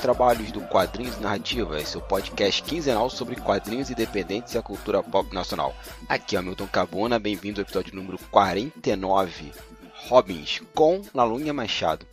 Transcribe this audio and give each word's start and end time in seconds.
Trabalhos 0.00 0.52
do 0.52 0.60
Quadrinhos 0.60 1.18
Narrativas, 1.18 1.88
seu 1.88 2.00
podcast 2.00 2.62
quinzenal 2.62 3.10
sobre 3.10 3.36
quadrinhos 3.36 3.90
independentes 3.90 4.54
e 4.54 4.58
a 4.58 4.62
cultura 4.62 5.02
pop 5.02 5.34
nacional. 5.34 5.74
Aqui 6.08 6.36
é 6.36 6.40
o 6.40 6.42
Milton 6.42 6.66
Cabona, 6.66 7.18
bem-vindo 7.18 7.60
ao 7.60 7.64
episódio 7.64 7.94
número 7.94 8.18
49, 8.30 9.52
Robins, 10.08 10.60
com 10.74 11.02
Lalunha 11.12 11.52
Machado. 11.52 12.06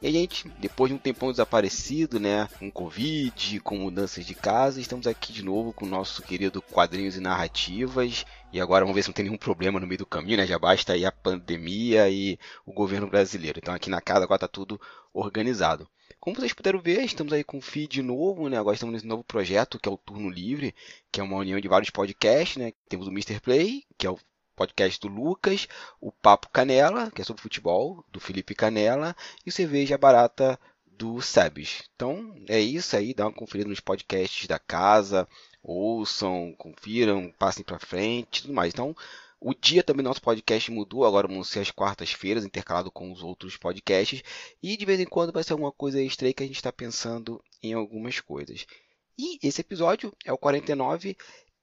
E 0.00 0.06
a 0.06 0.12
gente, 0.12 0.48
depois 0.60 0.90
de 0.90 0.94
um 0.94 0.98
tempão 0.98 1.30
desaparecido, 1.30 2.20
né, 2.20 2.48
com 2.58 2.70
Covid, 2.70 3.58
com 3.60 3.78
mudanças 3.78 4.24
de 4.24 4.34
casa, 4.34 4.80
estamos 4.80 5.06
aqui 5.08 5.32
de 5.32 5.42
novo 5.42 5.72
com 5.72 5.86
o 5.86 5.88
nosso 5.88 6.22
querido 6.22 6.62
Quadrinhos 6.62 7.16
e 7.16 7.20
Narrativas. 7.20 8.24
E 8.52 8.60
agora 8.60 8.84
vamos 8.84 8.94
ver 8.94 9.02
se 9.02 9.08
não 9.08 9.14
tem 9.14 9.24
nenhum 9.24 9.36
problema 9.36 9.80
no 9.80 9.86
meio 9.88 9.98
do 9.98 10.06
caminho, 10.06 10.36
né? 10.36 10.46
Já 10.46 10.58
basta 10.58 10.92
aí 10.92 11.04
a 11.04 11.10
pandemia 11.10 12.08
e 12.08 12.38
o 12.64 12.72
governo 12.72 13.08
brasileiro. 13.08 13.58
Então 13.58 13.74
aqui 13.74 13.90
na 13.90 14.00
casa 14.00 14.24
agora 14.24 14.36
está 14.36 14.46
tudo 14.48 14.80
organizado. 15.12 15.88
Como 16.20 16.36
vocês 16.36 16.52
puderam 16.52 16.80
ver, 16.80 17.04
estamos 17.04 17.32
aí 17.32 17.44
com 17.44 17.58
um 17.58 17.62
feed 17.62 18.02
novo, 18.02 18.48
né? 18.48 18.58
Agora 18.58 18.74
estamos 18.74 18.92
nesse 18.92 19.06
novo 19.06 19.22
projeto 19.22 19.78
que 19.78 19.88
é 19.88 19.92
o 19.92 19.96
Turno 19.96 20.28
Livre, 20.28 20.74
que 21.12 21.20
é 21.20 21.22
uma 21.22 21.36
união 21.36 21.60
de 21.60 21.68
vários 21.68 21.90
podcasts, 21.90 22.56
né? 22.56 22.72
Temos 22.88 23.06
o 23.06 23.10
Mr. 23.10 23.40
Play, 23.40 23.84
que 23.96 24.06
é 24.06 24.10
o 24.10 24.18
podcast 24.56 24.98
do 25.00 25.06
Lucas, 25.06 25.68
o 26.00 26.10
Papo 26.10 26.48
Canela, 26.48 27.10
que 27.12 27.22
é 27.22 27.24
sobre 27.24 27.40
futebol, 27.40 28.04
do 28.10 28.18
Felipe 28.18 28.54
Canela, 28.54 29.14
e 29.46 29.50
o 29.50 29.52
Cerveja 29.52 29.96
Barata 29.96 30.58
do 30.84 31.22
Sebes. 31.22 31.84
Então 31.94 32.34
é 32.48 32.58
isso 32.58 32.96
aí, 32.96 33.14
dá 33.14 33.26
uma 33.26 33.32
conferida 33.32 33.70
nos 33.70 33.78
podcasts 33.78 34.48
da 34.48 34.58
casa, 34.58 35.28
ouçam, 35.62 36.52
confiram, 36.58 37.32
passem 37.38 37.64
para 37.64 37.78
frente, 37.78 38.42
tudo 38.42 38.54
mais. 38.54 38.72
Então 38.74 38.96
o 39.40 39.54
dia 39.54 39.82
também 39.82 40.02
nosso 40.02 40.20
podcast 40.20 40.70
mudou, 40.70 41.04
agora 41.04 41.28
vão 41.28 41.44
ser 41.44 41.60
as 41.60 41.70
quartas-feiras, 41.70 42.44
intercalado 42.44 42.90
com 42.90 43.12
os 43.12 43.22
outros 43.22 43.56
podcasts. 43.56 44.22
E 44.62 44.76
de 44.76 44.84
vez 44.84 44.98
em 44.98 45.06
quando 45.06 45.32
vai 45.32 45.44
ser 45.44 45.52
alguma 45.52 45.70
coisa 45.70 46.02
extra 46.02 46.26
aí 46.26 46.34
que 46.34 46.42
a 46.42 46.46
gente 46.46 46.56
está 46.56 46.72
pensando 46.72 47.42
em 47.62 47.72
algumas 47.72 48.20
coisas. 48.20 48.66
E 49.16 49.38
esse 49.42 49.60
episódio 49.60 50.12
é 50.24 50.32
o 50.32 50.38
49. 50.38 51.16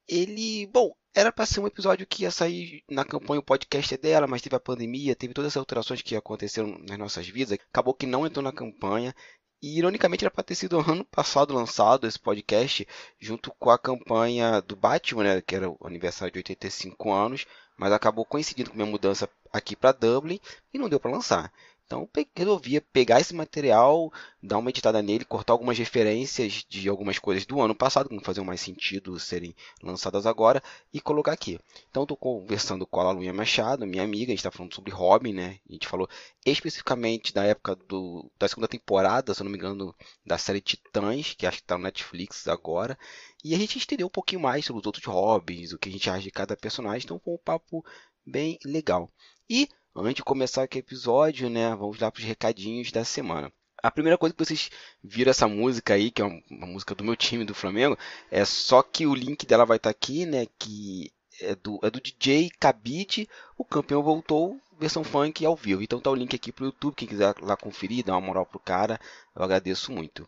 Ele, 0.07 0.67
bom, 0.67 0.95
era 1.13 1.31
para 1.31 1.45
ser 1.45 1.59
um 1.59 1.67
episódio 1.67 2.07
que 2.07 2.23
ia 2.23 2.31
sair 2.31 2.83
na 2.89 3.03
campanha 3.03 3.39
o 3.39 3.43
podcast 3.43 3.93
é 3.93 3.97
dela, 3.97 4.27
mas 4.27 4.41
teve 4.41 4.55
a 4.55 4.59
pandemia, 4.59 5.15
teve 5.15 5.33
todas 5.33 5.53
as 5.53 5.57
alterações 5.57 6.01
que 6.01 6.15
aconteceram 6.15 6.77
nas 6.87 6.97
nossas 6.97 7.27
vidas. 7.27 7.57
Acabou 7.71 7.93
que 7.93 8.05
não 8.05 8.25
entrou 8.25 8.43
na 8.43 8.51
campanha. 8.51 9.13
E 9.61 9.79
ironicamente 9.79 10.23
era 10.23 10.31
para 10.31 10.43
ter 10.43 10.55
sido 10.55 10.79
ano 10.91 11.03
passado 11.05 11.53
lançado 11.53 12.07
esse 12.07 12.19
podcast, 12.19 12.87
junto 13.19 13.51
com 13.57 13.69
a 13.69 13.79
campanha 13.79 14.61
do 14.61 14.75
Batman, 14.75 15.23
né, 15.23 15.41
que 15.41 15.55
era 15.55 15.69
o 15.69 15.77
aniversário 15.85 16.31
de 16.31 16.39
85 16.39 17.11
anos 17.11 17.45
mas 17.77 17.91
acabou 17.91 18.25
coincidindo 18.25 18.69
com 18.69 18.75
minha 18.75 18.85
mudança 18.89 19.29
aqui 19.51 19.75
para 19.75 19.91
Dublin 19.91 20.39
e 20.73 20.77
não 20.77 20.89
deu 20.89 20.99
para 20.99 21.11
lançar. 21.11 21.51
Então 21.85 22.09
resolvi 22.35 22.81
pegar 22.81 23.21
esse 23.21 23.33
material, 23.33 24.11
dar 24.41 24.57
uma 24.57 24.71
editada 24.71 25.03
nele, 25.03 25.23
cortar 25.23 25.53
algumas 25.53 25.77
referências 25.77 26.65
de 26.67 26.89
algumas 26.89 27.19
coisas 27.19 27.45
do 27.45 27.61
ano 27.61 27.75
passado, 27.75 28.09
que 28.09 28.15
não 28.15 28.23
faziam 28.23 28.43
mais 28.43 28.59
sentido 28.59 29.19
serem 29.19 29.55
lançadas 29.83 30.25
agora, 30.25 30.63
e 30.91 30.99
colocar 30.99 31.33
aqui. 31.33 31.59
Então 31.89 32.01
estou 32.01 32.17
conversando 32.17 32.87
com 32.87 32.99
a 32.99 33.03
Laluinha 33.03 33.33
Machado, 33.33 33.85
minha 33.85 34.03
amiga, 34.03 34.25
a 34.25 34.29
gente 34.31 34.39
está 34.39 34.49
falando 34.49 34.73
sobre 34.73 34.91
Robin, 34.91 35.33
né? 35.33 35.59
A 35.69 35.73
gente 35.73 35.87
falou 35.87 36.09
especificamente 36.43 37.31
da 37.31 37.43
época 37.43 37.75
do, 37.75 38.31
da 38.39 38.47
segunda 38.47 38.67
temporada, 38.67 39.33
se 39.33 39.41
eu 39.41 39.43
não 39.43 39.51
me 39.51 39.57
engano, 39.57 39.95
da 40.25 40.39
série 40.39 40.61
Titãs, 40.61 41.35
que 41.37 41.45
acho 41.45 41.57
que 41.57 41.63
está 41.63 41.77
no 41.77 41.83
Netflix 41.83 42.47
agora. 42.47 42.97
E 43.43 43.53
a 43.53 43.57
gente 43.59 43.77
entendeu 43.77 44.07
um 44.07 44.09
pouquinho 44.09 44.41
mais 44.41 44.65
sobre 44.65 44.79
os 44.79 44.85
outros 44.87 45.05
Robins, 45.05 45.71
o 45.71 45.77
que 45.77 45.89
a 45.89 45.91
gente 45.91 46.09
acha 46.09 46.23
de 46.23 46.31
cada 46.31 46.57
personagem, 46.57 47.05
então 47.05 47.21
foi 47.23 47.35
um 47.35 47.37
papo 47.37 47.85
bem 48.25 48.57
legal. 48.65 49.07
E 49.47 49.69
Antes 49.97 50.15
de 50.15 50.23
começar 50.23 50.63
aqui 50.63 50.77
o 50.77 50.79
episódio, 50.79 51.49
né, 51.49 51.73
vamos 51.73 51.97
lá 51.99 52.11
para 52.11 52.19
os 52.19 52.25
recadinhos 52.25 52.91
da 52.91 53.05
semana. 53.05 53.49
A 53.81 53.89
primeira 53.89 54.17
coisa 54.17 54.35
que 54.35 54.43
vocês 54.43 54.69
viram 55.01 55.29
essa 55.29 55.47
música 55.47 55.93
aí, 55.93 56.11
que 56.11 56.21
é 56.21 56.25
uma 56.25 56.67
música 56.67 56.93
do 56.93 57.03
meu 57.03 57.15
time 57.15 57.45
do 57.45 57.55
Flamengo, 57.55 57.97
é 58.29 58.43
só 58.43 58.83
que 58.83 59.07
o 59.07 59.15
link 59.15 59.45
dela 59.45 59.65
vai 59.65 59.77
estar 59.77 59.93
tá 59.93 59.97
aqui, 59.97 60.25
né, 60.25 60.47
que 60.59 61.13
é 61.39 61.55
do, 61.55 61.79
é 61.81 61.89
do 61.89 62.01
DJ 62.01 62.51
Cabide, 62.59 63.29
o 63.57 63.63
campeão 63.63 64.03
voltou, 64.03 64.59
versão 64.77 65.01
funk 65.01 65.45
ao 65.45 65.55
vivo. 65.55 65.81
Então 65.81 66.01
tá 66.01 66.11
o 66.11 66.15
link 66.15 66.35
aqui 66.35 66.51
pro 66.51 66.65
YouTube, 66.65 66.95
quem 66.95 67.07
quiser 67.07 67.33
lá 67.39 67.55
conferir, 67.55 68.03
dar 68.03 68.15
uma 68.15 68.27
moral 68.27 68.45
pro 68.45 68.59
cara, 68.59 68.99
eu 69.33 69.43
agradeço 69.43 69.93
muito. 69.93 70.27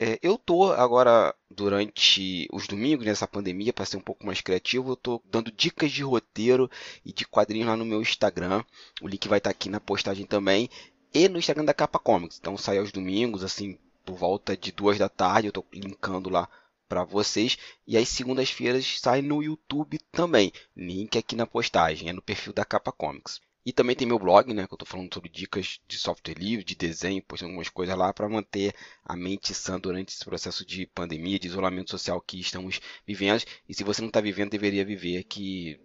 É, 0.00 0.16
eu 0.22 0.38
tô 0.38 0.72
agora, 0.72 1.34
durante 1.50 2.46
os 2.52 2.68
domingos, 2.68 3.04
nessa 3.04 3.26
pandemia, 3.26 3.72
para 3.72 3.84
ser 3.84 3.96
um 3.96 4.00
pouco 4.00 4.24
mais 4.24 4.40
criativo, 4.40 4.92
eu 4.92 4.96
tô 4.96 5.20
dando 5.24 5.50
dicas 5.50 5.90
de 5.90 6.04
roteiro 6.04 6.70
e 7.04 7.12
de 7.12 7.26
quadrinhos 7.26 7.66
lá 7.66 7.76
no 7.76 7.84
meu 7.84 8.00
Instagram. 8.00 8.62
O 9.02 9.08
link 9.08 9.26
vai 9.26 9.38
estar 9.38 9.50
tá 9.50 9.56
aqui 9.56 9.68
na 9.68 9.80
postagem 9.80 10.24
também. 10.24 10.70
E 11.12 11.28
no 11.28 11.38
Instagram 11.38 11.64
da 11.64 11.74
Capa 11.74 11.98
Comics. 11.98 12.38
Então 12.38 12.56
sai 12.56 12.78
aos 12.78 12.92
domingos, 12.92 13.42
assim, 13.42 13.76
por 14.04 14.16
volta 14.16 14.56
de 14.56 14.70
duas 14.70 14.98
da 14.98 15.08
tarde. 15.08 15.48
Eu 15.48 15.52
tô 15.52 15.64
linkando 15.72 16.30
lá 16.30 16.48
para 16.88 17.02
vocês. 17.02 17.58
E 17.84 17.96
as 17.96 18.08
segundas-feiras 18.08 19.00
sai 19.00 19.20
no 19.20 19.42
YouTube 19.42 19.98
também. 20.12 20.52
Link 20.76 21.18
aqui 21.18 21.34
na 21.34 21.46
postagem, 21.46 22.08
é 22.08 22.12
no 22.12 22.22
perfil 22.22 22.52
da 22.52 22.64
Capa 22.64 22.92
Comics. 22.92 23.40
E 23.68 23.72
também 23.74 23.94
tem 23.94 24.08
meu 24.08 24.18
blog, 24.18 24.54
né, 24.54 24.66
que 24.66 24.72
eu 24.72 24.76
estou 24.76 24.88
falando 24.88 25.12
sobre 25.12 25.28
dicas 25.28 25.78
de 25.86 25.98
software 25.98 26.38
livre, 26.38 26.64
de 26.64 26.74
desenho, 26.74 27.22
postando 27.22 27.50
algumas 27.50 27.68
coisas 27.68 27.94
lá 27.94 28.14
para 28.14 28.26
manter 28.26 28.74
a 29.04 29.14
mente 29.14 29.52
sã 29.52 29.78
durante 29.78 30.08
esse 30.08 30.24
processo 30.24 30.64
de 30.64 30.86
pandemia, 30.86 31.38
de 31.38 31.48
isolamento 31.48 31.90
social 31.90 32.18
que 32.18 32.40
estamos 32.40 32.80
vivendo. 33.06 33.42
E 33.68 33.74
se 33.74 33.84
você 33.84 34.00
não 34.00 34.08
está 34.08 34.22
vivendo, 34.22 34.52
deveria 34.52 34.86
viver, 34.86 35.22
que 35.24 35.78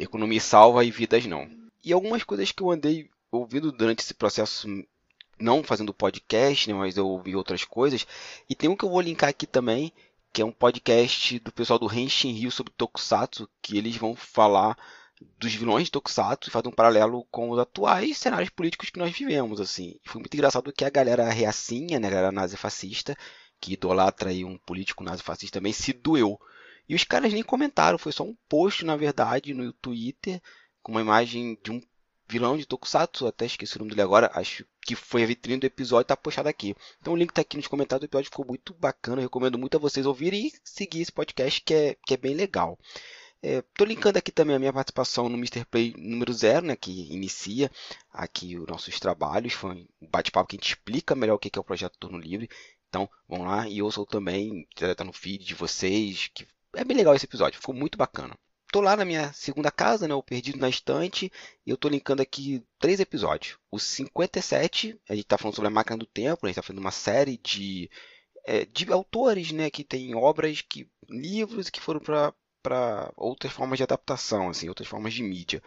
economia 0.00 0.40
salva 0.40 0.84
e 0.84 0.90
vidas 0.90 1.26
não. 1.26 1.48
E 1.84 1.92
algumas 1.92 2.24
coisas 2.24 2.50
que 2.50 2.60
eu 2.60 2.72
andei 2.72 3.08
ouvindo 3.30 3.70
durante 3.70 4.00
esse 4.00 4.14
processo, 4.14 4.66
não 5.38 5.62
fazendo 5.62 5.94
podcast, 5.94 6.68
né, 6.68 6.74
mas 6.74 6.96
eu 6.96 7.06
ouvi 7.06 7.36
outras 7.36 7.62
coisas. 7.64 8.04
E 8.50 8.54
tem 8.56 8.68
um 8.68 8.74
que 8.74 8.84
eu 8.84 8.90
vou 8.90 9.00
linkar 9.00 9.30
aqui 9.30 9.46
também, 9.46 9.92
que 10.32 10.42
é 10.42 10.44
um 10.44 10.50
podcast 10.50 11.38
do 11.38 11.52
pessoal 11.52 11.78
do 11.78 11.86
Henshin 11.86 12.32
Rio 12.32 12.50
sobre 12.50 12.72
Tokusatsu, 12.76 13.48
que 13.62 13.78
eles 13.78 13.96
vão 13.96 14.16
falar 14.16 14.76
dos 15.38 15.54
vilões 15.54 15.84
de 15.84 15.90
Tokusatsu 15.90 16.48
e 16.48 16.52
faz 16.52 16.64
um 16.66 16.70
paralelo 16.70 17.24
com 17.30 17.50
os 17.50 17.58
atuais 17.58 18.18
cenários 18.18 18.50
políticos 18.50 18.90
que 18.90 18.98
nós 18.98 19.16
vivemos, 19.16 19.60
assim. 19.60 19.98
foi 20.04 20.20
muito 20.20 20.34
engraçado 20.34 20.72
que 20.72 20.84
a 20.84 20.90
galera 20.90 21.28
reacinha, 21.30 21.98
né, 21.98 22.08
a 22.08 22.10
galera 22.10 22.32
nazi-fascista, 22.32 23.16
que 23.60 23.72
idolatra 23.72 24.30
aí 24.30 24.44
um 24.44 24.56
político 24.58 25.04
nazi-fascista 25.04 25.58
também, 25.58 25.72
se 25.72 25.92
doeu. 25.92 26.38
E 26.88 26.94
os 26.94 27.04
caras 27.04 27.32
nem 27.32 27.42
comentaram, 27.42 27.98
foi 27.98 28.12
só 28.12 28.24
um 28.24 28.36
post, 28.48 28.84
na 28.84 28.96
verdade, 28.96 29.52
no 29.52 29.72
Twitter, 29.74 30.40
com 30.82 30.92
uma 30.92 31.00
imagem 31.00 31.58
de 31.62 31.70
um 31.70 31.80
vilão 32.28 32.56
de 32.56 32.66
Tokusatsu, 32.66 33.26
até 33.26 33.46
esqueci 33.46 33.76
o 33.76 33.78
nome 33.78 33.90
dele 33.90 34.02
agora, 34.02 34.30
acho 34.34 34.64
que 34.82 34.94
foi 34.94 35.22
a 35.22 35.26
vitrine 35.26 35.60
do 35.60 35.66
episódio, 35.66 36.06
tá 36.06 36.16
postado 36.16 36.48
aqui. 36.48 36.74
Então 37.00 37.14
o 37.14 37.16
link 37.16 37.32
tá 37.32 37.40
aqui 37.40 37.56
nos 37.56 37.66
comentários 37.66 38.02
do 38.02 38.10
episódio, 38.10 38.30
ficou 38.30 38.46
muito 38.46 38.74
bacana, 38.74 39.22
recomendo 39.22 39.58
muito 39.58 39.76
a 39.76 39.80
vocês 39.80 40.06
ouvirem 40.06 40.46
e 40.46 40.52
seguir 40.62 41.00
esse 41.00 41.12
podcast 41.12 41.60
que 41.62 41.74
é, 41.74 41.96
que 42.06 42.14
é 42.14 42.16
bem 42.16 42.34
legal. 42.34 42.78
Estou 43.40 43.86
é, 43.86 43.90
linkando 43.90 44.18
aqui 44.18 44.32
também 44.32 44.56
a 44.56 44.58
minha 44.58 44.72
participação 44.72 45.28
no 45.28 45.36
Mr. 45.36 45.64
Play 45.64 45.94
número 45.96 46.32
0, 46.32 46.66
né, 46.66 46.76
que 46.76 47.12
inicia 47.12 47.70
aqui 48.12 48.58
os 48.58 48.66
nossos 48.66 48.98
trabalhos. 48.98 49.52
Foi 49.52 49.70
um 49.70 49.86
bate-papo 50.10 50.48
que 50.48 50.56
a 50.56 50.58
gente 50.58 50.70
explica 50.70 51.14
melhor 51.14 51.34
o 51.34 51.38
que 51.38 51.56
é 51.56 51.60
o 51.60 51.64
projeto 51.64 51.98
Turno 51.98 52.18
Livre. 52.18 52.48
Então, 52.88 53.08
vão 53.28 53.44
lá 53.44 53.68
e 53.68 53.80
ouçam 53.80 54.04
também, 54.04 54.66
está 54.80 55.04
no 55.04 55.12
feed 55.12 55.44
de 55.44 55.54
vocês, 55.54 56.30
que 56.34 56.46
é 56.74 56.84
bem 56.84 56.96
legal 56.96 57.14
esse 57.14 57.26
episódio, 57.26 57.60
ficou 57.60 57.74
muito 57.74 57.96
bacana. 57.96 58.36
Estou 58.66 58.82
lá 58.82 58.96
na 58.96 59.04
minha 59.04 59.32
segunda 59.32 59.70
casa, 59.70 60.08
né, 60.08 60.14
o 60.14 60.22
Perdido 60.22 60.58
na 60.58 60.68
Estante, 60.68 61.32
e 61.64 61.70
eu 61.70 61.74
estou 61.74 61.90
linkando 61.90 62.20
aqui 62.20 62.62
três 62.78 63.00
episódios. 63.00 63.56
O 63.70 63.78
57, 63.78 65.00
a 65.08 65.14
gente 65.14 65.24
está 65.24 65.38
falando 65.38 65.54
sobre 65.54 65.68
a 65.68 65.70
máquina 65.70 65.96
do 65.96 66.06
tempo, 66.06 66.44
a 66.44 66.48
gente 66.48 66.58
está 66.58 66.62
fazendo 66.62 66.80
uma 66.80 66.90
série 66.90 67.38
de, 67.38 67.90
é, 68.44 68.66
de 68.66 68.92
autores 68.92 69.52
né, 69.52 69.70
que 69.70 69.84
têm 69.84 70.14
obras, 70.14 70.60
que 70.60 70.86
livros 71.08 71.70
que 71.70 71.80
foram 71.80 72.00
para 72.00 72.34
para 72.62 73.12
outras 73.16 73.52
formas 73.52 73.78
de 73.78 73.82
adaptação, 73.82 74.48
assim, 74.48 74.68
outras 74.68 74.88
formas 74.88 75.14
de 75.14 75.22
mídia. 75.22 75.62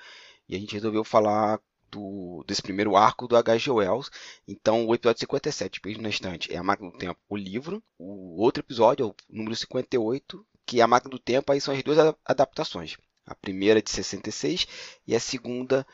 E 0.48 0.56
a 0.56 0.60
gente 0.60 0.74
resolveu 0.74 1.04
falar 1.04 1.60
do, 1.92 2.44
desse 2.48 2.62
primeiro 2.62 2.96
arco 2.96 3.28
do 3.28 3.36
H.G. 3.36 3.70
Wells. 3.70 4.10
Então, 4.48 4.86
o 4.86 4.96
episódio 4.96 5.20
57, 5.20 5.82
Beijo 5.82 6.02
na 6.02 6.10
Estante, 6.10 6.52
é 6.54 6.58
A 6.58 6.64
Máquina 6.64 6.90
do 6.90 6.98
Tempo, 6.98 7.20
o 7.30 7.36
livro. 7.36 7.84
O 8.00 8.42
outro 8.42 8.64
episódio 8.64 9.04
é 9.04 9.08
o 9.08 9.16
número 9.30 9.56
58, 9.56 10.46
que 10.66 10.80
é 10.80 10.84
A 10.84 10.88
Máquina 10.88 11.12
do 11.12 11.20
Tempo, 11.20 11.52
aí 11.52 11.60
são 11.60 11.74
as 11.74 11.84
duas 11.84 12.16
adaptações. 12.26 12.98
A 13.26 13.36
primeira 13.36 13.82
de 13.82 13.90
66 13.90 14.68
e 15.06 15.16
a 15.16 15.20
segunda 15.20 15.86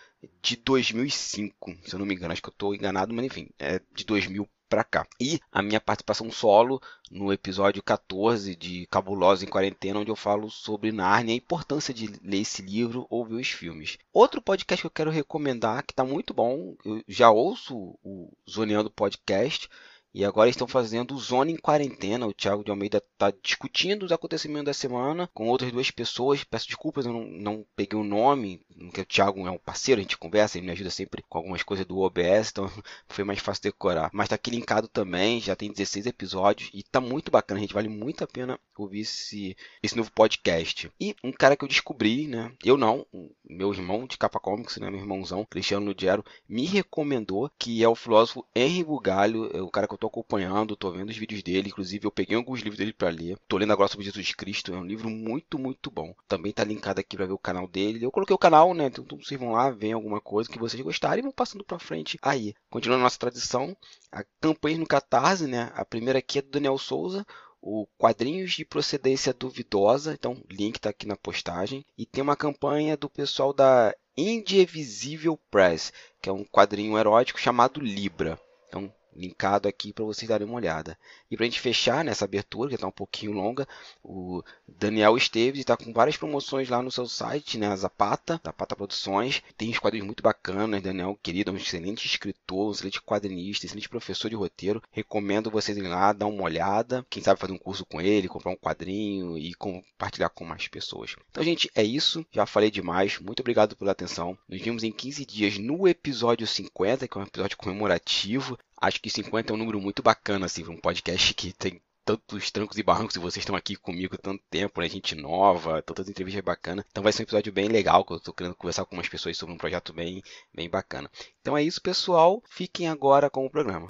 de 0.42 0.56
2005, 0.56 1.76
se 1.84 1.94
eu 1.94 2.00
não 2.00 2.06
me 2.06 2.16
engano. 2.16 2.32
Acho 2.32 2.42
que 2.42 2.50
eu 2.50 2.54
estou 2.54 2.74
enganado, 2.74 3.14
mas 3.14 3.26
enfim, 3.26 3.50
é 3.60 3.82
de 3.94 4.06
2000 4.06 4.48
para 4.68 4.84
cá. 4.84 5.08
E 5.19 5.40
a 5.52 5.62
minha 5.62 5.80
participação 5.80 6.31
solo 6.31 6.81
no 7.10 7.31
episódio 7.31 7.81
14 7.81 8.56
de 8.56 8.86
Cabulosa 8.88 9.46
em 9.46 9.48
Quarentena, 9.48 10.00
onde 10.00 10.12
eu 10.12 10.16
falo 10.16 10.50
sobre 10.50 10.92
Narnia, 10.92 11.34
a 11.34 11.38
importância 11.38 11.94
de 11.94 12.08
ler 12.24 12.42
esse 12.42 12.62
livro 12.62 13.08
ou 13.10 13.25
ver 13.25 13.36
os 13.36 13.50
filmes. 13.50 13.98
Outro 14.14 14.42
podcast 14.42 14.81
que 14.81 14.88
eu 14.88 14.92
quero 14.92 15.12
recomendar, 15.12 15.84
que 15.84 15.94
está 15.94 16.04
muito 16.04 16.34
bom, 16.34 16.75
eu 16.84 17.04
já 17.08 17.30
ouço 17.31 17.98
o 18.04 18.31
Zoneando 18.50 18.92
Podcast, 18.92 19.69
E 20.13 20.25
agora 20.25 20.50
estão 20.50 20.68
fazendo 20.68 21.18
Zona 21.18 21.51
em 21.51 21.57
Quarentena. 21.57 22.25
O 22.25 22.33
Thiago 22.33 22.63
de 22.63 22.71
Almeida 22.71 22.98
está 22.98 23.31
discutindo 23.44 24.04
os 24.04 24.12
acontecimentos 24.12 24.65
da 24.65 24.74
semana 24.74 25.30
com 25.33 25.48
outras 25.48 25.71
duas 25.71 25.92
pessoas. 25.92 26.44
Peço 26.44 26.68
desculpas, 26.68 27.06
eu 27.06 27.13
não, 27.13 27.25
não 27.25 27.65
peguei 27.75 28.00
o 28.00 28.04
nome, 28.04 28.62
porque 28.77 29.01
o 29.01 29.06
Thiago 29.06 29.45
é 29.48 29.51
um 29.51 29.57
parceiro, 29.57 30.00
a 30.00 30.04
gente 30.04 30.18
conversa, 30.18 30.57
ele 30.57 30.65
me 30.65 30.71
ajuda 30.71 30.89
sempre 30.89 31.24
com 31.27 31.38
algumas 31.38 31.63
coisas 31.63 31.86
do 31.86 32.00
OBS, 32.00 32.50
então 32.51 32.69
foi 33.07 33.24
mais 33.24 33.39
fácil 33.39 33.63
decorar. 33.63 34.09
Mas 34.13 34.25
está 34.25 34.36
aqui 34.36 34.51
linkado 34.51 34.88
também, 34.88 35.39
já 35.39 35.56
tem 35.56 35.71
16 35.71 36.06
episódios 36.07 36.69
e 36.74 36.80
está 36.80 37.00
muito 37.00 37.31
bacana, 37.31 37.60
gente. 37.60 37.74
Vale 37.74 37.89
muito 37.89 38.24
a 38.24 38.27
pena 38.27 38.60
ouvir 38.77 39.01
esse, 39.01 39.56
esse 39.83 39.95
novo 39.95 40.12
podcast. 40.12 40.92
E 41.00 41.15
um 41.24 41.31
cara 41.31 41.56
que 41.56 41.63
eu 41.63 41.69
descobri, 41.69 42.27
né? 42.27 42.51
Eu 42.63 42.77
não, 42.77 43.06
meu 43.48 43.74
irmão 43.74 44.07
de 44.07 44.18
capa 44.18 44.39
comics, 44.39 44.77
né? 44.77 44.89
Meu 44.89 45.00
irmãozão, 45.00 45.45
Cristiano 45.45 45.86
Ludiero, 45.86 46.24
me 46.48 46.65
recomendou 46.65 47.51
que 47.57 47.83
é 47.83 47.89
o 47.89 47.95
filósofo 47.95 48.45
Henry 48.56 48.83
Bugalho, 48.83 49.50
é 49.56 49.62
o 49.62 49.69
cara 49.69 49.88
que 49.88 49.94
eu 49.98 50.00
tô 50.00 50.08
acompanhando, 50.08 50.76
tô 50.76 50.92
vendo 50.92 51.10
os 51.10 51.18
vídeos 51.18 51.42
dele, 51.42 51.70
inclusive 51.70 52.06
eu 52.06 52.12
peguei 52.12 52.38
alguns 52.38 52.60
livros 52.60 52.78
dele 52.78 52.94
para 52.94 53.10
ler. 53.10 53.38
Tô 53.48 53.58
lendo 53.58 53.74
agora 53.74 53.90
sobre 53.90 54.06
Jesus 54.06 54.34
Cristo, 54.34 54.74
é 54.74 54.78
um 54.78 54.86
livro 54.86 55.10
muito, 55.10 55.58
muito 55.58 55.90
bom. 55.90 56.14
Também 56.28 56.54
tá 56.54 56.64
linkado 56.64 57.00
aqui 57.00 57.18
para 57.18 57.26
ver 57.26 57.34
o 57.34 57.40
canal 57.40 57.68
dele. 57.68 58.06
Eu 58.06 58.12
coloquei 58.12 58.34
o 58.34 58.40
canal, 58.40 58.74
né? 58.74 58.86
Então 58.86 59.06
vocês 59.18 59.40
vão 59.40 59.52
lá, 59.52 59.72
veem 59.72 59.94
alguma 59.94 60.22
coisa 60.22 60.50
que 60.50 60.60
vocês 60.60 60.82
gostarem 60.82 61.20
e 61.20 61.24
vão 61.24 61.32
passando 61.32 61.64
para 61.64 61.80
frente 61.80 62.18
aí. 62.22 62.54
Continuando 62.70 63.02
a 63.02 63.04
nossa 63.06 63.20
tradição, 63.20 63.76
a 64.12 64.24
campanha 64.40 64.78
no 64.78 64.86
Catarse, 64.86 65.48
né? 65.48 65.72
A 65.74 65.84
primeira 65.84 66.20
aqui 66.20 66.40
é 66.40 66.42
do 66.42 66.50
Daniel 66.50 66.78
Souza, 66.78 67.26
o 67.62 67.88
Quadrinhos 67.98 68.54
de 68.54 68.64
Procedência 68.64 69.34
Duvidosa, 69.34 70.14
então 70.14 70.42
link 70.50 70.76
está 70.76 70.92
aqui 70.92 71.08
na 71.08 71.18
postagem, 71.18 71.86
e 71.98 72.06
tem 72.06 72.22
uma 72.22 72.36
campanha 72.36 72.96
do 72.96 73.10
pessoal 73.10 73.52
da 73.52 73.94
Indivisible 74.16 75.38
Press, 75.50 75.92
que 76.22 76.30
é 76.30 76.32
um 76.32 76.46
quadrinho 76.46 76.98
erótico 76.98 77.40
chamado 77.40 77.82
Libra. 77.82 78.40
Então 78.68 78.94
linkado 79.18 79.68
aqui 79.68 79.92
para 79.92 80.06
vocês 80.06 80.30
darem 80.30 80.48
uma 80.48 80.56
olhada. 80.56 80.98
E 81.29 81.35
para 81.35 81.45
a 81.45 81.50
gente 81.50 81.59
fechar 81.59 82.03
nessa 82.03 82.25
abertura, 82.25 82.69
que 82.69 82.75
está 82.75 82.88
um 82.88 82.91
pouquinho 82.91 83.33
longa, 83.33 83.68
o 84.03 84.44
Daniel 84.68 85.18
Esteves 85.18 85.59
está 85.59 85.75
com 85.75 85.91
várias 85.91 86.18
promoções 86.18 86.69
lá 86.69 86.81
no 86.81 86.91
seu 86.91 87.06
site, 87.07 87.57
né? 87.57 87.75
Zapata, 87.75 88.39
Zapata 88.45 88.75
Produções. 88.75 89.44
Tem 89.57 89.69
uns 89.69 89.79
quadrinhos 89.79 90.06
muito 90.06 90.24
bacanas. 90.24 90.81
Daniel, 90.81 91.18
querido, 91.21 91.51
é 91.51 91.53
um 91.53 91.57
excelente 91.57 92.06
escritor, 92.06 92.69
um 92.69 92.71
excelente 92.71 93.01
quadrinista, 93.01 93.65
excelente 93.65 93.89
professor 93.89 94.29
de 94.29 94.35
roteiro. 94.35 94.81
Recomendo 94.91 95.51
vocês 95.51 95.77
irem 95.77 95.89
lá, 95.89 96.13
dar 96.13 96.27
uma 96.27 96.44
olhada. 96.44 97.06
Quem 97.09 97.21
sabe 97.21 97.39
fazer 97.39 97.53
um 97.53 97.57
curso 97.57 97.85
com 97.85 98.00
ele, 98.00 98.27
comprar 98.27 98.51
um 98.51 98.57
quadrinho 98.57 99.38
e 99.38 99.53
compartilhar 99.53 100.29
com 100.29 100.45
mais 100.45 100.68
pessoas. 100.68 101.15
Então, 101.29 101.44
gente, 101.44 101.69
é 101.75 101.83
isso. 101.83 102.25
Já 102.31 102.45
falei 102.45 102.71
demais. 102.71 103.19
Muito 103.19 103.41
obrigado 103.41 103.75
pela 103.75 103.91
atenção. 103.91 104.38
Nos 104.47 104.62
vemos 104.62 104.83
em 104.83 104.91
15 104.91 105.25
dias 105.25 105.57
no 105.57 105.88
episódio 105.88 106.47
50, 106.47 107.07
que 107.07 107.18
é 107.18 107.21
um 107.21 107.25
episódio 107.25 107.57
comemorativo. 107.57 108.57
Acho 108.79 109.01
que 109.01 109.09
50 109.09 109.51
é 109.51 109.56
um 109.56 109.57
número 109.57 109.81
muito 109.81 110.03
bacana, 110.03 110.45
assim, 110.45 110.63
para 110.63 110.71
um 110.71 110.77
podcast 110.77 111.17
que 111.18 111.52
tem 111.54 111.81
tantos 112.06 112.52
trancos 112.52 112.78
e 112.78 112.84
barrancos 112.84 113.16
e 113.16 113.19
vocês 113.19 113.42
estão 113.42 113.56
aqui 113.56 113.75
comigo 113.75 114.18
tanto 114.18 114.42
tempo, 114.50 114.80
né? 114.80 114.88
Gente 114.88 115.14
nova, 115.14 115.81
tantas 115.81 116.08
entrevistas 116.08 116.42
bacanas. 116.42 116.86
Então 116.90 117.04
vai 117.04 117.12
ser 117.12 117.24
um 117.24 117.25
episódio 117.25 117.52
bem 117.52 117.68
legal, 117.68 118.06
que 118.06 118.14
eu 118.14 118.19
tô 118.19 118.31
querendo 118.31 118.56
conversar 118.56 118.86
com 118.86 118.96
umas 118.96 119.10
pessoas 119.10 119.38
sobre 119.38 119.54
um 119.54 119.58
projeto 119.58 119.92
bem, 119.92 120.24
bem 120.54 120.69
bacana. 120.69 121.12
Então 121.42 121.58
é 121.58 121.64
isso, 121.64 121.81
pessoal. 121.81 122.42
Fiquem 122.50 122.88
agora 122.88 123.30
com 123.30 123.46
o 123.46 123.50
programa. 123.50 123.90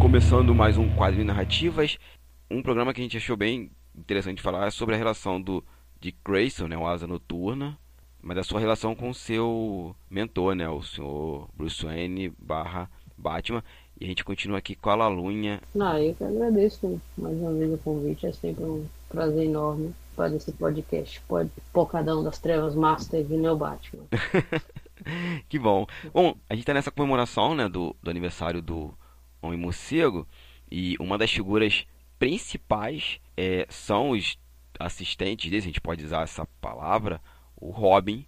Começando 0.00 0.54
mais 0.54 0.78
um 0.78 0.88
quadro 0.96 1.18
de 1.18 1.24
narrativas, 1.24 1.98
um 2.50 2.62
programa 2.62 2.94
que 2.94 3.00
a 3.00 3.04
gente 3.04 3.16
achou 3.16 3.36
bem 3.36 3.70
interessante 3.94 4.40
falar 4.40 4.72
sobre 4.72 4.94
a 4.94 4.98
relação 4.98 5.40
do 5.40 5.62
de 6.00 6.16
Grayson, 6.24 6.66
né, 6.66 6.78
o 6.78 6.86
Asa 6.86 7.06
Noturna, 7.06 7.78
mas 8.22 8.38
a 8.38 8.44
sua 8.44 8.60
relação 8.60 8.94
com 8.94 9.10
o 9.10 9.14
seu 9.14 9.94
mentor, 10.10 10.54
né, 10.54 10.68
o 10.68 10.82
senhor 10.82 11.48
Bruce 11.54 11.84
Wayne 11.84 12.32
barra 12.38 12.90
Batman. 13.16 13.62
E 14.00 14.04
a 14.04 14.08
gente 14.08 14.24
continua 14.24 14.58
aqui 14.58 14.74
com 14.74 14.88
a 14.88 14.94
Lalunha. 14.94 15.60
Ah, 15.78 16.00
eu 16.00 16.14
que 16.14 16.24
agradeço 16.24 17.00
mais 17.18 17.36
uma 17.36 17.52
vez 17.52 17.72
o 17.72 17.78
convite, 17.78 18.26
é 18.26 18.32
sempre 18.32 18.64
um 18.64 18.86
prazer 19.10 19.44
enorme 19.44 19.94
fazer 20.16 20.36
esse 20.36 20.52
podcast. 20.52 21.20
Pode 21.28 21.50
Pocadão 21.72 22.24
das 22.24 22.38
Trevas 22.38 22.74
Master 22.74 23.22
de 23.24 23.36
Neo 23.36 23.56
Batman. 23.56 24.04
que 25.48 25.58
bom. 25.58 25.86
Bom, 26.12 26.34
a 26.48 26.54
gente 26.54 26.62
está 26.62 26.74
nessa 26.74 26.90
comemoração 26.90 27.54
né, 27.54 27.68
do, 27.68 27.94
do 28.02 28.10
aniversário 28.10 28.62
do 28.62 28.94
Homem 29.42 29.58
Morcego 29.58 30.26
e 30.70 30.96
uma 30.98 31.18
das 31.18 31.30
figuras 31.30 31.86
principais 32.18 33.20
é, 33.36 33.66
são 33.68 34.10
os 34.10 34.38
assistentes 34.78 35.52
a 35.52 35.60
gente 35.60 35.80
pode 35.80 36.04
usar 36.04 36.22
essa 36.22 36.46
palavra, 36.60 37.20
o 37.60 37.70
Robin, 37.70 38.26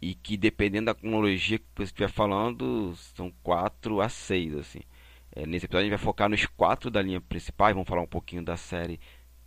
e 0.00 0.14
que 0.14 0.36
dependendo 0.36 0.86
da 0.86 0.94
cronologia 0.94 1.58
que 1.58 1.64
você 1.74 1.84
estiver 1.84 2.10
falando, 2.10 2.94
são 3.14 3.32
4 3.42 4.00
a 4.00 4.08
6, 4.08 4.56
assim. 4.56 4.80
É, 5.34 5.46
nesse 5.46 5.66
episódio 5.66 5.86
a 5.86 5.90
gente 5.90 5.98
vai 5.98 6.04
focar 6.04 6.28
nos 6.28 6.46
quatro 6.46 6.90
da 6.90 7.02
linha 7.02 7.20
principal, 7.20 7.72
vamos 7.72 7.88
falar 7.88 8.02
um 8.02 8.06
pouquinho 8.06 8.42
da 8.42 8.56
série 8.56 9.00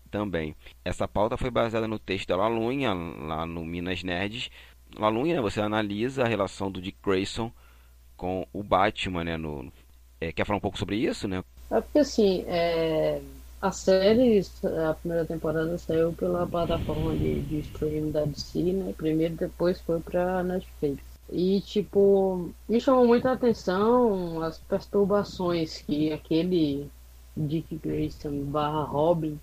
também. 0.10 0.56
Essa 0.84 1.08
pauta 1.08 1.38
foi 1.38 1.50
baseada 1.50 1.88
no 1.88 2.00
texto 2.00 2.28
da 2.28 2.36
Lalunha, 2.36 2.94
lá 2.94 3.46
no 3.46 3.64
Minas 3.66 4.04
Nerds. 4.04 4.50
Lalunha, 4.96 5.36
né, 5.36 5.42
você 5.42 5.62
analisa 5.62 6.24
a 6.24 6.28
relação 6.28 6.72
do 6.72 6.82
Dick 6.82 6.98
Grayson 7.04 7.52
com 8.18 8.46
o 8.52 8.64
Batman, 8.64 9.24
né? 9.24 9.38
No, 9.38 9.72
é, 10.20 10.32
quer 10.32 10.46
falar 10.46 10.58
um 10.58 10.62
pouco 10.62 10.78
sobre 10.78 10.98
isso, 10.98 11.28
né? 11.28 11.44
É 11.72 11.80
porque 11.80 12.00
assim, 12.00 12.44
é, 12.48 13.22
a 13.62 13.72
série, 13.72 14.42
a 14.90 14.94
primeira 14.94 15.26
temporada 15.26 15.78
saiu 15.78 16.14
pela 16.14 16.48
plataforma 16.48 17.16
de, 17.16 17.42
de 17.42 17.60
streaming 17.60 18.12
da 18.12 18.26
DC, 18.26 18.74
né? 18.74 18.94
Primeiro, 18.94 19.36
depois 19.36 19.82
foi 19.82 20.00
pra 20.02 20.44
Netflix. 20.44 21.04
E, 21.32 21.62
tipo, 21.62 22.52
me 22.68 22.80
chamou 22.82 23.06
muita 23.06 23.32
atenção 23.32 24.42
as 24.42 24.58
perturbações 24.60 25.82
que 25.82 26.12
aquele 26.12 26.90
Dick 27.36 27.76
Grayson 27.78 28.44
barra 28.46 28.84
Robin 28.84 29.40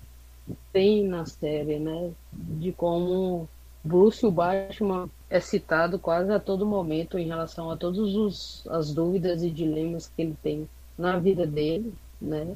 tem 0.73 1.07
na 1.07 1.25
série, 1.25 1.79
né? 1.79 2.11
De 2.31 2.71
como 2.73 3.47
Bruce 3.83 4.25
o 4.25 4.31
Batman 4.31 5.09
é 5.29 5.39
citado 5.39 5.99
quase 5.99 6.31
a 6.31 6.39
todo 6.39 6.65
momento 6.65 7.17
em 7.17 7.27
relação 7.27 7.69
a 7.71 7.77
todas 7.77 8.63
as 8.69 8.93
dúvidas 8.93 9.43
e 9.43 9.49
dilemas 9.51 10.07
que 10.07 10.21
ele 10.21 10.37
tem 10.41 10.69
na 10.97 11.17
vida 11.19 11.45
dele, 11.45 11.93
né? 12.19 12.55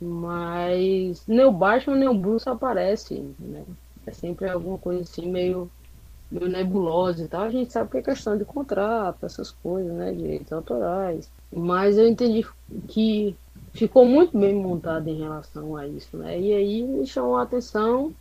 Mas 0.00 1.26
nem 1.26 1.44
o 1.44 1.52
Batman 1.52 1.96
nem 1.96 2.08
o 2.08 2.14
Bruce 2.14 2.48
aparece, 2.48 3.34
né? 3.38 3.64
É 4.06 4.12
sempre 4.12 4.48
alguma 4.48 4.78
coisa 4.78 5.02
assim 5.02 5.30
meio, 5.30 5.70
meio 6.30 6.48
nebulosa 6.48 7.24
e 7.24 7.28
tal. 7.28 7.42
A 7.42 7.50
gente 7.50 7.72
sabe 7.72 7.90
que 7.90 7.98
é 7.98 8.02
questão 8.02 8.36
de 8.36 8.44
contrato, 8.44 9.24
essas 9.24 9.50
coisas, 9.50 9.92
né? 9.92 10.12
Direitos 10.12 10.52
autorais. 10.52 11.30
Mas 11.52 11.96
eu 11.98 12.06
entendi 12.06 12.46
que 12.88 13.36
ficou 13.72 14.04
muito 14.04 14.36
bem 14.38 14.54
montado 14.54 15.08
em 15.08 15.18
relação 15.18 15.76
a 15.76 15.86
isso, 15.86 16.16
né? 16.16 16.38
E 16.38 16.52
aí 16.52 16.82
me 16.82 17.06
chamou 17.06 17.36
a 17.36 17.42
atenção 17.42 18.14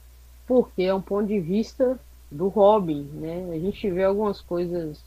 porque 0.48 0.84
é 0.84 0.94
um 0.94 1.02
ponto 1.02 1.28
de 1.28 1.40
vista 1.40 2.00
do 2.32 2.48
Robin, 2.48 3.04
né? 3.14 3.50
A 3.52 3.60
gente 3.60 3.90
vê 3.92 4.04
algumas 4.04 4.42
coisas 4.42 5.04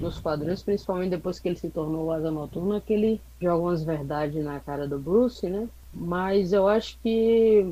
nos 0.00 0.18
quadrinhos, 0.18 0.62
principalmente 0.62 1.10
depois 1.10 1.38
que 1.38 1.48
ele 1.48 1.56
se 1.56 1.70
tornou 1.70 2.06
o 2.06 2.12
Asa 2.12 2.30
Noturna, 2.30 2.80
que 2.80 2.92
ele 2.92 3.20
joga 3.40 3.62
umas 3.62 3.84
verdades 3.84 4.44
na 4.44 4.60
cara 4.60 4.88
do 4.88 4.98
Bruce, 4.98 5.48
né? 5.48 5.68
Mas 5.94 6.52
eu 6.52 6.66
acho 6.66 6.98
que 7.02 7.64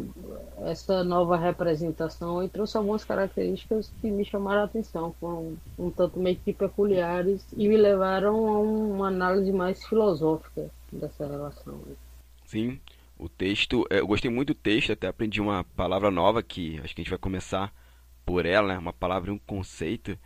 essa 0.65 1.03
nova 1.03 1.37
representação 1.37 2.47
trouxe 2.49 2.77
algumas 2.77 3.05
características 3.05 3.91
que 4.01 4.11
me 4.11 4.25
chamaram 4.25 4.63
a 4.63 4.65
atenção, 4.65 5.15
foram 5.19 5.57
um 5.79 5.91
tanto 5.91 6.21
meio 6.21 6.37
que 6.37 6.53
peculiares 6.53 7.45
e 7.57 7.69
me 7.69 7.77
levaram 7.77 8.47
a 8.47 8.61
uma 8.61 9.09
análise 9.09 9.51
mais 9.51 9.85
filosófica 9.85 10.71
dessa 10.93 11.27
relação. 11.27 11.81
Sim, 12.47 12.79
o 13.19 13.29
texto, 13.29 13.85
é, 13.91 14.01
eu 14.01 14.07
gostei 14.07 14.31
muito 14.31 14.49
do 14.49 14.55
texto, 14.55 14.93
até 14.93 15.09
aprendi 15.09 15.41
uma 15.41 15.65
palavra 15.77 16.11
nova 16.11 16.43
que 16.43 16.79
acho 16.85 16.95
que 16.95 17.01
a 17.01 17.05
gente 17.05 17.11
vai 17.11 17.19
começar 17.19 17.73
por 18.25 18.47
ela, 18.47 18.69
né? 18.69 18.79
uma 18.79 18.93
palavra 18.93 19.31
e 19.31 19.35
um 19.35 19.39
conceito. 19.39 20.17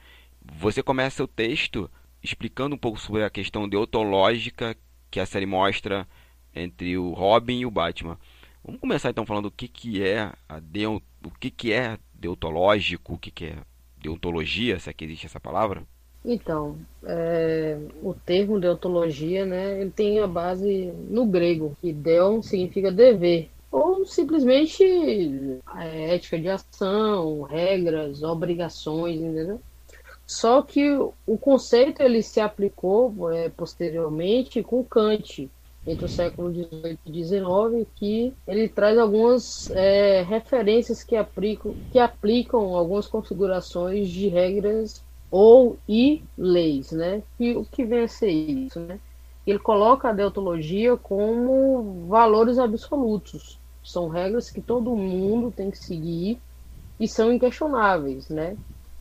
Você 0.59 0.83
começa 0.83 1.25
o 1.25 1.29
texto 1.29 1.91
explicando 2.23 2.75
um 2.75 2.79
pouco 2.79 2.99
sobre 2.99 3.25
a 3.25 3.31
questão 3.31 3.69
deontológica 3.69 4.77
que 5.11 5.21
a 5.21 5.27
série 5.27 5.47
mostra 5.47 6.07
entre 6.57 6.97
o 6.97 7.13
Robin 7.13 7.61
e 7.61 7.67
o 7.67 7.71
Batman. 7.71 8.19
Vamos 8.65 8.81
começar 8.81 9.11
então 9.11 9.25
falando 9.27 9.47
o 9.47 9.51
que, 9.51 9.69
que 9.69 10.03
é 10.03 10.33
a 10.49 10.59
deont... 10.59 11.03
o 11.25 11.31
que, 11.31 11.51
que 11.51 11.73
é 11.73 11.99
deontológico, 12.15 13.15
o 13.15 13.19
que, 13.19 13.31
que 13.31 13.45
é 13.47 13.57
deontologia, 13.99 14.79
se 14.79 14.91
é 14.91 14.93
que 14.93 15.05
existe 15.05 15.27
essa 15.27 15.39
palavra? 15.39 15.83
Então, 16.25 16.77
é, 17.05 17.79
o 18.03 18.13
termo 18.13 18.59
deontologia, 18.59 19.47
né, 19.47 19.81
ele 19.81 19.91
tem 19.91 20.19
a 20.19 20.27
base 20.27 20.93
no 21.09 21.25
grego, 21.25 21.77
que 21.81 21.93
deon 21.93 22.43
significa 22.43 22.91
dever, 22.91 23.49
ou 23.71 24.05
simplesmente 24.05 24.83
é, 25.77 26.15
ética 26.15 26.39
de 26.39 26.49
ação, 26.49 27.43
regras, 27.43 28.25
obrigações, 28.25 29.21
entendeu? 29.21 29.61
Só 30.27 30.63
que 30.63 30.91
o 31.25 31.39
conceito 31.39 32.03
ele 32.03 32.21
se 32.21 32.41
aplicou 32.41 33.31
é, 33.31 33.49
posteriormente 33.49 34.61
com 34.65 34.83
Kant, 34.83 35.49
entre 35.87 36.05
o 36.05 36.09
século 36.09 36.53
XVIII 36.53 36.99
e 37.07 37.13
XIX, 37.13 37.87
que 37.95 38.35
ele 38.47 38.69
traz 38.69 38.99
algumas 38.99 39.71
é, 39.71 40.23
referências 40.23 41.05
que 41.05 41.15
aplicam, 41.17 41.77
que 41.91 41.99
aplicam 41.99 42.75
algumas 42.75 43.07
configurações 43.07 44.09
de 44.09 44.29
regras 44.29 45.05
ou 45.31 45.79
e 45.89 46.23
leis, 46.37 46.91
né? 46.93 47.23
E 47.39 47.53
o 47.57 47.65
que 47.65 47.85
vem 47.85 48.01
a 48.05 48.09
ser 48.09 48.31
isso, 48.31 48.81
né? 48.81 48.99
Ele 49.47 49.59
coloca 49.61 50.09
a 50.09 50.13
deontologia 50.13 50.97
como 50.97 52.07
valores 52.09 52.59
absolutos. 52.59 53.61
São 53.83 54.09
regras 54.09 54.51
que 54.51 54.61
todo 54.61 54.97
mundo 54.97 55.53
tem 55.53 55.71
que 55.71 55.79
seguir 55.79 56.41
e 56.99 57.07
são 57.07 57.33
inquestionáveis, 57.33 58.29
né? 58.29 58.57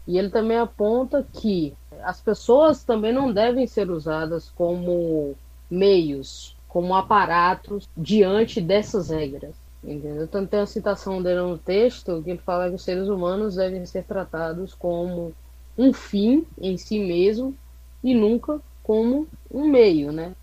E 0.08 0.18
ele 0.20 0.30
também 0.30 0.58
aponta 0.58 1.27
que 1.34 1.75
as 2.04 2.22
pessoas 2.22 2.84
também 2.84 3.12
não 3.12 3.34
devem 3.34 3.65
ser 3.65 3.89
usadas 3.89 4.50
como 4.51 5.36
meios, 5.70 6.54
como 6.75 6.94
aparatos 6.94 7.88
diante 7.96 8.60
dessas 8.60 9.10
regras. 9.10 9.55
Entendeu? 9.82 10.27
Tanto 10.27 10.50
tem 10.50 10.60
a 10.60 10.65
citação 10.65 11.24
dele 11.24 11.39
no 11.39 11.58
texto 11.58 12.22
que 12.22 12.32
ele 12.32 12.39
fala 12.39 12.67
que 12.67 12.75
os 12.75 12.84
seres 12.84 13.08
humanos 13.08 13.55
devem 13.55 13.86
ser 13.86 14.03
tratados 14.03 14.74
como 14.74 15.34
um 15.77 15.94
fim 15.94 16.46
em 16.60 16.75
si 16.75 17.00
mesmo 17.00 17.55
e 18.03 18.13
nunca 18.13 18.60
como 18.84 19.25
um 19.50 19.70
meio, 19.70 20.12
né? 20.12 20.36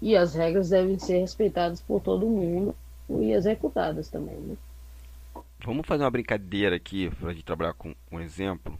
E 0.00 0.16
as 0.16 0.34
regras 0.34 0.70
devem 0.70 0.98
ser 0.98 1.20
respeitadas 1.20 1.80
por 1.80 2.00
todo 2.00 2.26
mundo 2.26 2.74
e 3.08 3.30
executadas 3.30 4.08
também, 4.08 4.34
né? 4.40 4.56
Vamos 5.64 5.86
fazer 5.86 6.02
uma 6.02 6.10
brincadeira 6.10 6.74
aqui 6.74 7.08
para 7.08 7.30
a 7.30 7.32
gente 7.32 7.44
trabalhar 7.44 7.74
com 7.74 7.94
um 8.10 8.18
exemplo. 8.18 8.76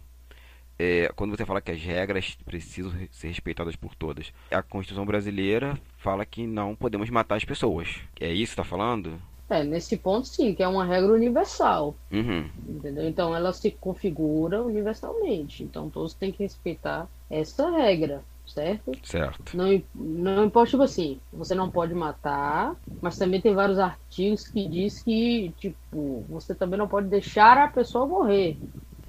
É, 0.77 1.11
quando 1.15 1.35
você 1.35 1.45
fala 1.45 1.61
que 1.61 1.71
as 1.71 1.81
regras 1.81 2.37
precisam 2.45 2.91
ser 3.11 3.27
respeitadas 3.27 3.75
por 3.75 3.95
todas, 3.95 4.33
a 4.51 4.61
Constituição 4.61 5.05
brasileira 5.05 5.77
fala 5.97 6.25
que 6.25 6.47
não 6.47 6.75
podemos 6.75 7.09
matar 7.09 7.35
as 7.35 7.45
pessoas. 7.45 7.99
É 8.19 8.31
isso 8.31 8.55
que 8.55 8.61
está 8.61 8.63
falando? 8.63 9.19
É, 9.49 9.63
nesse 9.63 9.97
ponto 9.97 10.27
sim, 10.27 10.55
que 10.55 10.63
é 10.63 10.67
uma 10.67 10.85
regra 10.85 11.13
universal. 11.13 11.95
Uhum. 12.11 12.49
Entendeu? 12.67 13.07
Então 13.07 13.35
ela 13.35 13.53
se 13.53 13.69
configura 13.69 14.63
universalmente. 14.63 15.63
Então 15.63 15.89
todos 15.89 16.13
têm 16.13 16.31
que 16.31 16.41
respeitar 16.41 17.07
essa 17.29 17.69
regra 17.69 18.23
certo? 18.45 18.91
Certo. 19.03 19.55
Não, 19.55 19.81
não 19.95 20.45
importa, 20.45 20.71
tipo 20.71 20.83
assim, 20.83 21.19
você 21.31 21.55
não 21.55 21.69
pode 21.69 21.93
matar, 21.93 22.75
mas 23.01 23.17
também 23.17 23.41
tem 23.41 23.53
vários 23.53 23.79
artigos 23.79 24.47
que 24.47 24.67
diz 24.67 25.01
que, 25.01 25.53
tipo, 25.57 26.25
você 26.29 26.53
também 26.53 26.77
não 26.77 26.87
pode 26.87 27.07
deixar 27.07 27.57
a 27.57 27.67
pessoa 27.67 28.05
morrer. 28.05 28.57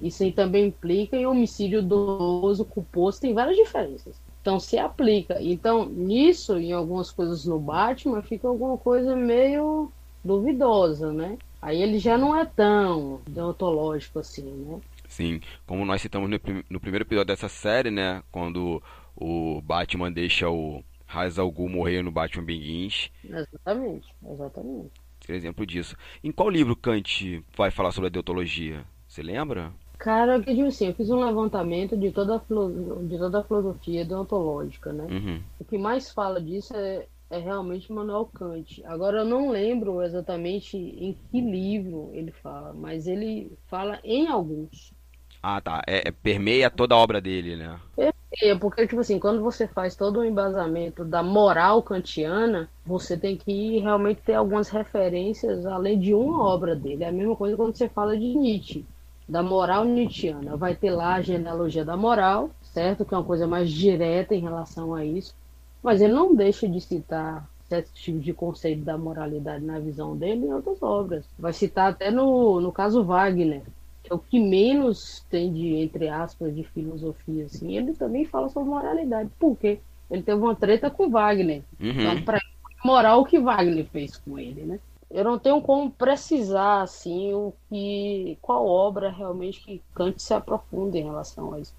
Isso 0.01 0.23
aí 0.23 0.31
também 0.31 0.67
implica 0.67 1.15
em 1.15 1.25
homicídio 1.25 1.81
doloso, 1.81 2.65
culposo, 2.65 3.21
tem 3.21 3.33
várias 3.33 3.55
diferenças. 3.55 4.19
Então 4.41 4.59
se 4.59 4.77
aplica. 4.77 5.41
Então, 5.41 5.85
nisso, 5.85 6.57
em 6.57 6.71
algumas 6.71 7.09
coisas 7.11 7.45
no 7.45 7.59
Batman, 7.59 8.21
fica 8.21 8.47
alguma 8.47 8.77
coisa 8.77 9.15
meio 9.15 9.91
duvidosa, 10.23 11.11
né? 11.11 11.37
Aí 11.61 11.81
ele 11.81 11.97
já 11.97 12.17
não 12.17 12.35
é 12.35 12.45
tão 12.45 13.21
deontológico 13.27 14.19
assim, 14.19 14.43
né? 14.43 14.79
Sim, 15.07 15.39
como 15.65 15.85
nós 15.85 16.01
citamos 16.01 16.29
no, 16.29 16.39
no 16.69 16.79
primeiro 16.79 17.05
episódio 17.05 17.27
dessa 17.27 17.49
série, 17.49 17.89
né? 17.89 18.21
Quando 18.31 18.83
o 19.15 19.61
Batman 19.61 20.11
deixa 20.11 20.49
o 20.49 20.83
Ra's 21.07 21.39
al 21.39 21.49
Ghul 21.51 21.69
morrer 21.69 22.03
no 22.03 22.11
Batman 22.11 22.43
Begins. 22.43 23.09
Exatamente, 23.23 24.07
exatamente. 24.29 24.91
exemplo 25.29 25.65
disso. 25.65 25.95
Em 26.23 26.31
qual 26.31 26.49
livro 26.49 26.75
Kant 26.75 27.43
vai 27.55 27.71
falar 27.71 27.91
sobre 27.91 28.07
a 28.07 28.11
deontologia? 28.11 28.85
Você 29.07 29.23
lembra? 29.23 29.73
Cara, 29.97 30.41
que 30.41 30.53
digo 30.53 30.67
assim, 30.67 30.87
eu 30.87 30.93
fiz 30.93 31.09
um 31.09 31.23
levantamento 31.23 31.97
de 31.97 32.11
toda 32.11 32.35
a, 32.35 32.39
de 32.39 33.17
toda 33.17 33.39
a 33.39 33.43
filosofia 33.43 34.05
deontológica, 34.05 34.91
né? 34.91 35.05
Uhum. 35.09 35.41
O 35.59 35.65
que 35.65 35.77
mais 35.77 36.11
fala 36.11 36.41
disso 36.41 36.75
é, 36.75 37.05
é 37.29 37.37
realmente 37.39 37.91
Manuel 37.91 38.29
Kant. 38.33 38.83
Agora 38.85 39.19
eu 39.19 39.25
não 39.25 39.49
lembro 39.49 40.01
exatamente 40.01 40.77
em 40.77 41.17
que 41.31 41.41
livro 41.41 42.09
ele 42.13 42.31
fala, 42.31 42.73
mas 42.73 43.07
ele 43.07 43.51
fala 43.67 43.99
em 44.03 44.27
alguns. 44.27 44.93
Ah, 45.41 45.61
tá. 45.61 45.81
É, 45.87 46.07
é 46.07 46.11
permeia 46.11 46.69
toda 46.71 46.95
a 46.95 46.97
obra 46.97 47.21
dele, 47.21 47.55
né? 47.55 47.79
Permeia, 47.95 48.59
porque, 48.59 48.87
tipo 48.87 49.01
assim, 49.01 49.19
quando 49.19 49.41
você 49.41 49.67
faz 49.67 49.95
todo 49.95 50.19
o 50.19 50.25
embasamento 50.25 51.05
da 51.05 51.21
moral 51.21 51.83
kantiana, 51.83 52.67
você 52.83 53.15
tem 53.15 53.37
que 53.37 53.77
realmente 53.79 54.21
ter 54.21 54.33
algumas 54.33 54.69
referências 54.69 55.65
além 55.65 55.99
de 55.99 56.13
uma 56.15 56.43
obra 56.43 56.75
dele. 56.75 57.03
É 57.03 57.09
a 57.09 57.11
mesma 57.11 57.35
coisa 57.35 57.55
quando 57.55 57.75
você 57.75 57.87
fala 57.87 58.17
de 58.17 58.35
Nietzsche, 58.35 58.85
da 59.27 59.41
moral 59.41 59.85
nietzschiana. 59.85 60.55
Vai 60.55 60.75
ter 60.75 60.91
lá 60.91 61.15
a 61.15 61.21
genealogia 61.21 61.83
da 61.83 61.97
moral, 61.97 62.49
certo? 62.61 63.05
Que 63.05 63.13
é 63.13 63.17
uma 63.17 63.23
coisa 63.23 63.47
mais 63.47 63.71
direta 63.71 64.35
em 64.35 64.39
relação 64.39 64.93
a 64.93 65.03
isso. 65.03 65.33
Mas 65.81 66.01
ele 66.01 66.13
não 66.13 66.35
deixa 66.35 66.67
de 66.67 66.79
citar 66.81 67.47
certos 67.67 67.93
tipos 67.93 68.23
de 68.23 68.33
conceito 68.33 68.83
da 68.83 68.97
moralidade 68.97 69.63
na 69.63 69.79
visão 69.79 70.15
dele 70.15 70.45
em 70.45 70.53
outras 70.53 70.81
obras. 70.81 71.25
Vai 71.37 71.53
citar 71.53 71.91
até 71.91 72.11
no, 72.11 72.61
no 72.61 72.71
caso 72.71 73.03
Wagner, 73.03 73.63
que 74.03 74.11
é 74.11 74.15
o 74.15 74.19
que 74.19 74.39
menos 74.39 75.25
tem 75.29 75.51
de, 75.51 75.75
entre 75.75 76.07
aspas, 76.07 76.55
de 76.55 76.63
filosofia, 76.63 77.45
assim, 77.45 77.75
ele 77.75 77.93
também 77.93 78.25
fala 78.25 78.49
sobre 78.49 78.69
moralidade. 78.69 79.29
Por 79.39 79.57
quê? 79.57 79.79
Ele 80.09 80.21
teve 80.21 80.39
uma 80.39 80.55
treta 80.55 80.91
com 80.91 81.09
Wagner. 81.09 81.63
Uhum. 81.79 81.89
Então, 81.89 82.21
pra 82.21 82.39
moral 82.83 83.21
o 83.21 83.25
que 83.25 83.39
Wagner 83.39 83.85
fez 83.85 84.17
com 84.17 84.37
ele, 84.37 84.61
né? 84.61 84.79
Eu 85.15 85.23
não 85.23 85.39
tenho 85.39 85.61
como 85.61 85.89
precisar, 85.89 86.81
assim, 86.81 87.33
o 87.33 87.53
que, 87.69 88.37
qual 88.41 88.65
obra 88.67 89.09
realmente 89.09 89.61
que 89.61 89.81
Kant 89.93 90.21
se 90.21 90.33
aprofunda 90.33 90.97
em 90.97 91.03
relação 91.03 91.53
a 91.53 91.59
isso. 91.61 91.73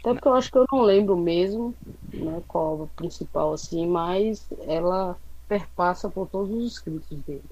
Até 0.00 0.14
porque 0.14 0.26
eu 0.28 0.34
acho 0.34 0.50
que 0.50 0.58
eu 0.58 0.66
não 0.72 0.82
lembro 0.82 1.16
mesmo, 1.16 1.76
né, 2.12 2.42
qual 2.48 2.74
obra 2.74 2.88
principal, 2.96 3.52
assim, 3.52 3.86
mas 3.86 4.48
ela 4.66 5.16
perpassa 5.46 6.10
por 6.10 6.28
todos 6.28 6.50
os 6.52 6.72
escritos 6.72 7.16
dele, 7.22 7.44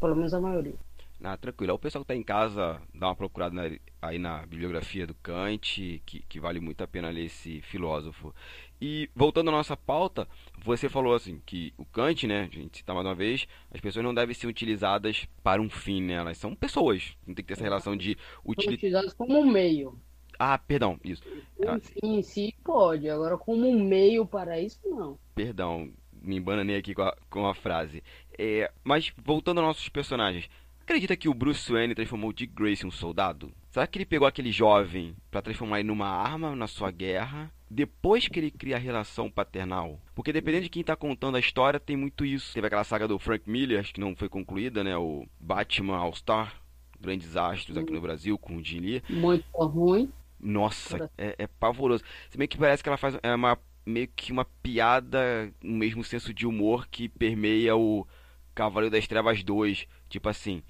pelo 0.00 0.14
menos 0.14 0.32
a 0.32 0.40
maioria. 0.40 0.74
Ah, 1.22 1.36
tranquilo. 1.36 1.72
O 1.74 1.78
pessoal 1.78 2.04
que 2.04 2.12
está 2.12 2.14
em 2.14 2.22
casa, 2.22 2.80
dá 2.94 3.08
uma 3.08 3.16
procurada 3.16 3.54
na, 3.54 3.76
aí 4.02 4.18
na 4.18 4.44
bibliografia 4.46 5.06
do 5.06 5.14
Kant, 5.14 6.02
que, 6.04 6.20
que 6.28 6.38
vale 6.40 6.60
muito 6.60 6.82
a 6.84 6.86
pena 6.86 7.08
ler 7.10 7.24
esse 7.26 7.62
filósofo. 7.62 8.34
E 8.80 9.08
voltando 9.14 9.48
à 9.48 9.52
nossa 9.52 9.76
pauta, 9.76 10.28
você 10.64 10.88
falou 10.88 11.14
assim 11.14 11.40
que 11.44 11.72
o 11.76 11.84
Kant, 11.84 12.26
né, 12.26 12.48
a 12.50 12.54
gente 12.54 12.78
citar 12.78 12.94
mais 12.94 13.06
uma 13.06 13.14
vez, 13.14 13.46
as 13.72 13.80
pessoas 13.80 14.04
não 14.04 14.14
devem 14.14 14.34
ser 14.34 14.46
utilizadas 14.46 15.26
para 15.42 15.62
um 15.62 15.70
fim, 15.70 16.02
né? 16.02 16.14
Elas 16.14 16.38
são 16.38 16.54
pessoas. 16.54 17.16
Não 17.26 17.34
tem 17.34 17.42
que 17.42 17.48
ter 17.48 17.54
essa 17.54 17.64
relação 17.64 17.96
de 17.96 18.16
utilizadas 18.44 19.14
como 19.14 19.38
um 19.38 19.50
meio. 19.50 19.98
Ah, 20.38 20.58
perdão, 20.58 21.00
isso. 21.02 21.22
Um 21.58 21.80
fim 21.80 22.18
em 22.18 22.22
si 22.22 22.54
pode, 22.62 23.08
agora 23.08 23.38
como 23.38 23.66
um 23.66 23.82
meio 23.82 24.26
para 24.26 24.60
isso 24.60 24.80
não. 24.84 25.18
Perdão, 25.34 25.90
me 26.12 26.36
embananei 26.36 26.76
aqui 26.76 26.94
com 26.94 27.02
a, 27.02 27.16
com 27.30 27.46
a 27.46 27.54
frase. 27.54 28.02
É, 28.38 28.70
mas 28.84 29.12
voltando 29.16 29.58
aos 29.58 29.68
nossos 29.68 29.88
personagens, 29.88 30.50
Acredita 30.86 31.16
que 31.16 31.28
o 31.28 31.34
Bruce 31.34 31.72
Wayne 31.72 31.96
transformou 31.96 32.32
Dick 32.32 32.54
Grayson 32.54 32.86
em 32.86 32.88
um 32.90 32.92
soldado? 32.92 33.52
Será 33.76 33.86
que 33.86 33.98
ele 33.98 34.06
pegou 34.06 34.26
aquele 34.26 34.50
jovem 34.50 35.14
para 35.30 35.42
transformar 35.42 35.80
ele 35.80 35.88
numa 35.88 36.08
arma 36.08 36.56
na 36.56 36.66
sua 36.66 36.90
guerra? 36.90 37.52
Depois 37.70 38.26
que 38.26 38.40
ele 38.40 38.50
cria 38.50 38.76
a 38.76 38.78
relação 38.78 39.30
paternal? 39.30 40.00
Porque 40.14 40.32
dependendo 40.32 40.62
de 40.62 40.70
quem 40.70 40.80
está 40.80 40.96
contando 40.96 41.36
a 41.36 41.40
história, 41.40 41.78
tem 41.78 41.94
muito 41.94 42.24
isso. 42.24 42.54
Teve 42.54 42.68
aquela 42.68 42.84
saga 42.84 43.06
do 43.06 43.18
Frank 43.18 43.42
Miller, 43.46 43.84
que 43.92 44.00
não 44.00 44.16
foi 44.16 44.30
concluída, 44.30 44.82
né? 44.82 44.96
O 44.96 45.26
Batman 45.38 45.98
All-Star, 45.98 46.58
grandes 46.98 47.36
astros 47.36 47.76
aqui 47.76 47.92
no 47.92 48.00
Brasil, 48.00 48.38
com 48.38 48.56
o 48.56 48.64
Jim 48.64 48.80
Lee. 48.80 49.02
Muito 49.10 49.44
ruim. 49.58 50.10
Nossa, 50.40 51.10
é, 51.18 51.34
é 51.40 51.46
pavoroso. 51.46 52.02
Se 52.30 52.38
bem 52.38 52.48
que 52.48 52.56
parece 52.56 52.82
que 52.82 52.88
ela 52.88 52.96
faz 52.96 53.18
é 53.22 53.34
uma, 53.34 53.58
meio 53.84 54.08
que 54.08 54.32
uma 54.32 54.46
piada, 54.62 55.52
o 55.62 55.68
mesmo 55.68 56.02
senso 56.02 56.32
de 56.32 56.46
humor 56.46 56.88
que 56.88 57.10
permeia 57.10 57.76
o 57.76 58.06
Cavaleiro 58.54 58.96
das 58.96 59.06
Trevas 59.06 59.44
2. 59.44 59.86
Tipo 60.08 60.30
assim, 60.30 60.62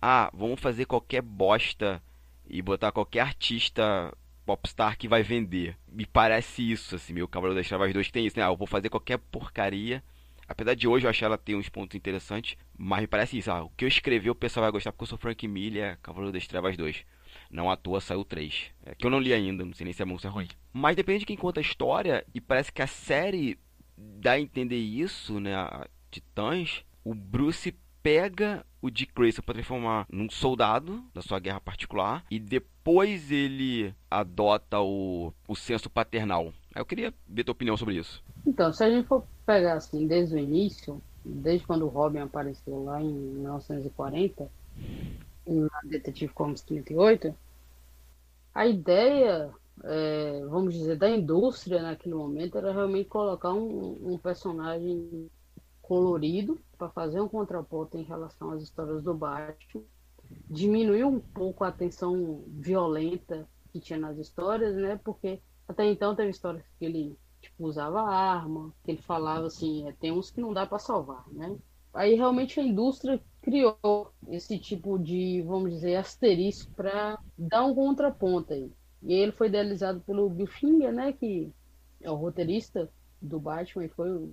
ah, 0.00 0.30
vamos 0.32 0.58
fazer 0.58 0.86
qualquer 0.86 1.20
bosta 1.20 2.02
e 2.48 2.60
botar 2.62 2.92
qualquer 2.92 3.20
artista 3.20 4.12
popstar 4.44 4.98
que 4.98 5.08
vai 5.08 5.22
vender. 5.22 5.76
Me 5.88 6.06
parece 6.06 6.70
isso, 6.70 6.96
assim, 6.96 7.12
meu 7.12 7.26
Cavaleiro 7.26 7.58
das 7.58 7.68
Trevas 7.68 7.92
2 7.92 8.10
tem 8.10 8.26
isso, 8.26 8.38
né? 8.38 8.44
Ah, 8.44 8.48
eu 8.48 8.56
vou 8.56 8.66
fazer 8.66 8.90
qualquer 8.90 9.18
porcaria. 9.18 10.02
Apesar 10.46 10.74
de 10.74 10.86
hoje 10.86 11.06
eu 11.06 11.10
achar 11.10 11.26
ela 11.26 11.38
ter 11.38 11.56
uns 11.56 11.70
pontos 11.70 11.96
interessantes, 11.96 12.56
mas 12.76 13.00
me 13.00 13.06
parece 13.06 13.38
isso, 13.38 13.50
ah, 13.50 13.64
o 13.64 13.70
que 13.70 13.84
eu 13.84 13.88
escrevi 13.88 14.28
o 14.28 14.34
pessoal 14.34 14.64
vai 14.64 14.72
gostar 14.72 14.92
porque 14.92 15.04
eu 15.04 15.08
sou 15.08 15.18
Frank 15.18 15.48
Miller, 15.48 15.98
Cavaleiro 16.02 16.32
das 16.32 16.46
Trevas 16.46 16.76
2. 16.76 17.04
Não 17.50 17.70
à 17.70 17.76
toa 17.76 18.00
saiu 18.00 18.24
3. 18.24 18.70
É, 18.84 18.94
que 18.94 19.06
eu 19.06 19.10
não 19.10 19.18
li 19.18 19.32
ainda, 19.32 19.64
não 19.64 19.72
sei 19.72 19.84
nem 19.84 19.92
se 19.92 20.02
é 20.02 20.04
bom 20.04 20.12
ou 20.12 20.18
se 20.18 20.26
é 20.26 20.30
ruim. 20.30 20.48
Mas 20.72 20.96
depende 20.96 21.20
de 21.20 21.26
quem 21.26 21.36
conta 21.36 21.60
a 21.60 21.62
história, 21.62 22.26
e 22.34 22.40
parece 22.40 22.70
que 22.70 22.82
a 22.82 22.86
série 22.86 23.58
dá 23.96 24.32
a 24.32 24.40
entender 24.40 24.76
isso, 24.76 25.40
né? 25.40 25.54
A 25.54 25.88
Titãs, 26.10 26.84
o 27.02 27.14
Bruce 27.14 27.74
pega 28.04 28.62
o 28.82 28.90
Dick 28.90 29.14
Grayson 29.16 29.40
para 29.40 29.54
transformar 29.54 30.06
num 30.12 30.28
soldado 30.28 31.02
da 31.14 31.22
sua 31.22 31.40
guerra 31.40 31.58
particular 31.58 32.22
e 32.30 32.38
depois 32.38 33.32
ele 33.32 33.94
adota 34.10 34.78
o, 34.78 35.32
o 35.48 35.56
senso 35.56 35.88
paternal. 35.88 36.52
Eu 36.76 36.84
queria 36.84 37.14
ver 37.26 37.44
tua 37.44 37.52
opinião 37.52 37.78
sobre 37.78 37.96
isso. 37.96 38.22
Então, 38.46 38.70
se 38.74 38.84
a 38.84 38.90
gente 38.90 39.08
for 39.08 39.24
pegar 39.46 39.74
assim 39.74 40.06
desde 40.06 40.34
o 40.34 40.38
início, 40.38 41.00
desde 41.24 41.66
quando 41.66 41.86
o 41.86 41.88
Robin 41.88 42.18
apareceu 42.18 42.84
lá 42.84 43.00
em 43.00 43.10
1940, 43.10 44.50
na 45.46 45.80
Detetive 45.84 46.34
Comics 46.34 46.60
38, 46.62 47.34
a 48.54 48.66
ideia, 48.66 49.50
é, 49.82 50.44
vamos 50.50 50.74
dizer, 50.74 50.98
da 50.98 51.08
indústria 51.08 51.80
naquele 51.80 52.14
momento 52.14 52.58
era 52.58 52.70
realmente 52.70 53.08
colocar 53.08 53.54
um, 53.54 54.12
um 54.12 54.18
personagem 54.18 55.30
colorido 55.86 56.58
para 56.76 56.88
fazer 56.88 57.20
um 57.20 57.28
contraponto 57.28 57.96
em 57.96 58.02
relação 58.02 58.50
às 58.50 58.62
histórias 58.62 59.02
do 59.02 59.14
Batman, 59.14 59.82
diminuir 60.48 61.04
um 61.04 61.20
pouco 61.20 61.64
a 61.64 61.72
tensão 61.72 62.42
violenta 62.48 63.46
que 63.72 63.80
tinha 63.80 63.98
nas 63.98 64.18
histórias, 64.18 64.74
né? 64.74 64.98
Porque 65.04 65.40
até 65.68 65.84
então 65.84 66.14
teve 66.14 66.30
histórias 66.30 66.64
que 66.78 66.84
ele 66.84 67.18
tipo, 67.40 67.66
usava 67.66 68.02
arma, 68.02 68.72
que 68.82 68.92
ele 68.92 69.02
falava 69.02 69.46
assim, 69.46 69.86
é, 69.86 69.92
tem 69.92 70.10
uns 70.10 70.30
que 70.30 70.40
não 70.40 70.52
dá 70.52 70.66
para 70.66 70.78
salvar, 70.78 71.24
né? 71.30 71.56
Aí 71.92 72.14
realmente 72.14 72.58
a 72.58 72.62
indústria 72.62 73.20
criou 73.42 74.12
esse 74.28 74.58
tipo 74.58 74.98
de, 74.98 75.42
vamos 75.42 75.70
dizer, 75.70 75.96
asterisco 75.96 76.72
para 76.74 77.18
dar 77.38 77.64
um 77.64 77.74
contraponto 77.74 78.52
aí. 78.52 78.72
E 79.02 79.12
ele 79.12 79.32
foi 79.32 79.48
idealizado 79.48 80.00
pelo 80.00 80.30
Bill 80.30 80.46
Finger, 80.46 80.92
né, 80.92 81.12
que 81.12 81.52
é 82.00 82.10
o 82.10 82.16
roteirista 82.16 82.90
do 83.20 83.38
Batman 83.38 83.84
e 83.84 83.88
foi 83.88 84.32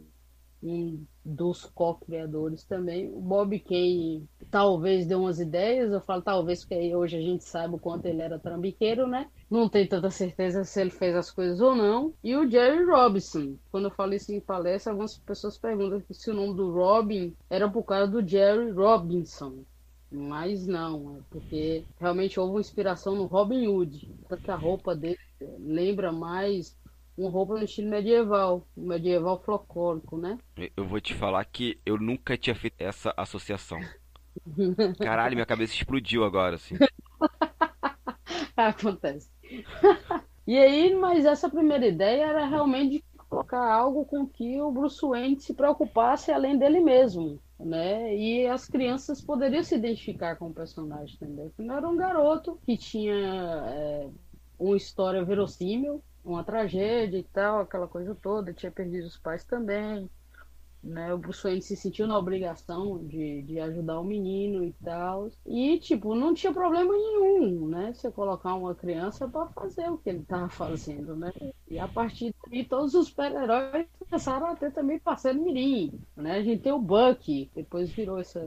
um 0.64 1.04
dos 1.24 1.66
co-criadores 1.66 2.64
também. 2.64 3.12
O 3.14 3.20
Bob 3.20 3.60
Kane 3.60 4.28
talvez 4.50 5.06
deu 5.06 5.20
umas 5.22 5.40
ideias, 5.40 5.92
eu 5.92 6.02
falo 6.02 6.22
talvez 6.22 6.62
porque 6.62 6.96
hoje 6.96 7.18
a 7.18 7.22
gente 7.22 7.44
sabe 7.44 7.76
o 7.76 7.80
quanto 7.80 8.06
ele 8.06 8.22
era 8.22 8.40
trambiqueiro, 8.40 9.08
né? 9.08 9.30
Não 9.50 9.70
tem 9.70 9.88
tanta 9.88 10.10
certeza 10.10 10.64
se 10.64 10.82
ele 10.82 10.90
fez 10.90 11.16
as 11.16 11.32
coisas 11.32 11.62
ou 11.62 11.76
não. 11.76 12.14
E 12.24 12.36
o 12.36 12.50
Jerry 12.50 12.84
Robinson. 12.86 13.56
Quando 13.72 13.86
eu 13.86 13.92
falo 13.92 14.14
isso 14.14 14.32
em 14.32 14.40
palestra, 14.40 14.92
algumas 14.92 15.18
pessoas 15.18 15.58
perguntam 15.58 16.02
se 16.12 16.30
o 16.30 16.34
nome 16.34 16.56
do 16.56 16.72
Robin 16.72 17.36
era 17.50 17.70
por 17.70 17.84
causa 17.84 18.12
do 18.12 18.28
Jerry 18.28 18.72
Robinson. 18.72 19.64
Mas 20.12 20.68
não, 20.68 21.16
é 21.16 21.20
porque 21.30 21.86
realmente 21.98 22.38
houve 22.38 22.54
uma 22.54 22.60
inspiração 22.60 23.16
no 23.16 23.26
Robin 23.26 23.68
Hood. 23.68 24.14
Porque 24.28 24.52
a 24.52 24.56
roupa 24.56 24.94
dele 24.94 25.18
lembra 25.60 26.12
mais 26.12 26.78
uma 27.22 27.30
roupa 27.30 27.54
no 27.54 27.64
estilo 27.64 27.90
medieval, 27.90 28.66
medieval 28.76 29.40
folclórico, 29.42 30.18
né? 30.18 30.38
Eu 30.76 30.86
vou 30.86 31.00
te 31.00 31.14
falar 31.14 31.46
que 31.46 31.80
eu 31.86 31.98
nunca 31.98 32.38
tinha 32.38 32.56
feito 32.56 32.76
essa 32.80 33.14
associação. 33.16 33.80
Caralho, 35.00 35.36
minha 35.36 35.46
cabeça 35.46 35.74
explodiu 35.74 36.24
agora, 36.24 36.56
assim. 36.56 36.76
Acontece. 38.56 39.30
e 40.48 40.58
aí, 40.58 40.96
mas 40.96 41.26
essa 41.26 41.50
primeira 41.50 41.88
ideia 41.88 42.26
era 42.26 42.48
realmente 42.48 43.04
colocar 43.30 43.72
algo 43.74 44.04
com 44.06 44.28
que 44.28 44.60
o 44.60 44.72
Bruce 44.72 45.00
Wayne 45.06 45.40
se 45.40 45.54
preocupasse 45.54 46.32
além 46.32 46.58
dele 46.58 46.82
mesmo, 46.82 47.40
né? 47.60 48.16
E 48.16 48.46
as 48.48 48.68
crianças 48.68 49.22
poderiam 49.22 49.64
se 49.64 49.76
identificar 49.76 50.36
com 50.36 50.48
o 50.48 50.54
personagem 50.54 51.18
também. 51.18 51.52
Não 51.58 51.76
era 51.76 51.88
um 51.88 51.96
garoto 51.96 52.60
que 52.66 52.76
tinha 52.78 53.14
é, 53.14 54.10
uma 54.60 54.76
história 54.76 55.24
verossímil, 55.24 56.04
uma 56.24 56.44
tragédia 56.44 57.18
e 57.18 57.24
tal, 57.24 57.62
aquela 57.62 57.88
coisa 57.88 58.16
toda, 58.16 58.54
tinha 58.54 58.72
perdido 58.72 59.08
os 59.08 59.18
pais 59.18 59.44
também. 59.44 60.10
Né, 60.84 61.14
o 61.14 61.18
Bruce 61.20 61.44
Wayne 61.44 61.62
se 61.62 61.76
sentiu 61.76 62.08
na 62.08 62.18
obrigação 62.18 63.06
de, 63.06 63.44
de 63.44 63.60
ajudar 63.60 64.00
o 64.00 64.04
menino 64.04 64.64
e 64.64 64.74
tal. 64.84 65.30
E, 65.46 65.78
tipo, 65.80 66.16
não 66.16 66.34
tinha 66.34 66.52
problema 66.52 66.92
nenhum, 66.92 67.68
né? 67.68 67.94
Você 67.94 68.10
colocar 68.12 68.56
uma 68.56 68.74
criança 68.74 69.28
para 69.30 69.46
fazer 69.50 69.88
o 69.92 69.98
que 70.00 70.10
ele 70.10 70.24
tava 70.24 70.50
fazendo, 70.50 71.16
né? 71.16 71.32
E 71.70 71.78
a 71.78 71.88
partir 71.88 72.34
daí, 72.50 72.66
todos 72.66 72.96
os 72.96 73.10
super-heróis 73.10 73.86
começaram 74.00 74.48
a 74.48 74.56
ter 74.56 74.72
também 74.74 74.98
parceiro 75.00 75.40
mirim, 75.44 76.02
né? 76.16 76.38
A 76.38 76.44
gente 76.44 76.64
tem 76.64 76.72
o 76.72 76.80
Bucky, 76.80 77.52
depois 77.54 77.92
virou 77.92 78.18
essa, 78.18 78.42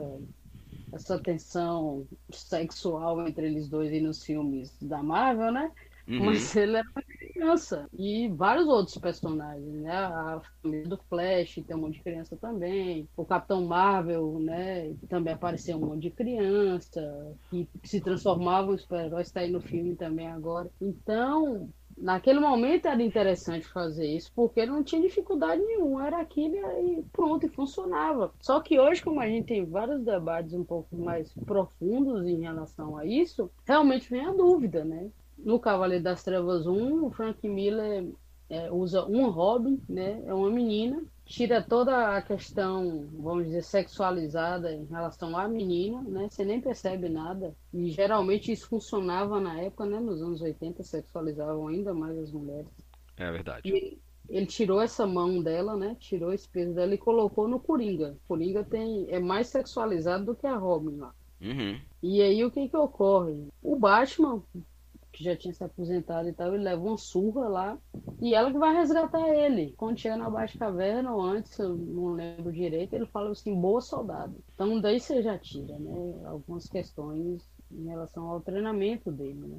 essa 0.93 1.19
tensão 1.21 2.07
sexual 2.31 3.27
entre 3.27 3.47
eles 3.47 3.69
dois 3.69 3.93
aí 3.93 4.01
nos 4.01 4.25
filmes 4.25 4.77
da 4.81 5.03
Marvel, 5.03 5.53
né? 5.53 5.71
Uhum. 6.07 6.27
Mas 6.27 6.55
ele 6.57 6.77
era 6.77 6.87
uma 6.95 7.03
criança. 7.35 7.89
E 7.93 8.29
vários 8.29 8.67
outros 8.69 8.97
personagens, 8.97 9.83
né? 9.83 9.93
A 9.93 10.41
família 10.63 10.89
do 10.89 10.97
Flash 11.09 11.61
tem 11.67 11.77
um 11.77 11.81
monte 11.81 11.95
de 11.95 12.03
criança 12.03 12.37
também. 12.37 13.09
O 13.17 13.25
Capitão 13.25 13.65
Marvel, 13.65 14.39
né? 14.39 14.95
Também 15.09 15.35
apareceu 15.35 15.77
um 15.77 15.87
monte 15.87 16.03
de 16.03 16.11
criança. 16.11 17.37
Que 17.51 17.69
se 17.83 18.01
transformavam 18.01 18.75
em 18.75 18.79
super-heróis, 18.79 19.27
está 19.27 19.41
aí 19.41 19.51
no 19.51 19.61
filme 19.61 19.97
também 19.97 20.29
agora. 20.29 20.71
Então, 20.81 21.69
Naquele 21.97 22.41
momento 22.41 22.87
era 22.87 23.01
interessante 23.03 23.67
fazer 23.69 24.07
isso, 24.07 24.33
porque 24.35 24.67
não 24.67 24.83
tinha 24.83 25.01
dificuldade 25.01 25.63
nenhuma, 25.63 26.07
era 26.07 26.21
aquilo 26.21 26.57
e 26.57 27.05
pronto, 27.13 27.47
e 27.47 27.49
funcionava. 27.49 28.33
Só 28.41 28.61
que 28.61 28.79
hoje, 28.81 29.03
como 29.03 29.21
a 29.21 29.29
gente 29.29 29.47
tem 29.47 29.65
vários 29.65 30.03
debates 30.03 30.53
um 30.55 30.65
pouco 30.65 30.97
mais 30.97 31.33
profundos 31.47 32.27
em 32.27 32.41
relação 32.41 32.97
a 32.97 33.07
isso, 33.07 33.49
realmente 33.65 34.11
vem 34.11 34.27
a 34.27 34.33
dúvida, 34.33 34.85
né? 34.85 35.09
No 35.45 35.61
Cavaleiro 35.61 36.03
das 36.03 36.25
Trevas 36.25 36.67
1, 36.67 37.05
o 37.05 37.11
Frank 37.11 37.47
Miller 37.47 38.07
é, 38.49 38.71
usa 38.71 39.05
um 39.07 39.29
Robin, 39.31 39.81
né? 39.89 40.23
É 40.27 40.35
uma 40.35 40.51
menina, 40.51 41.03
tira 41.25 41.63
toda 41.63 42.17
a 42.17 42.23
questão, 42.23 43.09
vamos 43.13 43.47
dizer, 43.47 43.63
sexualizada 43.63 44.73
em 44.73 44.85
relação 44.85 45.37
à 45.37 45.49
menina, 45.49 46.03
né? 46.03 46.29
Você 46.29 46.45
nem 46.45 46.61
percebe 46.61 47.09
nada. 47.09 47.55
E 47.73 47.91
geralmente 47.91 48.53
isso 48.53 48.69
funcionava 48.69 49.41
na 49.41 49.61
época, 49.61 49.87
né? 49.87 49.99
Nos 50.01 50.23
anos 50.23 50.41
80 50.41 50.83
sexualizavam 50.83 51.69
ainda 51.69 51.95
mais 51.95 52.17
as 52.19 52.33
mulheres. 52.33 52.67
É 53.17 53.31
verdade. 53.31 53.69
E 53.69 53.99
ele 54.29 54.47
tirou 54.47 54.81
essa 54.81 55.07
mão 55.07 55.43
dela, 55.43 55.77
né? 55.77 55.97
Tirou 56.01 56.33
esse 56.33 56.49
peso 56.49 56.75
dela 56.75 56.95
e 56.95 56.99
colocou 56.99 57.47
no 57.47 57.61
Coringa. 57.61 58.17
Coringa 58.27 58.65
tem, 58.65 59.07
é 59.11 59.19
mais 59.19 59.49
sexualizado 59.49 60.25
do 60.25 60.35
que 60.35 60.47
a 60.47 60.57
Robin 60.57 60.97
lá. 60.97 61.15
Uhum. 61.41 61.79
E 62.03 62.23
aí 62.23 62.45
o 62.45 62.51
que 62.51 62.69
que 62.69 62.77
ocorre? 62.77 63.49
O 63.63 63.77
Batman 63.77 64.43
que 65.15 65.25
já 65.25 65.37
tinha 65.37 65.55
se 65.55 65.63
aposentado 65.63 66.29
e 66.29 66.33
tal, 66.33 66.55
ele 66.55 66.65
leva 66.65 66.83
uma 66.83 66.99
surra 66.99 67.49
lá 67.49 67.79
e 68.21 68.35
ela 68.35 68.51
que 68.51 68.59
vai 68.59 68.75
resgatar 68.75 69.29
ele. 69.29 69.73
Quando 69.77 69.99
chega 69.99 70.17
na 70.17 70.29
Baixa 70.29 70.59
Caverna, 70.59 71.15
ou 71.15 71.23
antes, 71.23 71.57
eu 71.59 71.77
não 71.77 72.13
lembro 72.13 72.53
direito, 72.53 72.95
ele 72.95 73.07
fala 73.07 73.31
assim, 73.31 73.59
boa 73.59 73.81
soldado. 73.81 74.37
Então 74.55 74.81
daí 74.81 74.99
você 74.99 75.23
já 75.23 75.39
tira, 75.39 75.79
né, 75.79 76.23
algumas 76.27 76.69
questões 76.69 77.49
em 77.71 77.87
relação 77.87 78.29
ao 78.29 78.41
treinamento 78.41 79.13
dele, 79.13 79.41
né. 79.41 79.59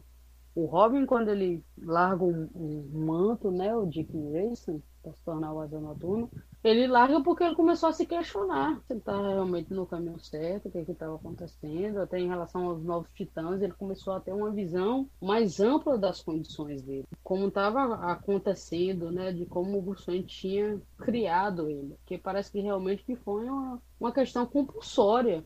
O 0.53 0.65
Robin, 0.65 1.05
quando 1.05 1.29
ele 1.29 1.63
larga 1.77 2.23
o, 2.23 2.89
manto, 2.93 3.51
né, 3.51 3.75
o 3.75 3.85
Dick 3.85 4.11
Grayson, 4.11 4.81
para 5.03 5.11
se 5.11 5.19
tornar 5.25 5.53
o 5.53 5.59
Asa 5.59 5.79
Noturno, 5.79 6.29
ele 6.65 6.87
larga 6.87 7.21
porque 7.21 7.43
ele 7.43 7.53
começou 7.53 7.89
a 7.89 7.93
se 7.93 8.07
questionar 8.07 8.81
se 8.87 8.93
ele 8.93 8.99
estava 8.99 9.27
realmente 9.27 9.71
no 9.71 9.85
caminho 9.85 10.19
certo, 10.19 10.67
o 10.67 10.71
que 10.71 10.79
estava 10.91 11.13
acontecendo, 11.13 11.99
até 11.99 12.19
em 12.19 12.27
relação 12.27 12.65
aos 12.65 12.83
novos 12.83 13.07
titãs, 13.13 13.61
ele 13.61 13.73
começou 13.73 14.13
a 14.13 14.19
ter 14.19 14.33
uma 14.33 14.49
visão 14.49 15.07
mais 15.21 15.59
ampla 15.59 15.95
das 15.95 16.23
condições 16.23 16.81
dele, 16.81 17.05
como 17.23 17.49
estava 17.49 18.11
acontecendo, 18.11 19.11
né, 19.11 19.31
de 19.31 19.45
como 19.45 19.77
o 19.77 19.93
Wayne 19.93 20.23
tinha 20.23 20.81
criado 20.97 21.69
ele, 21.69 21.95
que 22.03 22.17
parece 22.17 22.51
que 22.51 22.59
realmente 22.59 23.03
que 23.03 23.15
foi 23.15 23.45
uma, 23.45 23.79
uma 23.99 24.11
questão 24.11 24.43
compulsória, 24.47 25.45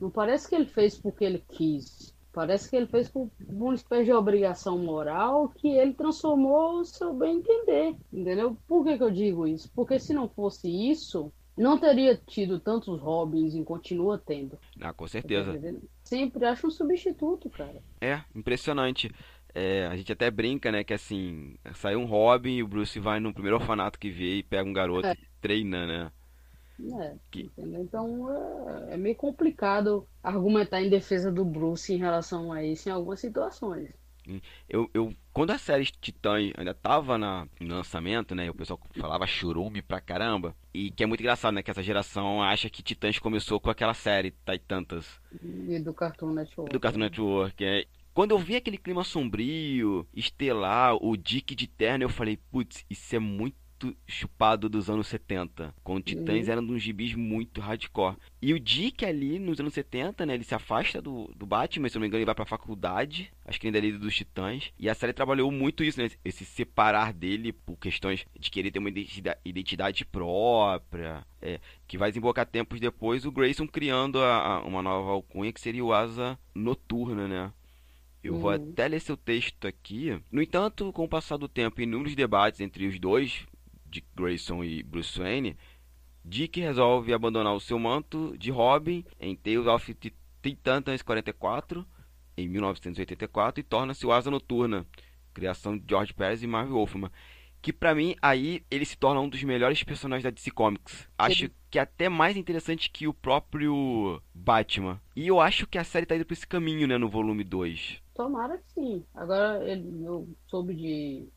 não 0.00 0.10
parece 0.10 0.48
que 0.48 0.56
ele 0.56 0.66
fez 0.66 0.98
porque 0.98 1.24
ele 1.24 1.44
quis, 1.48 2.12
Parece 2.40 2.70
que 2.70 2.76
ele 2.76 2.86
fez 2.86 3.06
com 3.06 3.30
uma 3.46 3.74
espécie 3.74 4.06
de 4.06 4.12
obrigação 4.14 4.78
moral 4.78 5.50
que 5.50 5.68
ele 5.68 5.92
transformou 5.92 6.80
o 6.80 6.84
seu 6.86 7.12
bem 7.12 7.36
entender, 7.36 7.94
entendeu? 8.10 8.56
Por 8.66 8.82
que, 8.82 8.96
que 8.96 9.02
eu 9.02 9.10
digo 9.10 9.46
isso? 9.46 9.70
Porque 9.74 9.98
se 9.98 10.14
não 10.14 10.26
fosse 10.26 10.66
isso, 10.90 11.30
não 11.54 11.76
teria 11.76 12.16
tido 12.16 12.58
tantos 12.58 12.98
Robins 12.98 13.54
e 13.54 13.62
continua 13.62 14.16
tendo. 14.16 14.58
Ah, 14.80 14.90
com 14.90 15.06
certeza. 15.06 15.52
Sempre 16.02 16.46
acha 16.46 16.66
um 16.66 16.70
substituto, 16.70 17.50
cara. 17.50 17.82
É, 18.00 18.22
impressionante. 18.34 19.14
É, 19.54 19.84
a 19.88 19.94
gente 19.94 20.10
até 20.10 20.30
brinca, 20.30 20.72
né, 20.72 20.82
que 20.82 20.94
assim, 20.94 21.56
sai 21.74 21.94
um 21.94 22.06
Robin 22.06 22.54
e 22.54 22.62
o 22.62 22.68
Bruce 22.68 22.98
vai 22.98 23.20
no 23.20 23.34
primeiro 23.34 23.58
orfanato 23.58 23.98
que 23.98 24.08
vê 24.08 24.36
e 24.36 24.42
pega 24.42 24.66
um 24.66 24.72
garoto 24.72 25.08
é. 25.08 25.12
e 25.12 25.18
treina, 25.42 25.86
né? 25.86 26.12
É, 27.00 27.14
que... 27.30 27.50
Então 27.58 28.30
é, 28.30 28.94
é, 28.94 28.96
meio 28.96 29.16
complicado 29.16 30.06
argumentar 30.22 30.80
em 30.80 30.88
defesa 30.90 31.30
do 31.30 31.44
Bruce 31.44 31.92
em 31.92 31.98
relação 31.98 32.52
a 32.52 32.64
isso 32.64 32.88
em 32.88 32.92
algumas 32.92 33.20
situações. 33.20 33.90
Eu, 34.68 34.88
eu, 34.94 35.12
quando 35.32 35.50
a 35.50 35.58
série 35.58 35.84
Titãs 35.84 36.52
ainda 36.56 36.74
tava 36.74 37.18
na, 37.18 37.48
no 37.58 37.74
lançamento, 37.74 38.34
né? 38.34 38.50
O 38.50 38.54
pessoal 38.54 38.80
falava 38.98 39.26
churume 39.26 39.82
pra 39.82 40.00
caramba. 40.00 40.54
E 40.72 40.90
que 40.90 41.02
é 41.02 41.06
muito 41.06 41.20
engraçado, 41.20 41.54
né? 41.54 41.62
Que 41.62 41.70
essa 41.70 41.82
geração 41.82 42.42
acha 42.42 42.70
que 42.70 42.82
Titãs 42.82 43.18
começou 43.18 43.58
com 43.58 43.70
aquela 43.70 43.94
série 43.94 44.34
Titantas. 44.44 45.20
E 45.42 45.78
do 45.80 45.92
Cartoon 45.92 46.32
Network. 46.32 46.72
Do 46.72 46.80
Cartoon 46.80 47.00
Network, 47.00 47.64
é. 47.64 47.86
Quando 48.12 48.32
eu 48.32 48.38
vi 48.38 48.56
aquele 48.56 48.76
clima 48.76 49.04
sombrio, 49.04 50.06
estelar, 50.12 50.96
o 50.96 51.16
Dick 51.16 51.54
de 51.54 51.68
terno, 51.68 52.04
eu 52.04 52.08
falei, 52.08 52.36
putz, 52.50 52.84
isso 52.90 53.14
é 53.14 53.20
muito 53.20 53.56
muito 53.80 53.96
chupado 54.06 54.68
dos 54.68 54.90
anos 54.90 55.06
70. 55.06 55.74
Quando 55.82 56.04
Titãs 56.04 56.46
uhum. 56.46 56.52
era 56.52 56.60
um 56.60 56.78
gibis 56.78 57.14
muito 57.14 57.60
hardcore. 57.60 58.16
E 58.40 58.52
o 58.52 58.60
Dick 58.60 59.04
ali, 59.04 59.38
nos 59.38 59.58
anos 59.58 59.74
70, 59.74 60.26
né? 60.26 60.34
Ele 60.34 60.44
se 60.44 60.54
afasta 60.54 61.00
do, 61.00 61.30
do 61.34 61.46
Batman, 61.46 61.88
se 61.88 61.94
não 61.94 62.00
me 62.00 62.06
engano, 62.06 62.20
ele 62.20 62.26
vai 62.26 62.34
pra 62.34 62.44
faculdade. 62.44 63.32
Acho 63.44 63.58
que 63.58 63.66
ainda 63.66 63.78
é 63.78 63.80
líder 63.80 63.98
dos 63.98 64.14
Titãs. 64.14 64.72
E 64.78 64.88
a 64.88 64.94
série 64.94 65.12
trabalhou 65.12 65.50
muito 65.50 65.82
isso, 65.82 66.00
né? 66.00 66.10
Esse 66.24 66.44
separar 66.44 67.12
dele 67.12 67.52
por 67.52 67.76
questões 67.76 68.26
de 68.38 68.50
querer 68.50 68.70
ter 68.70 68.78
uma 68.78 68.90
identidade 69.44 70.04
própria. 70.04 71.24
É, 71.42 71.58
que 71.88 71.96
vai 71.96 72.10
desembocar 72.10 72.44
tempos 72.44 72.78
depois 72.78 73.24
o 73.24 73.32
Grayson 73.32 73.66
criando 73.66 74.20
a, 74.20 74.56
a, 74.56 74.62
uma 74.62 74.82
nova 74.82 75.10
alcunha 75.10 75.50
que 75.50 75.60
seria 75.60 75.82
o 75.82 75.92
Asa 75.92 76.38
Noturna, 76.54 77.26
né? 77.26 77.50
Eu 78.22 78.36
vou 78.36 78.50
uhum. 78.50 78.70
até 78.72 78.86
ler 78.86 79.00
seu 79.00 79.16
texto 79.16 79.66
aqui. 79.66 80.20
No 80.30 80.42
entanto, 80.42 80.92
com 80.92 81.04
o 81.04 81.08
passar 81.08 81.38
do 81.38 81.48
tempo 81.48 81.80
e 81.80 81.84
inúmeros 81.84 82.14
debates 82.14 82.60
entre 82.60 82.86
os 82.86 82.98
dois, 82.98 83.46
de 83.90 84.04
Grayson 84.14 84.62
e 84.62 84.82
Bruce 84.82 85.18
Wayne, 85.18 85.56
Dick 86.24 86.60
resolve 86.60 87.12
abandonar 87.12 87.54
o 87.54 87.60
seu 87.60 87.78
manto 87.78 88.36
de 88.38 88.50
Robin 88.50 89.04
em 89.18 89.34
Tales 89.34 89.66
of 89.66 89.96
Titans 90.42 91.02
44 91.02 91.84
em 92.36 92.48
1984 92.48 93.60
e 93.60 93.64
torna-se 93.64 94.06
o 94.06 94.12
Asa 94.12 94.30
Noturna, 94.30 94.86
criação 95.34 95.76
de 95.76 95.84
George 95.88 96.14
Pérez 96.14 96.42
e 96.42 96.46
Marvel 96.46 96.74
Wolfman. 96.74 97.10
Que 97.62 97.74
para 97.74 97.94
mim 97.94 98.16
aí 98.22 98.64
ele 98.70 98.86
se 98.86 98.96
torna 98.96 99.20
um 99.20 99.28
dos 99.28 99.42
melhores 99.42 99.82
personagens 99.82 100.24
da 100.24 100.30
DC 100.30 100.50
Comics. 100.50 101.06
Acho 101.18 101.50
que 101.70 101.78
é 101.78 101.82
até 101.82 102.08
mais 102.08 102.36
interessante 102.36 102.90
que 102.90 103.06
o 103.06 103.12
próprio 103.12 104.22
Batman. 104.34 104.98
E 105.14 105.26
eu 105.26 105.40
acho 105.40 105.66
que 105.66 105.76
a 105.76 105.84
série 105.84 106.06
tá 106.06 106.16
indo 106.16 106.24
pra 106.24 106.32
esse 106.32 106.46
caminho, 106.46 106.86
né, 106.86 106.96
no 106.96 107.08
volume 107.08 107.44
2. 107.44 108.02
Tomara 108.14 108.56
que 108.56 108.72
sim. 108.72 109.04
Agora 109.14 109.62
eu 109.62 110.26
soube 110.46 110.74
de 110.74 111.28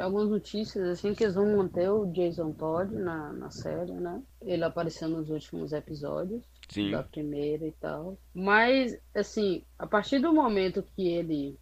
algumas 0.00 0.28
notícias 0.28 0.88
assim 0.88 1.14
que 1.14 1.24
eles 1.24 1.34
vão 1.34 1.56
manter 1.56 1.90
o 1.90 2.06
Jason 2.06 2.52
Todd 2.52 2.94
na, 2.94 3.32
na 3.32 3.50
série, 3.50 3.92
né? 3.92 4.22
Ele 4.42 4.64
apareceu 4.64 5.08
nos 5.08 5.30
últimos 5.30 5.72
episódios 5.72 6.42
Sim. 6.68 6.90
da 6.90 7.02
primeira 7.02 7.66
e 7.66 7.72
tal. 7.72 8.18
Mas, 8.34 8.98
assim, 9.14 9.64
a 9.78 9.86
partir 9.86 10.18
do 10.20 10.32
momento 10.32 10.82
que 10.82 11.08
ele 11.08 11.58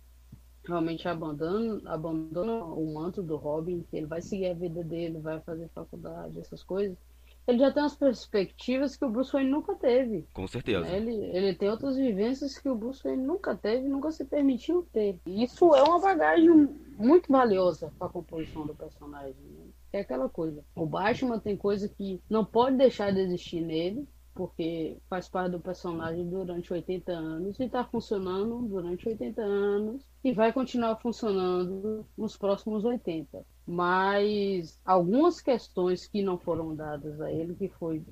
realmente 0.66 1.08
abandona, 1.08 1.80
abandona 1.86 2.64
o 2.64 2.92
manto 2.92 3.22
do 3.22 3.36
Robin, 3.36 3.84
que 3.88 3.96
ele 3.96 4.06
vai 4.06 4.20
seguir 4.20 4.46
a 4.48 4.54
vida 4.54 4.82
dele, 4.82 5.20
vai 5.20 5.40
fazer 5.40 5.68
faculdade, 5.68 6.40
essas 6.40 6.62
coisas, 6.62 6.98
ele 7.46 7.58
já 7.58 7.70
tem 7.70 7.82
umas 7.82 7.96
perspectivas 7.96 8.96
que 8.96 9.04
o 9.04 9.10
Bruce 9.10 9.32
Wayne 9.32 9.50
nunca 9.50 9.74
teve. 9.76 10.26
Com 10.32 10.48
certeza. 10.48 10.80
Né? 10.80 10.96
Ele, 10.96 11.14
ele 11.14 11.54
tem 11.54 11.70
outras 11.70 11.96
vivências 11.96 12.58
que 12.58 12.68
o 12.68 12.74
Bruce 12.74 13.02
Wayne 13.04 13.22
nunca 13.22 13.54
teve, 13.54 13.88
nunca 13.88 14.10
se 14.10 14.24
permitiu 14.24 14.86
ter. 14.92 15.20
E 15.24 15.44
isso 15.44 15.74
é 15.74 15.82
uma 15.82 16.00
bagagem 16.00 16.50
muito 16.98 17.30
valiosa 17.30 17.92
para 17.98 18.08
a 18.08 18.10
composição 18.10 18.66
do 18.66 18.74
personagem. 18.74 19.36
Né? 19.40 19.66
É 19.92 20.00
aquela 20.00 20.28
coisa. 20.28 20.64
O 20.74 20.86
Batman 20.86 21.38
tem 21.38 21.56
coisa 21.56 21.88
que 21.88 22.20
não 22.28 22.44
pode 22.44 22.76
deixar 22.76 23.12
de 23.12 23.20
existir 23.20 23.60
nele, 23.60 24.08
porque 24.34 24.98
faz 25.08 25.28
parte 25.28 25.52
do 25.52 25.60
personagem 25.60 26.28
durante 26.28 26.72
80 26.72 27.12
anos 27.12 27.58
e 27.58 27.64
está 27.64 27.84
funcionando 27.84 28.60
durante 28.62 29.08
80 29.08 29.40
anos 29.40 30.04
e 30.22 30.32
vai 30.32 30.52
continuar 30.52 30.96
funcionando 30.96 32.04
nos 32.18 32.36
próximos 32.36 32.84
80. 32.84 33.44
Mas 33.66 34.80
algumas 34.84 35.40
questões 35.40 36.06
que 36.06 36.22
não 36.22 36.38
foram 36.38 36.74
dadas 36.74 37.20
a 37.20 37.32
ele, 37.32 37.54
que 37.54 37.68
foi 37.68 38.02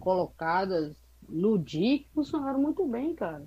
colocadas 0.00 0.96
no 1.28 1.56
Dick, 1.56 2.08
funcionaram 2.12 2.60
muito 2.60 2.84
bem, 2.86 3.14
cara. 3.14 3.44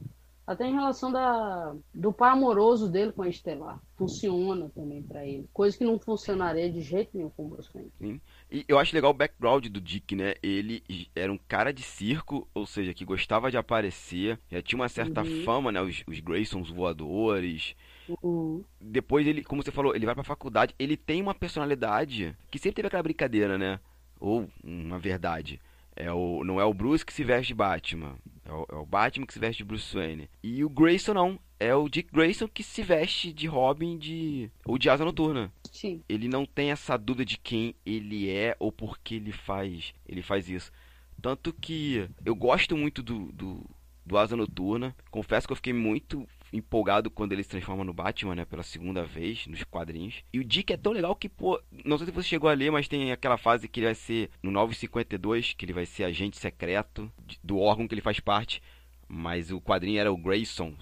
Até 0.47 0.65
em 0.65 0.73
relação 0.73 1.11
da, 1.11 1.75
do 1.93 2.13
par 2.13 2.31
amoroso 2.31 2.89
dele 2.89 3.11
com 3.11 3.21
a 3.21 3.27
Estelar. 3.27 3.81
Funciona 3.97 4.71
também 4.73 5.03
para 5.03 5.27
ele. 5.27 5.45
Coisa 5.51 5.77
que 5.77 5.83
não 5.83 5.99
funcionaria 5.99 6.71
de 6.71 6.81
jeito 6.81 7.09
nenhum 7.13 7.29
com 7.29 7.47
o 7.47 7.49
Bruce 7.49 7.69
Wayne. 7.73 7.91
Sim. 7.99 8.21
E 8.49 8.63
eu 8.65 8.79
acho 8.79 8.95
legal 8.95 9.11
o 9.11 9.13
background 9.13 9.67
do 9.67 9.81
Dick, 9.81 10.15
né? 10.15 10.35
Ele 10.41 10.81
era 11.13 11.29
um 11.29 11.37
cara 11.37 11.73
de 11.73 11.83
circo, 11.83 12.47
ou 12.53 12.65
seja, 12.65 12.93
que 12.93 13.03
gostava 13.03 13.51
de 13.51 13.57
aparecer. 13.57 14.39
Já 14.49 14.61
tinha 14.61 14.79
uma 14.79 14.87
certa 14.87 15.21
uhum. 15.21 15.43
fama, 15.43 15.69
né? 15.69 15.81
Os, 15.81 16.01
os 16.07 16.21
Graysons 16.21 16.69
voadores. 16.69 17.75
Uhum. 18.21 18.63
Depois 18.79 19.25
ele, 19.25 19.43
como 19.43 19.63
você 19.63 19.71
falou, 19.71 19.95
ele 19.95 20.05
vai 20.05 20.15
pra 20.15 20.23
faculdade. 20.23 20.73
Ele 20.77 20.97
tem 20.97 21.21
uma 21.21 21.35
personalidade 21.35 22.35
que 22.49 22.59
sempre 22.59 22.75
teve 22.75 22.87
aquela 22.87 23.03
brincadeira, 23.03 23.57
né? 23.57 23.79
Ou 24.19 24.49
uma 24.63 24.99
verdade. 24.99 25.59
É 25.95 26.11
o, 26.11 26.43
não 26.43 26.61
é 26.61 26.65
o 26.65 26.73
Bruce 26.73 27.05
que 27.05 27.11
se 27.11 27.23
veste 27.23 27.47
de 27.47 27.55
Batman. 27.55 28.15
É 28.45 28.53
o, 28.53 28.65
é 28.71 28.75
o, 28.75 28.85
Batman 28.85 29.25
que 29.25 29.33
se 29.33 29.39
veste 29.39 29.57
de 29.57 29.63
Bruce 29.67 29.95
Wayne. 29.95 30.29
E 30.43 30.63
o 30.63 30.69
Grayson 30.69 31.13
não. 31.13 31.39
É 31.59 31.73
o 31.73 31.89
Dick 31.89 32.13
Grayson 32.13 32.47
que 32.47 32.61
se 32.61 32.83
veste 32.83 33.33
de 33.33 33.47
Robin 33.47 33.97
de. 33.97 34.51
ou 34.63 34.77
de 34.77 34.89
Asa 34.91 35.03
Noturna. 35.03 35.51
Sim. 35.71 36.03
Ele 36.07 36.27
não 36.27 36.45
tem 36.45 36.71
essa 36.71 36.95
dúvida 36.97 37.25
de 37.25 37.37
quem 37.37 37.73
ele 37.83 38.29
é 38.29 38.55
ou 38.59 38.71
por 38.71 38.99
que 38.99 39.15
ele 39.15 39.31
faz, 39.31 39.93
ele 40.07 40.21
faz 40.21 40.47
isso. 40.49 40.71
Tanto 41.19 41.51
que 41.51 42.07
eu 42.23 42.35
gosto 42.35 42.77
muito 42.77 43.01
do, 43.01 43.31
do, 43.31 43.65
do 44.05 44.17
Asa 44.19 44.35
Noturna. 44.35 44.95
Confesso 45.09 45.47
que 45.47 45.51
eu 45.51 45.55
fiquei 45.55 45.73
muito 45.73 46.27
empolgado 46.51 47.09
quando 47.09 47.33
ele 47.33 47.43
se 47.43 47.49
transforma 47.49 47.83
no 47.83 47.93
Batman, 47.93 48.35
né? 48.35 48.45
Pela 48.45 48.63
segunda 48.63 49.03
vez 49.03 49.47
nos 49.47 49.63
quadrinhos. 49.63 50.23
E 50.33 50.39
o 50.39 50.43
Dick 50.43 50.71
é 50.71 50.77
tão 50.77 50.91
legal 50.91 51.15
que, 51.15 51.29
pô, 51.29 51.61
não 51.85 51.97
sei 51.97 52.07
se 52.07 52.13
você 52.13 52.27
chegou 52.27 52.49
a 52.49 52.53
ler, 52.53 52.71
mas 52.71 52.87
tem 52.87 53.11
aquela 53.11 53.37
fase 53.37 53.67
que 53.67 53.79
ele 53.79 53.87
vai 53.87 53.95
ser 53.95 54.29
no 54.41 54.51
952, 54.51 55.53
que 55.53 55.65
ele 55.65 55.73
vai 55.73 55.85
ser 55.85 56.03
agente 56.03 56.37
secreto 56.37 57.11
do 57.43 57.59
órgão 57.59 57.87
que 57.87 57.93
ele 57.93 58.01
faz 58.01 58.19
parte. 58.19 58.61
Mas 59.07 59.51
o 59.51 59.61
quadrinho 59.61 59.99
era 59.99 60.11
o 60.11 60.17
Grayson. 60.17 60.73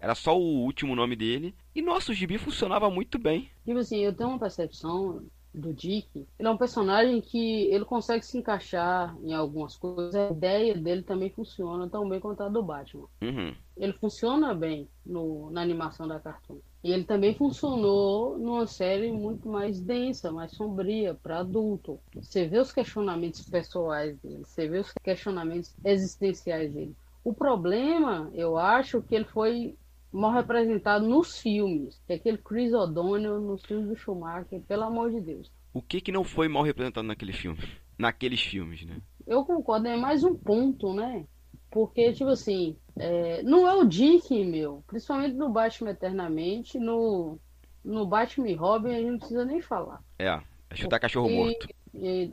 Era 0.00 0.14
só 0.14 0.38
o 0.38 0.60
último 0.62 0.94
nome 0.94 1.16
dele. 1.16 1.54
E 1.74 1.82
nosso 1.82 2.14
gibi 2.14 2.38
funcionava 2.38 2.90
muito 2.90 3.18
bem. 3.18 3.50
Tipo 3.64 3.78
assim, 3.78 3.98
eu 3.98 4.12
tenho 4.12 4.30
uma 4.30 4.38
percepção 4.38 5.22
do 5.58 5.72
Dick, 5.72 6.26
ele 6.38 6.48
é 6.48 6.50
um 6.50 6.56
personagem 6.56 7.20
que 7.20 7.64
ele 7.72 7.84
consegue 7.84 8.24
se 8.24 8.38
encaixar 8.38 9.16
em 9.22 9.34
algumas 9.34 9.76
coisas. 9.76 10.14
A 10.14 10.30
ideia 10.30 10.74
dele 10.74 11.02
também 11.02 11.30
funciona 11.30 11.88
tão 11.88 12.08
bem 12.08 12.20
quanto 12.20 12.42
a 12.42 12.48
do 12.48 12.62
Batman. 12.62 13.06
Uhum. 13.22 13.54
Ele 13.76 13.92
funciona 13.94 14.54
bem 14.54 14.88
no, 15.04 15.50
na 15.50 15.60
animação 15.60 16.06
da 16.06 16.18
Cartoon. 16.18 16.58
E 16.82 16.92
ele 16.92 17.04
também 17.04 17.34
funcionou 17.34 18.38
numa 18.38 18.66
série 18.66 19.10
muito 19.10 19.48
mais 19.48 19.80
densa, 19.80 20.30
mais 20.30 20.52
sombria, 20.52 21.14
para 21.14 21.40
adulto. 21.40 21.98
Você 22.14 22.46
vê 22.46 22.58
os 22.58 22.72
questionamentos 22.72 23.42
pessoais 23.48 24.16
dele, 24.18 24.44
você 24.44 24.68
vê 24.68 24.78
os 24.78 24.92
questionamentos 25.02 25.74
existenciais 25.84 26.72
dele. 26.72 26.94
O 27.24 27.34
problema, 27.34 28.30
eu 28.32 28.56
acho, 28.56 29.02
que 29.02 29.14
ele 29.14 29.24
foi 29.24 29.76
mal 30.12 30.32
representado 30.32 31.06
nos 31.06 31.38
filmes. 31.38 32.00
Que 32.06 32.14
é 32.14 32.16
aquele 32.16 32.38
Chris 32.38 32.72
O'Donnell 32.72 33.40
nos 33.40 33.64
filmes 33.64 33.88
do 33.88 33.96
Schumacher, 33.96 34.60
pelo 34.62 34.84
amor 34.84 35.10
de 35.10 35.20
Deus. 35.20 35.50
O 35.72 35.82
que 35.82 36.00
que 36.00 36.12
não 36.12 36.24
foi 36.24 36.48
mal 36.48 36.62
representado 36.62 37.06
naquele 37.06 37.32
filme? 37.32 37.58
Naqueles 37.98 38.40
filmes, 38.40 38.84
né? 38.84 39.00
Eu 39.26 39.44
concordo, 39.44 39.88
é 39.88 39.96
mais 39.96 40.24
um 40.24 40.34
ponto, 40.34 40.92
né? 40.94 41.26
Porque, 41.70 42.12
tipo 42.12 42.30
assim, 42.30 42.76
é, 42.98 43.42
não 43.42 43.68
é 43.68 43.74
o 43.74 43.84
Dick, 43.84 44.44
meu. 44.44 44.82
Principalmente 44.86 45.34
no 45.34 45.50
Batman 45.50 45.90
Eternamente, 45.90 46.78
no, 46.78 47.38
no 47.84 48.06
Batman 48.06 48.48
e 48.48 48.54
Robin 48.54 48.90
a 48.90 48.98
gente 48.98 49.10
não 49.10 49.18
precisa 49.18 49.44
nem 49.44 49.60
falar. 49.60 50.02
É, 50.18 50.40
é 50.70 50.76
chutar 50.76 50.98
cachorro 50.98 51.28
morto 51.28 51.68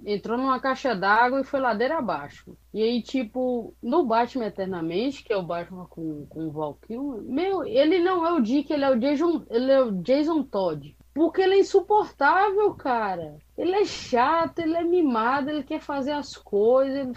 entrou 0.06 0.38
numa 0.38 0.60
caixa 0.60 0.95
d'água 0.95 1.41
e 1.41 1.45
foi 1.45 1.60
ladeira 1.60 1.97
abaixo. 1.97 2.58
E 2.73 2.82
aí, 2.82 3.01
tipo, 3.01 3.73
no 3.82 4.06
Batman 4.06 4.47
Eternamente, 4.47 5.23
que 5.23 5.32
é 5.32 5.38
o 5.38 5.43
Batman 5.43 5.86
com, 5.86 6.25
com 6.28 6.47
o 6.47 6.51
Val 6.51 6.78
Kilmer, 6.86 7.21
meu, 7.23 7.63
ele 7.65 7.99
não 7.99 8.25
é 8.25 8.34
o 8.34 8.41
Dick, 8.41 8.71
ele 8.71 8.84
é 8.84 8.89
o 8.89 8.99
Jason, 8.99 9.45
ele 9.49 9.71
é 9.71 9.82
o 9.82 9.91
Jason 10.01 10.43
Todd. 10.43 10.95
Porque 11.15 11.41
ele 11.41 11.56
é 11.56 11.60
insuportável, 11.60 12.73
cara. 12.73 13.38
Ele 13.58 13.71
é 13.71 13.86
chato, 13.86 14.60
ele 14.60 14.75
é 14.75 14.84
mimado, 14.84 15.49
ele 15.49 15.63
quer 15.63 15.80
fazer 15.80 16.12
as 16.12 16.36
coisas, 16.36 16.97
ele, 16.97 17.13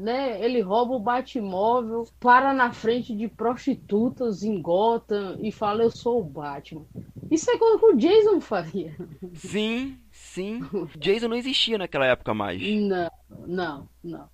né? 0.00 0.40
ele 0.40 0.60
rouba 0.60 0.94
o 0.94 1.00
Batmóvel, 1.00 2.04
para 2.20 2.54
na 2.54 2.72
frente 2.72 3.12
de 3.12 3.26
prostitutas 3.26 4.44
em 4.44 4.62
Gotham 4.62 5.36
e 5.40 5.50
fala: 5.50 5.82
Eu 5.82 5.90
sou 5.90 6.20
o 6.20 6.24
Batman. 6.24 6.86
Isso 7.28 7.50
é 7.50 7.58
coisa 7.58 7.78
que 7.80 7.86
o 7.86 7.96
Jason 7.96 8.40
faria. 8.40 8.96
Sim, 9.34 9.98
sim. 10.34 10.60
Jason 10.98 11.28
não 11.28 11.36
existia 11.36 11.78
naquela 11.78 12.06
época 12.06 12.34
mais. 12.34 12.60
Não, 12.60 13.10
não, 13.46 13.88
não. 14.02 14.28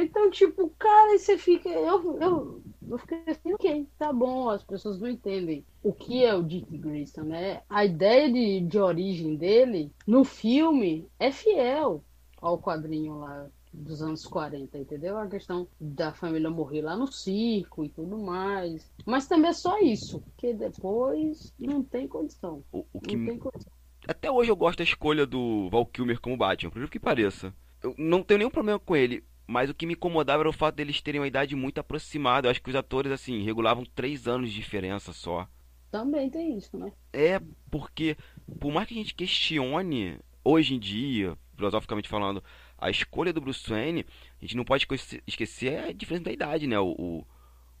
Então, 0.00 0.30
tipo, 0.30 0.70
cara, 0.78 1.18
você 1.18 1.36
fica. 1.36 1.68
Eu, 1.68 2.20
eu, 2.20 2.62
eu 2.88 2.98
fiquei 2.98 3.18
assim, 3.26 3.52
ok, 3.52 3.88
tá 3.98 4.12
bom, 4.12 4.48
as 4.48 4.62
pessoas 4.62 5.00
não 5.00 5.08
entendem 5.08 5.64
o 5.82 5.92
que 5.92 6.24
é 6.24 6.34
o 6.34 6.42
Dick 6.42 6.78
Grayson, 6.78 7.22
né? 7.22 7.62
A 7.68 7.84
ideia 7.84 8.30
de, 8.32 8.60
de 8.60 8.78
origem 8.78 9.36
dele 9.36 9.92
no 10.06 10.24
filme 10.24 11.06
é 11.18 11.30
fiel 11.30 12.02
ao 12.40 12.58
quadrinho 12.58 13.18
lá 13.18 13.48
dos 13.72 14.00
anos 14.00 14.24
40, 14.24 14.78
entendeu? 14.78 15.18
A 15.18 15.26
questão 15.26 15.66
da 15.80 16.12
família 16.12 16.48
morrer 16.48 16.82
lá 16.82 16.96
no 16.96 17.10
circo 17.10 17.84
e 17.84 17.88
tudo 17.88 18.16
mais. 18.18 18.88
Mas 19.04 19.26
também 19.26 19.50
é 19.50 19.54
só 19.54 19.80
isso, 19.80 20.20
porque 20.20 20.54
depois 20.54 21.52
não 21.58 21.82
tem 21.82 22.06
condição. 22.06 22.62
O, 22.70 22.84
o 22.92 23.00
que... 23.00 23.16
Não 23.16 23.26
tem 23.26 23.38
condição. 23.38 23.72
Até 24.06 24.30
hoje 24.30 24.50
eu 24.50 24.56
gosto 24.56 24.78
da 24.78 24.84
escolha 24.84 25.26
do 25.26 25.68
Val 25.70 25.86
Kilmer 25.86 26.20
como 26.20 26.36
Batman, 26.36 26.70
por 26.70 26.88
que 26.88 26.98
pareça. 26.98 27.54
Eu 27.82 27.94
não 27.98 28.22
tenho 28.22 28.38
nenhum 28.38 28.50
problema 28.50 28.78
com 28.78 28.96
ele, 28.96 29.24
mas 29.46 29.68
o 29.68 29.74
que 29.74 29.86
me 29.86 29.94
incomodava 29.94 30.42
era 30.42 30.48
o 30.48 30.52
fato 30.52 30.76
deles 30.76 31.00
terem 31.00 31.20
uma 31.20 31.26
idade 31.26 31.54
muito 31.54 31.78
aproximada. 31.78 32.46
Eu 32.46 32.50
acho 32.50 32.62
que 32.62 32.70
os 32.70 32.76
atores, 32.76 33.12
assim, 33.12 33.42
regulavam 33.42 33.84
três 33.84 34.26
anos 34.26 34.50
de 34.50 34.56
diferença 34.56 35.12
só. 35.12 35.48
Também 35.90 36.28
tem 36.28 36.56
isso, 36.56 36.76
né? 36.76 36.92
É, 37.12 37.40
porque 37.70 38.16
por 38.58 38.72
mais 38.72 38.88
que 38.88 38.94
a 38.94 38.96
gente 38.96 39.14
questione 39.14 40.18
hoje 40.42 40.74
em 40.74 40.78
dia, 40.78 41.36
filosoficamente 41.56 42.08
falando, 42.08 42.42
a 42.76 42.90
escolha 42.90 43.32
do 43.32 43.40
Bruce 43.40 43.68
Wayne, 43.68 44.04
a 44.40 44.44
gente 44.44 44.56
não 44.56 44.64
pode 44.64 44.86
esquecer 45.26 45.78
a 45.78 45.92
diferença 45.92 46.24
da 46.24 46.32
idade, 46.32 46.66
né? 46.66 46.78
O, 46.78 47.24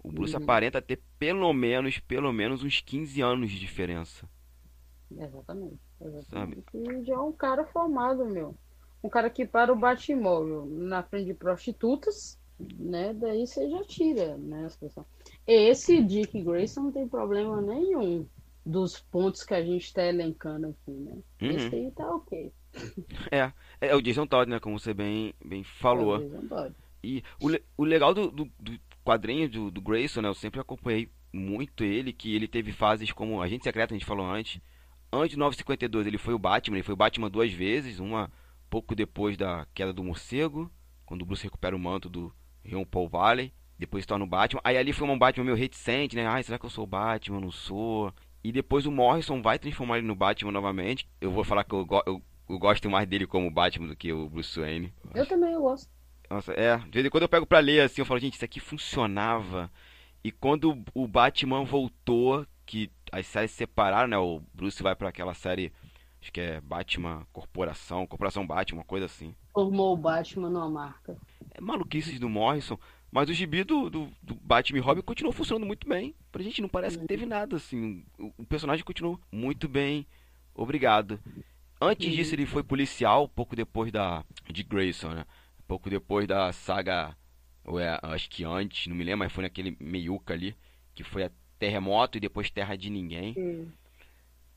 o 0.02 0.12
Bruce 0.12 0.36
uhum. 0.36 0.42
aparenta 0.42 0.82
ter 0.82 1.00
pelo 1.18 1.52
menos, 1.52 1.98
pelo 1.98 2.30
menos 2.32 2.62
uns 2.62 2.80
15 2.80 3.22
anos 3.22 3.50
de 3.50 3.58
diferença. 3.58 4.28
Exatamente. 5.10 5.80
Exatamente. 6.00 6.64
Já 7.04 7.14
é 7.14 7.18
um 7.18 7.32
cara 7.32 7.64
formado, 7.66 8.24
meu. 8.24 8.54
Um 9.02 9.08
cara 9.08 9.28
que 9.28 9.46
para 9.46 9.72
o 9.72 9.76
Batmóvel 9.76 10.66
na 10.66 11.02
frente 11.02 11.26
de 11.26 11.34
prostitutas, 11.34 12.38
né? 12.78 13.12
Daí 13.14 13.46
você 13.46 13.68
já 13.68 13.84
tira, 13.84 14.36
né, 14.36 14.64
a 14.64 14.70
situação. 14.70 15.04
Esse 15.46 16.02
Dick 16.02 16.40
Grayson 16.42 16.84
não 16.84 16.92
tem 16.92 17.06
problema 17.06 17.60
nenhum 17.60 18.26
dos 18.64 18.98
pontos 18.98 19.42
que 19.42 19.52
a 19.52 19.62
gente 19.62 19.84
está 19.84 20.02
elencando 20.04 20.68
aqui, 20.68 20.90
né? 20.90 21.12
Uhum. 21.42 21.50
Esse 21.50 21.74
aí 21.74 21.90
tá 21.90 22.14
ok. 22.14 22.52
É, 23.30 23.52
é 23.80 23.94
o 23.94 24.02
Jason 24.02 24.26
Todd, 24.26 24.50
né? 24.50 24.58
Como 24.58 24.78
você 24.78 24.94
bem, 24.94 25.34
bem 25.44 25.62
falou. 25.62 26.16
É 26.16 26.18
o 26.18 26.28
Jason 26.28 26.48
Todd. 26.48 26.74
E 27.02 27.22
o, 27.40 27.82
o 27.82 27.84
legal 27.84 28.14
do, 28.14 28.30
do, 28.30 28.50
do 28.58 28.80
quadrinho 29.04 29.48
do, 29.48 29.70
do 29.70 29.80
Grayson, 29.80 30.22
né? 30.22 30.28
Eu 30.28 30.34
sempre 30.34 30.60
acompanhei 30.60 31.10
muito 31.32 31.84
ele, 31.84 32.12
que 32.12 32.34
ele 32.34 32.48
teve 32.48 32.72
fases 32.72 33.12
como 33.12 33.42
Agente 33.42 33.64
Secreto, 33.64 33.92
a 33.92 33.96
gente 33.96 34.06
falou 34.06 34.26
antes. 34.26 34.60
Antes 35.22 35.30
de 35.30 35.38
952 35.38 36.06
ele 36.06 36.18
foi 36.18 36.34
o 36.34 36.38
Batman, 36.38 36.76
ele 36.76 36.82
foi 36.82 36.94
o 36.94 36.96
Batman 36.96 37.30
duas 37.30 37.52
vezes, 37.52 38.00
uma 38.00 38.30
pouco 38.68 38.94
depois 38.94 39.36
da 39.36 39.66
queda 39.72 39.92
do 39.92 40.02
morcego, 40.02 40.70
quando 41.06 41.22
o 41.22 41.24
Bruce 41.24 41.44
recupera 41.44 41.76
o 41.76 41.78
manto 41.78 42.08
do 42.08 42.34
Rio 42.64 42.84
Paul 42.84 43.08
Valley, 43.08 43.52
depois 43.78 44.02
se 44.04 44.08
torna 44.08 44.24
o 44.24 44.28
Batman. 44.28 44.60
Aí 44.64 44.76
ali 44.76 44.92
foi 44.92 45.06
um 45.06 45.18
Batman 45.18 45.44
meio 45.44 45.56
reticente, 45.56 46.16
né? 46.16 46.26
Ai, 46.26 46.42
será 46.42 46.58
que 46.58 46.66
eu 46.66 46.70
sou 46.70 46.84
o 46.84 46.86
Batman? 46.86 47.40
Não 47.40 47.50
sou. 47.50 48.12
E 48.42 48.50
depois 48.52 48.86
o 48.86 48.92
Morrison 48.92 49.40
vai 49.40 49.58
transformar 49.58 49.98
ele 49.98 50.06
no 50.06 50.14
Batman 50.14 50.52
novamente. 50.52 51.08
Eu 51.20 51.30
vou 51.30 51.44
falar 51.44 51.64
que 51.64 51.74
eu, 51.74 51.86
eu, 52.06 52.22
eu 52.48 52.58
gosto 52.58 52.90
mais 52.90 53.06
dele 53.08 53.26
como 53.26 53.50
Batman 53.50 53.88
do 53.88 53.96
que 53.96 54.12
o 54.12 54.28
Bruce 54.28 54.58
Wayne. 54.58 54.92
Eu 55.14 55.26
também 55.26 55.52
eu 55.52 55.62
gosto. 55.62 55.88
Nossa, 56.28 56.52
é. 56.52 56.76
De 56.78 56.90
vez 56.90 57.06
em 57.06 57.10
quando 57.10 57.22
eu 57.22 57.28
pego 57.28 57.46
pra 57.46 57.60
ler 57.60 57.80
assim, 57.80 58.00
eu 58.00 58.06
falo, 58.06 58.20
gente, 58.20 58.34
isso 58.34 58.44
aqui 58.44 58.60
funcionava. 58.60 59.70
E 60.22 60.30
quando 60.30 60.82
o 60.94 61.06
Batman 61.06 61.64
voltou, 61.64 62.46
que 62.66 62.90
as 63.12 63.26
séries 63.26 63.50
se 63.50 63.58
separaram, 63.58 64.08
né? 64.08 64.18
O 64.18 64.42
Bruce 64.52 64.82
vai 64.82 64.94
para 64.94 65.08
aquela 65.08 65.34
série, 65.34 65.72
acho 66.20 66.32
que 66.32 66.40
é 66.40 66.60
Batman 66.60 67.26
Corporação, 67.32 68.06
Corporação 68.06 68.46
Batman, 68.46 68.78
uma 68.80 68.84
coisa 68.84 69.06
assim. 69.06 69.34
Formou 69.52 69.94
o 69.94 69.96
Batman 69.96 70.50
numa 70.50 70.68
marca. 70.68 71.16
É 71.50 71.60
maluquices 71.60 72.18
do 72.18 72.28
Morrison. 72.28 72.78
Mas 73.10 73.28
o 73.28 73.32
gibi 73.32 73.62
do, 73.62 73.88
do, 73.88 74.08
do 74.20 74.34
Batman 74.34 74.78
e 74.78 74.82
Robin 74.82 75.00
continuou 75.00 75.32
funcionando 75.32 75.64
muito 75.64 75.88
bem. 75.88 76.16
Pra 76.32 76.42
gente 76.42 76.60
não 76.60 76.68
parece 76.68 76.98
que 76.98 77.06
teve 77.06 77.24
nada, 77.24 77.54
assim. 77.54 78.04
O, 78.18 78.32
o 78.38 78.44
personagem 78.44 78.84
continuou 78.84 79.20
muito 79.30 79.68
bem. 79.68 80.04
Obrigado. 80.52 81.20
Antes 81.80 82.12
disso 82.12 82.34
ele 82.34 82.46
foi 82.46 82.64
policial, 82.64 83.28
pouco 83.28 83.54
depois 83.54 83.92
da 83.92 84.24
de 84.50 84.62
Grayson, 84.64 85.10
né? 85.10 85.24
Pouco 85.68 85.88
depois 85.88 86.26
da 86.26 86.52
saga, 86.52 87.16
ou 87.64 87.78
é, 87.78 87.98
acho 88.02 88.28
que 88.30 88.44
antes, 88.44 88.86
não 88.86 88.96
me 88.96 89.04
lembro, 89.04 89.20
mas 89.20 89.32
foi 89.32 89.42
naquele 89.42 89.76
meiuca 89.78 90.34
ali, 90.34 90.56
que 90.94 91.04
foi 91.04 91.24
a 91.24 91.30
Terremoto 91.58 92.18
e 92.18 92.20
depois 92.20 92.50
Terra 92.50 92.76
de 92.76 92.90
Ninguém. 92.90 93.34
Sim. 93.34 93.72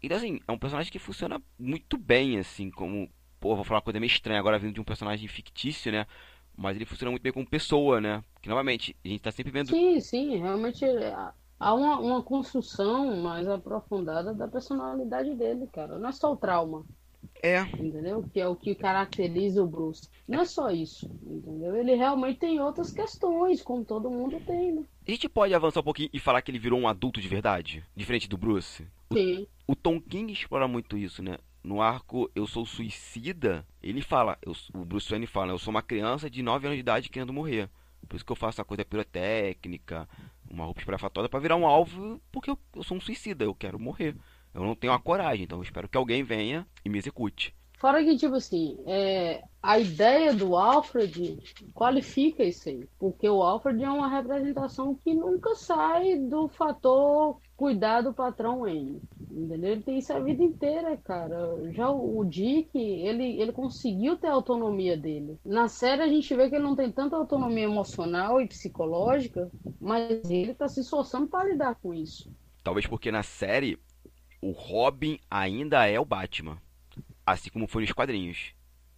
Então, 0.02 0.18
assim, 0.18 0.40
é 0.48 0.52
um 0.52 0.58
personagem 0.58 0.92
que 0.92 1.00
funciona 1.00 1.42
muito 1.58 1.98
bem, 1.98 2.38
assim, 2.38 2.70
como. 2.70 3.10
Pô, 3.40 3.56
vou 3.56 3.64
falar 3.64 3.78
uma 3.78 3.84
coisa 3.84 4.00
meio 4.00 4.10
estranha 4.10 4.40
agora 4.40 4.58
vindo 4.58 4.74
de 4.74 4.82
um 4.82 4.84
personagem 4.84 5.28
fictício, 5.28 5.92
né? 5.92 6.06
Mas 6.56 6.76
ele 6.76 6.86
funciona 6.86 7.12
muito 7.12 7.22
bem 7.22 7.32
como 7.32 7.48
pessoa, 7.48 8.02
né? 8.02 8.24
Que 8.42 8.50
novamente, 8.50 8.96
a 9.06 9.08
gente 9.08 9.22
tá 9.22 9.32
sempre 9.32 9.52
vendo. 9.52 9.70
Sim, 9.70 10.00
sim, 10.00 10.38
realmente 10.38 10.86
há 11.60 11.74
uma, 11.74 12.00
uma 12.00 12.24
construção 12.24 13.22
mais 13.22 13.48
aprofundada 13.48 14.34
da 14.34 14.48
personalidade 14.48 15.36
dele, 15.36 15.68
cara. 15.68 16.00
Não 16.00 16.10
é 16.10 16.12
só 16.12 16.32
o 16.32 16.38
trauma. 16.38 16.84
É. 17.42 17.62
Entendeu? 17.62 18.24
Que 18.34 18.40
é 18.40 18.48
o 18.48 18.56
que 18.56 18.74
caracteriza 18.76 19.64
o 19.64 19.68
Bruce. 19.68 20.10
Não 20.28 20.42
é 20.42 20.46
só 20.46 20.70
isso, 20.70 21.10
entendeu? 21.26 21.76
Ele 21.76 21.96
realmente 21.96 22.40
tem 22.40 22.60
outras 22.60 22.92
questões, 22.92 23.62
como 23.62 23.86
todo 23.86 24.10
mundo 24.10 24.40
tem, 24.46 24.74
né? 24.74 24.84
A 25.08 25.12
gente 25.12 25.30
pode 25.30 25.54
avançar 25.54 25.80
um 25.80 25.84
pouquinho 25.84 26.10
e 26.12 26.20
falar 26.20 26.42
que 26.42 26.52
ele 26.52 26.60
virou 26.60 26.80
um 26.80 26.88
adulto 26.88 27.22
de 27.22 27.28
verdade? 27.28 27.84
Diferente 27.96 28.28
do 28.28 28.38
Bruce? 28.38 28.88
Sim. 29.14 29.48
O, 29.68 29.74
o 29.74 29.76
Tom 29.76 30.02
King 30.02 30.34
explora 30.34 30.68
muito 30.68 30.98
isso, 30.98 31.22
né? 31.22 31.38
No 31.64 31.82
arco 31.82 32.30
Eu 32.34 32.48
Sou 32.48 32.66
Suicida, 32.66 33.66
ele 33.84 34.02
fala, 34.02 34.38
eu, 34.42 34.54
o 34.74 34.86
Bruce 34.86 35.10
Wayne 35.10 35.28
fala, 35.28 35.52
eu 35.52 35.60
sou 35.60 35.72
uma 35.72 35.82
criança 35.82 36.30
de 36.30 36.42
9 36.42 36.68
anos 36.68 36.78
de 36.78 36.82
idade 36.82 37.10
querendo 37.10 37.34
morrer. 37.34 37.70
Por 38.08 38.16
isso 38.16 38.26
que 38.26 38.32
eu 38.32 38.38
faço 38.38 38.62
a 38.62 38.66
coisa 38.66 38.86
pirotécnica, 38.86 40.08
uma 40.50 40.64
roupa 40.64 40.80
esperafatória 40.80 41.30
para 41.30 41.40
virar 41.40 41.56
um 41.56 41.66
alvo, 41.66 42.22
porque 42.32 42.50
eu, 42.50 42.58
eu 42.76 42.84
sou 42.84 42.98
um 42.98 43.02
suicida, 43.02 43.44
eu 43.44 43.54
quero 43.54 43.80
morrer. 43.80 44.16
Eu 44.58 44.64
não 44.64 44.76
tenho 44.76 44.92
a 44.92 45.00
coragem, 45.00 45.44
então 45.44 45.60
eu 45.60 45.64
espero 45.64 45.88
que 45.88 45.96
alguém 45.96 46.24
venha 46.24 46.66
e 46.84 46.90
me 46.90 46.98
execute. 46.98 47.56
Fora 47.78 48.04
que, 48.04 48.18
tipo 48.18 48.34
assim, 48.34 48.76
é, 48.88 49.44
a 49.62 49.78
ideia 49.78 50.34
do 50.34 50.56
Alfred 50.56 51.38
qualifica 51.76 52.44
isso 52.44 52.68
aí. 52.68 52.90
Porque 52.98 53.30
o 53.30 53.44
Alfred 53.44 53.84
é 53.84 53.88
uma 53.88 54.10
representação 54.10 54.96
que 54.96 55.14
nunca 55.14 55.54
sai 55.54 56.18
do 56.18 56.48
fator 56.48 57.38
cuidar 57.56 58.02
do 58.02 58.16
patrão 58.16 58.62
Wayne. 58.62 59.00
Entendeu? 59.30 59.74
Ele 59.74 59.84
tem 59.84 60.00
isso 60.00 60.12
a 60.12 60.20
vida 60.20 60.42
inteira, 60.44 60.98
cara. 60.98 61.72
Já 61.72 61.92
o, 61.92 62.26
Dick, 62.26 62.76
ele, 62.76 63.40
ele 63.40 63.52
conseguiu 63.52 64.18
ter 64.18 64.26
a 64.26 64.34
autonomia 64.34 64.98
dele. 64.98 65.38
Na 65.46 65.68
série 65.68 66.02
a 66.02 66.08
gente 66.08 66.34
vê 66.34 66.50
que 66.50 66.56
ele 66.56 66.64
não 66.64 66.76
tem 66.76 66.92
tanta 66.92 67.16
autonomia 67.16 67.66
emocional 67.66 68.42
e 68.42 68.48
psicológica, 68.48 69.52
mas 69.80 70.28
ele 70.32 70.56
tá 70.56 70.68
se 70.68 70.80
esforçando 70.80 71.28
para 71.28 71.48
lidar 71.48 71.76
com 71.76 71.94
isso. 71.94 72.28
Talvez 72.64 72.88
porque 72.88 73.12
na 73.12 73.22
série 73.22 73.78
o 74.42 74.52
Robin 74.52 75.20
ainda 75.30 75.86
é 75.86 76.00
o 76.00 76.06
Batman. 76.06 76.62
Assim 77.26 77.50
como 77.50 77.68
foi 77.68 77.82
nos 77.84 77.92
quadrinhos. 77.92 78.54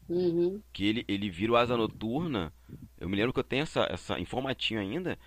Uhum. 0.08 0.62
Que 0.73 0.86
ele, 0.86 1.06
ele 1.08 1.30
vira 1.30 1.52
o 1.52 1.56
Asa 1.56 1.78
Noturna. 1.78 2.52
Eu 2.99 3.08
me 3.08 3.15
lembro 3.15 3.32
que 3.32 3.39
eu 3.39 3.43
tenho 3.43 3.63
essa, 3.63 3.88
essa 3.89 4.19
informatinho 4.19 4.80
ainda. 4.80 5.17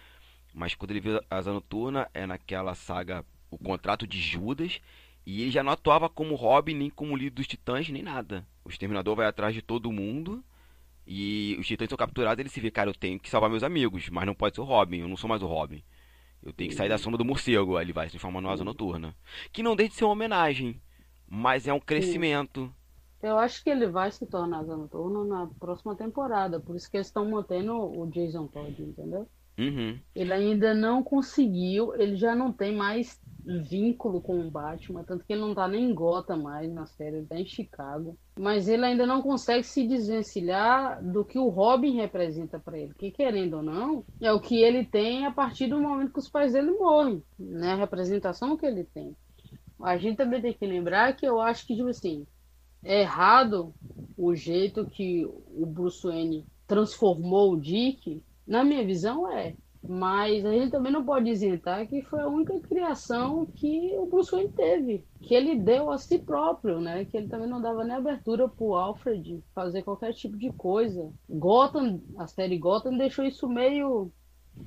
Mas 0.54 0.74
quando 0.74 0.90
ele 0.90 1.00
vira 1.00 1.24
Asa 1.30 1.52
Noturna 1.52 2.08
é 2.12 2.26
naquela 2.26 2.74
saga 2.74 3.24
O 3.50 3.56
Contrato 3.56 4.06
de 4.06 4.20
Judas. 4.20 4.80
E 5.24 5.42
ele 5.42 5.50
já 5.50 5.62
não 5.62 5.72
atuava 5.72 6.08
como 6.08 6.34
Robin, 6.34 6.74
nem 6.74 6.90
como 6.90 7.16
líder 7.16 7.30
dos 7.30 7.46
titãs, 7.46 7.88
nem 7.88 8.02
nada. 8.02 8.46
O 8.64 8.68
Exterminador 8.68 9.14
vai 9.14 9.26
atrás 9.26 9.54
de 9.54 9.62
todo 9.62 9.92
mundo. 9.92 10.44
E 11.06 11.56
os 11.58 11.66
titãs 11.66 11.88
são 11.88 11.98
capturados. 11.98 12.40
Ele 12.40 12.48
se 12.48 12.60
vê, 12.60 12.70
cara, 12.70 12.90
eu 12.90 12.94
tenho 12.94 13.18
que 13.18 13.30
salvar 13.30 13.48
meus 13.48 13.62
amigos. 13.62 14.08
Mas 14.10 14.26
não 14.26 14.34
pode 14.34 14.56
ser 14.56 14.60
o 14.60 14.64
Robin. 14.64 14.98
Eu 15.00 15.08
não 15.08 15.16
sou 15.16 15.28
mais 15.28 15.42
o 15.42 15.46
Robin. 15.46 15.82
Eu 16.42 16.52
tenho 16.52 16.70
que 16.70 16.76
sair 16.76 16.88
da 16.88 16.98
sombra 16.98 17.18
do 17.18 17.24
morcego. 17.24 17.76
Aí 17.76 17.84
ele 17.84 17.92
vai 17.92 18.06
se 18.06 18.12
transformar 18.12 18.40
no 18.40 18.50
asa 18.50 18.64
noturna. 18.64 19.14
Que 19.52 19.62
não 19.62 19.76
deixa 19.76 19.90
de 19.90 19.96
ser 19.96 20.04
uma 20.04 20.12
homenagem, 20.12 20.80
mas 21.28 21.66
é 21.66 21.72
um 21.72 21.80
crescimento. 21.80 22.72
Eu 23.22 23.38
acho 23.38 23.62
que 23.62 23.70
ele 23.70 23.86
vai 23.86 24.10
se 24.10 24.26
tornar 24.26 24.60
asa 24.60 24.76
noturna 24.76 25.24
na 25.24 25.46
próxima 25.58 25.94
temporada. 25.94 26.58
Por 26.58 26.74
isso 26.74 26.90
que 26.90 26.96
eles 26.96 27.06
estão 27.06 27.30
mantendo 27.30 27.74
o 27.74 28.06
Jason 28.10 28.48
Todd, 28.48 28.82
entendeu? 28.82 29.28
Uhum. 29.58 29.98
Ele 30.14 30.32
ainda 30.32 30.74
não 30.74 31.02
conseguiu, 31.02 31.94
ele 31.94 32.16
já 32.16 32.34
não 32.34 32.52
tem 32.52 32.74
mais 32.74 33.20
vínculo 33.68 34.20
com 34.20 34.40
o 34.40 34.50
Batman, 34.50 35.04
tanto 35.04 35.24
que 35.24 35.32
ele 35.32 35.42
não 35.42 35.54
tá 35.54 35.68
nem 35.68 35.90
em 35.90 35.94
Gotham 35.94 36.42
mais 36.42 36.72
na 36.72 36.86
série, 36.86 37.16
ele 37.18 37.26
tá 37.26 37.38
em 37.38 37.46
Chicago. 37.46 38.18
Mas 38.38 38.66
ele 38.66 38.84
ainda 38.84 39.06
não 39.06 39.20
consegue 39.20 39.62
se 39.62 39.86
desvencilhar 39.86 41.02
do 41.04 41.24
que 41.24 41.38
o 41.38 41.48
Robin 41.48 41.96
representa 41.96 42.58
para 42.58 42.78
ele, 42.78 42.94
que 42.94 43.10
querendo 43.10 43.58
ou 43.58 43.62
não, 43.62 44.04
é 44.20 44.32
o 44.32 44.40
que 44.40 44.62
ele 44.62 44.86
tem 44.86 45.26
a 45.26 45.30
partir 45.30 45.66
do 45.66 45.80
momento 45.80 46.12
que 46.12 46.18
os 46.18 46.30
pais 46.30 46.52
dele 46.54 46.70
morrem, 46.70 47.22
né? 47.38 47.72
A 47.72 47.76
representação 47.76 48.56
que 48.56 48.64
ele 48.64 48.84
tem. 48.84 49.14
A 49.82 49.98
gente 49.98 50.16
também 50.16 50.40
tem 50.40 50.54
que 50.54 50.66
lembrar 50.66 51.14
que 51.14 51.26
eu 51.26 51.40
acho 51.40 51.66
que, 51.66 51.74
tipo 51.74 51.88
assim, 51.88 52.26
é 52.82 53.02
errado 53.02 53.74
o 54.16 54.34
jeito 54.34 54.86
que 54.86 55.24
o 55.26 55.66
Bruce 55.66 56.06
Wayne 56.06 56.46
transformou 56.66 57.52
o 57.52 57.60
Dick 57.60 58.22
na 58.46 58.64
minha 58.64 58.84
visão, 58.84 59.30
é. 59.30 59.54
Mas 59.86 60.44
a 60.44 60.52
gente 60.52 60.70
também 60.70 60.92
não 60.92 61.04
pode 61.04 61.28
isentar 61.28 61.88
que 61.88 62.02
foi 62.02 62.20
a 62.20 62.28
única 62.28 62.58
criação 62.60 63.46
que 63.54 63.96
o 63.98 64.06
Bruce 64.06 64.30
Wayne 64.30 64.50
teve, 64.50 65.06
que 65.20 65.34
ele 65.34 65.56
deu 65.56 65.90
a 65.90 65.98
si 65.98 66.18
próprio, 66.18 66.80
né? 66.80 67.04
Que 67.04 67.16
ele 67.16 67.28
também 67.28 67.48
não 67.48 67.60
dava 67.60 67.84
nem 67.84 67.96
abertura 67.96 68.48
pro 68.48 68.74
Alfred 68.74 69.42
fazer 69.54 69.82
qualquer 69.82 70.12
tipo 70.14 70.36
de 70.36 70.50
coisa. 70.52 71.12
Gotham, 71.28 72.00
a 72.16 72.26
série 72.28 72.58
Gotham 72.58 72.96
deixou 72.96 73.24
isso 73.24 73.48
meio 73.48 74.12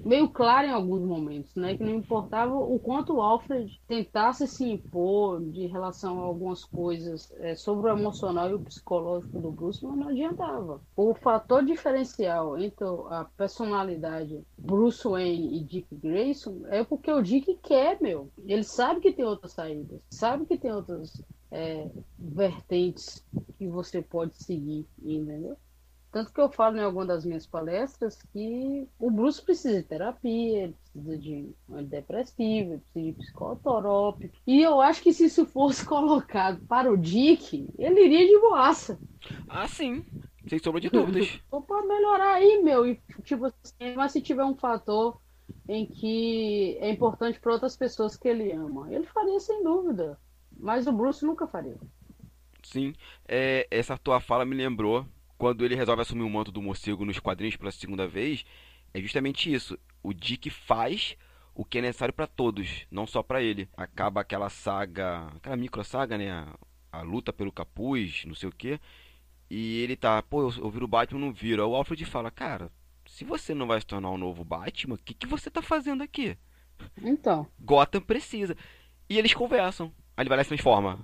meio 0.04 0.30
claro 0.30 0.68
em 0.68 0.72
alguns 0.72 1.02
momentos, 1.02 1.56
né? 1.56 1.76
Que 1.76 1.84
não 1.84 1.96
importava 1.96 2.56
o 2.56 2.80
quanto 2.80 3.16
o 3.16 3.22
Alfred 3.22 3.82
tentasse 3.88 4.48
se 4.48 4.64
impor 4.64 5.42
de 5.42 5.66
relação 5.68 6.20
a 6.20 6.24
algumas 6.24 6.64
coisas 6.64 7.32
é, 7.40 7.56
sobre 7.56 7.90
o 7.90 7.98
emocional 7.98 8.50
e 8.50 8.54
o 8.54 8.60
psicológico 8.60 9.40
do 9.40 9.52
Bruce, 9.52 9.86
mas 9.86 9.98
não 9.98 10.10
adiantava. 10.10 10.82
O 10.96 11.14
fator 11.16 11.64
diferencial 11.64 12.58
entre 12.58 12.86
a 13.10 13.26
personalidade 13.38 14.42
Bruce 14.58 15.08
Wayne 15.08 15.58
e 15.58 15.64
Dick 15.64 15.96
Grayson 15.96 16.62
é 16.68 16.84
porque 16.84 17.12
o 17.12 17.22
Dick 17.22 17.56
quer, 17.64 18.00
meu. 18.02 18.30
Ele 18.46 18.64
sabe 18.64 19.02
que 19.02 19.12
tem 19.12 19.26
outras 19.26 19.54
saídas, 19.54 20.02
sabe 20.10 20.46
que 20.46 20.58
tem 20.58 20.72
outras 20.72 21.24
é, 21.52 21.90
vertentes 22.18 23.26
que 23.58 23.68
você 23.68 24.02
pode 24.02 24.38
seguir, 24.42 24.86
entendeu? 25.02 25.58
Tanto 26.16 26.32
que 26.32 26.40
eu 26.40 26.50
falo 26.50 26.78
em 26.78 26.82
alguma 26.82 27.06
das 27.06 27.26
minhas 27.26 27.46
palestras 27.46 28.18
que 28.32 28.88
o 28.98 29.12
Bruce 29.12 29.42
precisa 29.42 29.82
de 29.82 29.84
terapia, 29.84 30.64
ele 30.64 30.74
precisa 30.94 31.18
de 31.18 31.54
antidepressivo, 31.70 32.72
ele 32.72 32.82
precisa 32.94 33.12
de 33.12 33.14
psicotorópico. 33.18 34.34
E 34.48 34.62
eu 34.62 34.80
acho 34.80 35.04
que 35.04 35.12
se 35.12 35.26
isso 35.26 35.46
fosse 35.46 35.84
colocado 35.84 36.62
para 36.70 36.90
o 36.90 36.96
Dick, 36.96 37.70
ele 37.78 38.06
iria 38.06 38.28
de 38.28 38.40
boaça. 38.40 38.98
Ah, 39.50 39.68
sim. 39.68 40.06
Sem 40.48 40.58
sombra 40.58 40.80
de 40.80 40.90
dúvidas. 40.90 41.38
Ou 41.52 41.62
para 41.62 41.86
melhorar 41.86 42.36
aí, 42.36 42.64
meu. 42.64 42.88
E, 42.88 42.98
tipo 43.26 43.48
assim, 43.48 43.94
mas 43.98 44.14
se 44.14 44.22
tiver 44.22 44.46
um 44.46 44.56
fator 44.56 45.20
em 45.68 45.86
que 45.86 46.78
é 46.80 46.92
importante 46.92 47.42
para 47.42 47.52
outras 47.52 47.76
pessoas 47.76 48.16
que 48.16 48.30
ele 48.30 48.54
ama, 48.54 48.88
ele 48.90 49.06
faria 49.08 49.42
sem 49.42 49.62
dúvida. 49.62 50.18
Mas 50.58 50.88
o 50.88 50.94
Bruce 50.94 51.26
nunca 51.26 51.46
faria. 51.46 51.78
Sim, 52.64 52.94
é, 53.28 53.68
essa 53.70 53.98
tua 53.98 54.22
fala 54.22 54.46
me 54.46 54.56
lembrou 54.56 55.06
quando 55.38 55.66
ele 55.66 55.76
resolve 55.76 56.02
assumir 56.02 56.24
o 56.24 56.30
manto 56.30 56.52
do 56.52 56.62
morcego 56.62 57.06
nos 57.06 57.20
quadrinhos 57.20 57.56
pela 57.56 57.72
segunda 57.72 58.08
vez, 58.08 58.46
é 58.94 59.02
justamente 59.02 59.54
isso. 59.54 59.78
O 60.02 60.14
Dick 60.14 60.50
faz 60.50 61.18
o 61.54 61.64
que 61.64 61.78
é 61.78 61.82
necessário 61.82 62.14
para 62.14 62.28
todos, 62.28 62.86
não 62.92 63.06
só 63.08 63.24
para 63.24 63.42
ele. 63.42 63.70
Acaba 63.76 64.22
aquela 64.22 64.50
saga, 64.50 65.28
aquela 65.36 65.56
micro 65.56 65.84
saga, 65.84 66.18
né? 66.18 66.32
A, 66.32 66.58
a, 66.92 67.02
luta 67.02 67.34
pelo 67.34 67.52
capuz, 67.52 68.24
não 68.26 68.36
sei 68.36 68.50
o 68.50 68.52
que. 68.52 68.80
E 69.50 69.80
ele 69.82 69.96
tá, 69.96 70.22
pô, 70.22 70.42
eu, 70.42 70.64
eu 70.64 70.70
viro 70.70 70.86
o 70.86 70.88
Batman, 70.88 71.20
não 71.20 71.34
viro. 71.34 71.64
Aí 71.64 71.70
o 71.70 71.76
Alfred 71.76 72.04
fala, 72.06 72.32
cara, 72.32 72.72
se 73.06 73.24
você 73.24 73.54
não 73.54 73.68
vai 73.68 73.80
se 73.80 73.86
tornar 73.86 74.12
um 74.12 74.18
novo 74.18 74.44
Batman, 74.44 74.96
o 74.96 74.98
que, 74.98 75.14
que 75.14 75.28
você 75.28 75.50
tá 75.50 75.62
fazendo 75.62 76.02
aqui? 76.02 76.38
Então. 77.02 77.48
Gotham 77.60 78.02
precisa. 78.02 78.56
E 79.10 79.18
eles 79.18 79.34
conversam. 79.34 79.94
Aí 80.18 80.24
ele 80.24 80.30
vai 80.30 80.38
lá 80.38 80.42
e 80.42 80.46
se 80.46 80.50
transforma. 80.50 81.00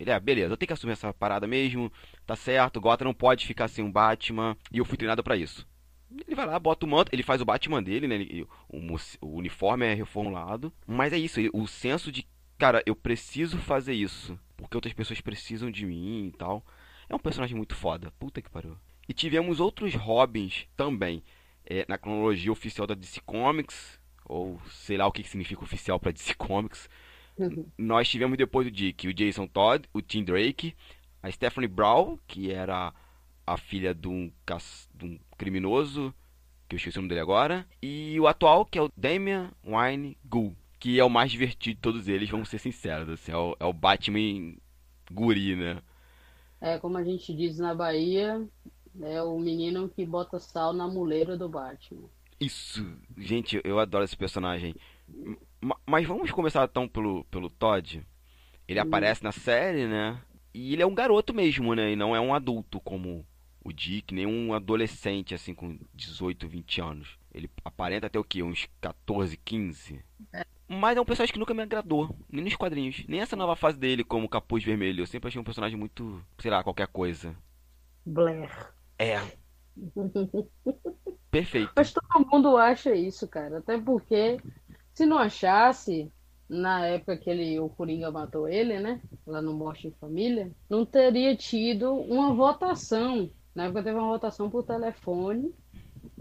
Ele, 0.00 0.10
é, 0.10 0.18
beleza, 0.18 0.54
eu 0.54 0.56
tenho 0.56 0.66
que 0.68 0.72
assumir 0.72 0.94
essa 0.94 1.12
parada 1.12 1.46
mesmo, 1.46 1.92
tá 2.26 2.34
certo, 2.34 2.80
Gotham 2.80 3.04
não 3.04 3.14
pode 3.14 3.46
ficar 3.46 3.68
sem 3.68 3.84
um 3.84 3.92
Batman, 3.92 4.56
e 4.72 4.78
eu 4.78 4.84
fui 4.86 4.96
treinado 4.96 5.22
para 5.22 5.36
isso. 5.36 5.68
Ele 6.26 6.34
vai 6.34 6.46
lá, 6.46 6.58
bota 6.58 6.86
o 6.86 6.88
manto, 6.88 7.10
ele 7.12 7.22
faz 7.22 7.42
o 7.42 7.44
Batman 7.44 7.82
dele, 7.82 8.08
né? 8.08 8.14
Ele, 8.14 8.46
o, 8.66 8.78
o, 9.20 9.36
uniforme 9.36 9.84
é 9.84 9.92
reformulado. 9.92 10.72
Mas 10.86 11.12
é 11.12 11.18
isso, 11.18 11.38
ele, 11.38 11.50
o 11.52 11.66
senso 11.66 12.10
de, 12.10 12.26
cara, 12.58 12.82
eu 12.86 12.96
preciso 12.96 13.58
fazer 13.58 13.92
isso. 13.92 14.38
Porque 14.56 14.76
outras 14.76 14.94
pessoas 14.94 15.20
precisam 15.20 15.70
de 15.70 15.84
mim 15.84 16.28
e 16.28 16.32
tal. 16.32 16.64
É 17.08 17.14
um 17.14 17.18
personagem 17.18 17.56
muito 17.56 17.74
foda. 17.74 18.10
Puta 18.18 18.40
que 18.42 18.50
pariu. 18.50 18.76
E 19.08 19.12
tivemos 19.12 19.60
outros 19.60 19.94
Robins 19.94 20.66
também. 20.76 21.22
É, 21.64 21.84
na 21.88 21.98
cronologia 21.98 22.50
oficial 22.50 22.86
da 22.86 22.94
DC 22.94 23.20
Comics. 23.20 24.00
Ou 24.24 24.60
sei 24.68 24.96
lá 24.96 25.06
o 25.06 25.12
que 25.12 25.22
significa 25.22 25.62
oficial 25.62 26.00
pra 26.00 26.10
DC 26.10 26.34
Comics. 26.34 26.88
Uhum. 27.40 27.66
Nós 27.78 28.08
tivemos 28.08 28.36
depois 28.36 28.66
do 28.66 28.70
Dick 28.70 29.08
o 29.08 29.14
Jason 29.14 29.46
Todd, 29.46 29.88
o 29.92 30.02
Tim 30.02 30.22
Drake, 30.22 30.74
a 31.22 31.30
Stephanie 31.30 31.68
Brown, 31.68 32.18
que 32.26 32.50
era 32.50 32.92
a 33.46 33.56
filha 33.56 33.94
de 33.94 34.08
um, 34.08 34.30
de 34.94 35.04
um 35.04 35.18
criminoso, 35.36 36.14
que 36.68 36.74
eu 36.74 36.76
esqueci 36.76 36.98
o 36.98 37.00
nome 37.00 37.08
dele 37.08 37.20
agora, 37.20 37.66
e 37.82 38.18
o 38.20 38.26
atual, 38.26 38.64
que 38.64 38.78
é 38.78 38.82
o 38.82 38.90
Damian 38.96 39.50
Wine 39.64 40.16
Ghoul, 40.24 40.54
que 40.78 41.00
é 41.00 41.04
o 41.04 41.10
mais 41.10 41.30
divertido 41.30 41.76
de 41.76 41.80
todos 41.80 42.08
eles, 42.08 42.30
vamos 42.30 42.48
ser 42.48 42.58
sinceros, 42.58 43.08
assim, 43.08 43.32
é, 43.32 43.36
o, 43.36 43.56
é 43.58 43.64
o 43.64 43.72
Batman 43.72 44.54
guri, 45.10 45.56
né? 45.56 45.82
É, 46.60 46.78
como 46.78 46.98
a 46.98 47.02
gente 47.02 47.34
diz 47.34 47.58
na 47.58 47.74
Bahia, 47.74 48.46
é 49.00 49.22
o 49.22 49.38
menino 49.38 49.88
que 49.88 50.04
bota 50.04 50.38
sal 50.38 50.72
na 50.72 50.86
muleira 50.86 51.36
do 51.36 51.48
Batman. 51.48 52.08
Isso, 52.38 52.86
gente, 53.18 53.60
eu 53.64 53.78
adoro 53.78 54.04
esse 54.04 54.16
personagem. 54.16 54.74
Mas 55.86 56.06
vamos 56.06 56.30
começar 56.30 56.64
então 56.64 56.88
pelo, 56.88 57.24
pelo 57.24 57.50
Todd. 57.50 58.04
Ele 58.66 58.80
hum. 58.80 58.82
aparece 58.82 59.22
na 59.22 59.32
série, 59.32 59.86
né? 59.86 60.20
E 60.54 60.72
ele 60.72 60.82
é 60.82 60.86
um 60.86 60.94
garoto 60.94 61.34
mesmo, 61.34 61.74
né? 61.74 61.92
E 61.92 61.96
não 61.96 62.14
é 62.14 62.20
um 62.20 62.34
adulto 62.34 62.80
como 62.80 63.26
o 63.62 63.72
Dick, 63.72 64.14
nem 64.14 64.26
um 64.26 64.54
adolescente 64.54 65.34
assim 65.34 65.54
com 65.54 65.78
18, 65.94 66.48
20 66.48 66.80
anos. 66.80 67.18
Ele 67.32 67.48
aparenta 67.64 68.06
até 68.06 68.18
o 68.18 68.24
que? 68.24 68.42
Uns 68.42 68.68
14, 68.80 69.36
15. 69.36 70.04
É. 70.32 70.44
Mas 70.66 70.96
é 70.96 71.00
um 71.00 71.04
personagem 71.04 71.32
que 71.32 71.38
nunca 71.38 71.52
me 71.52 71.62
agradou, 71.62 72.14
nem 72.28 72.44
nos 72.44 72.56
quadrinhos. 72.56 73.04
Nem 73.08 73.20
essa 73.20 73.36
nova 73.36 73.56
fase 73.56 73.76
dele 73.76 74.04
como 74.04 74.28
Capuz 74.28 74.64
Vermelho. 74.64 75.02
Eu 75.02 75.06
sempre 75.06 75.28
achei 75.28 75.40
um 75.40 75.44
personagem 75.44 75.76
muito, 75.76 76.24
sei 76.38 76.50
lá, 76.50 76.62
qualquer 76.62 76.86
coisa. 76.86 77.34
Blair. 78.06 78.72
É. 78.98 79.20
Perfeito. 81.30 81.72
Mas 81.74 81.92
todo 81.92 82.26
mundo 82.30 82.56
acha 82.56 82.94
isso, 82.94 83.26
cara. 83.28 83.58
Até 83.58 83.78
porque 83.78 84.38
se 85.00 85.06
não 85.06 85.16
achasse, 85.16 86.12
na 86.46 86.84
época 86.84 87.16
que 87.16 87.30
ele, 87.30 87.58
o 87.58 87.70
Coringa 87.70 88.10
matou 88.10 88.46
ele, 88.46 88.78
né? 88.78 89.00
Lá 89.26 89.40
no 89.40 89.54
Morte 89.54 89.88
em 89.88 89.92
Família, 89.92 90.52
não 90.68 90.84
teria 90.84 91.34
tido 91.34 91.94
uma 91.94 92.34
votação. 92.34 93.30
Na 93.54 93.64
época 93.64 93.82
teve 93.82 93.98
uma 93.98 94.08
votação 94.08 94.50
por 94.50 94.62
telefone. 94.62 95.54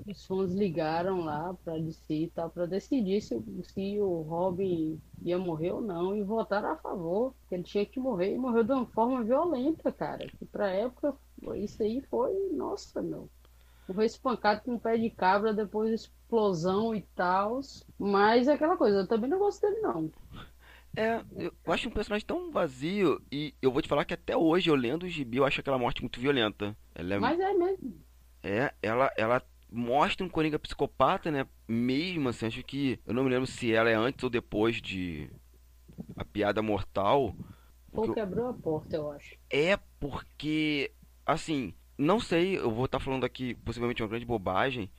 Os 0.07 0.25
fãs 0.25 0.53
ligaram 0.53 1.25
lá 1.25 1.53
para 1.61 1.77
decidir 1.77 2.31
tal, 2.33 2.49
para 2.49 2.65
decidir 2.65 3.19
se, 3.21 3.37
se 3.63 3.99
o 3.99 4.21
Robin 4.21 4.97
ia 5.23 5.37
morrer 5.37 5.73
ou 5.73 5.81
não 5.81 6.15
e 6.15 6.23
votaram 6.23 6.69
a 6.69 6.77
favor, 6.77 7.33
que 7.49 7.55
ele 7.55 7.63
tinha 7.63 7.85
que 7.85 7.99
morrer 7.99 8.33
e 8.33 8.37
morreu 8.37 8.63
de 8.63 8.71
uma 8.71 8.85
forma 8.85 9.21
violenta, 9.21 9.91
cara. 9.91 10.25
Que 10.25 10.45
pra 10.45 10.69
época 10.69 11.13
isso 11.57 11.83
aí 11.83 11.99
foi, 12.09 12.33
nossa, 12.53 13.01
meu. 13.01 13.29
Morreu 13.89 14.05
espancado 14.05 14.61
com 14.61 14.75
um 14.75 14.79
pé 14.79 14.97
de 14.97 15.09
cabra 15.09 15.53
depois 15.53 16.09
explosão 16.29 16.93
e 16.93 17.01
tal. 17.15 17.59
Mas 17.97 18.47
é 18.47 18.53
aquela 18.53 18.77
coisa, 18.77 18.99
eu 18.99 19.07
também 19.07 19.29
não 19.29 19.39
gosto 19.39 19.61
dele, 19.61 19.81
não. 19.81 20.11
É, 20.95 21.23
eu 21.37 21.53
acho 21.67 21.87
um 21.87 21.91
personagem 21.91 22.25
tão 22.25 22.51
vazio 22.51 23.21
e 23.31 23.53
eu 23.61 23.71
vou 23.71 23.81
te 23.81 23.87
falar 23.87 24.05
que 24.05 24.13
até 24.13 24.35
hoje, 24.35 24.69
eu 24.69 24.75
lendo 24.75 25.03
o 25.03 25.09
gibi, 25.09 25.37
eu 25.37 25.45
acho 25.45 25.59
aquela 25.59 25.77
morte 25.77 26.01
muito 26.01 26.19
violenta. 26.19 26.75
Ela 26.95 27.15
é... 27.15 27.19
Mas 27.19 27.39
é 27.39 27.53
mesmo. 27.53 27.93
É, 28.41 28.73
ela, 28.81 29.11
ela 29.17 29.41
mostra 29.71 30.25
um 30.25 30.29
Coringa 30.29 30.57
psicopata, 30.57 31.29
né? 31.29 31.45
Mesmo 31.67 32.29
assim, 32.29 32.45
acho 32.45 32.63
que. 32.63 32.99
Eu 33.05 33.13
não 33.13 33.23
me 33.23 33.29
lembro 33.29 33.45
se 33.45 33.73
ela 33.73 33.89
é 33.89 33.95
antes 33.95 34.23
ou 34.23 34.29
depois 34.29 34.81
de. 34.81 35.29
A 36.15 36.23
piada 36.23 36.61
mortal. 36.61 37.35
Ou 37.91 38.13
quebrou 38.13 38.49
a 38.49 38.53
porta, 38.53 38.95
eu 38.95 39.11
acho. 39.11 39.35
É 39.49 39.77
porque. 39.99 40.91
Assim, 41.25 41.73
não 41.97 42.19
sei, 42.19 42.57
eu 42.57 42.71
vou 42.71 42.85
estar 42.85 42.99
falando 42.99 43.25
aqui 43.25 43.53
possivelmente 43.55 44.01
uma 44.01 44.09
grande 44.09 44.25
bobagem. 44.25 44.89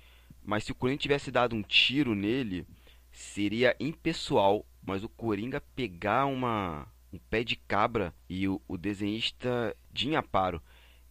Mas 0.50 0.64
se 0.64 0.72
o 0.72 0.74
Coringa 0.74 0.98
tivesse 0.98 1.30
dado 1.30 1.54
um 1.54 1.62
tiro 1.62 2.12
nele, 2.12 2.66
seria 3.12 3.76
impessoal. 3.78 4.66
Mas 4.84 5.04
o 5.04 5.08
Coringa 5.08 5.62
pegar 5.76 6.26
uma, 6.26 6.88
um 7.12 7.18
pé 7.18 7.44
de 7.44 7.54
cabra 7.54 8.12
e 8.28 8.48
o, 8.48 8.60
o 8.66 8.76
desenhista 8.76 9.76
Jim 9.94 10.16
Aparo, 10.16 10.60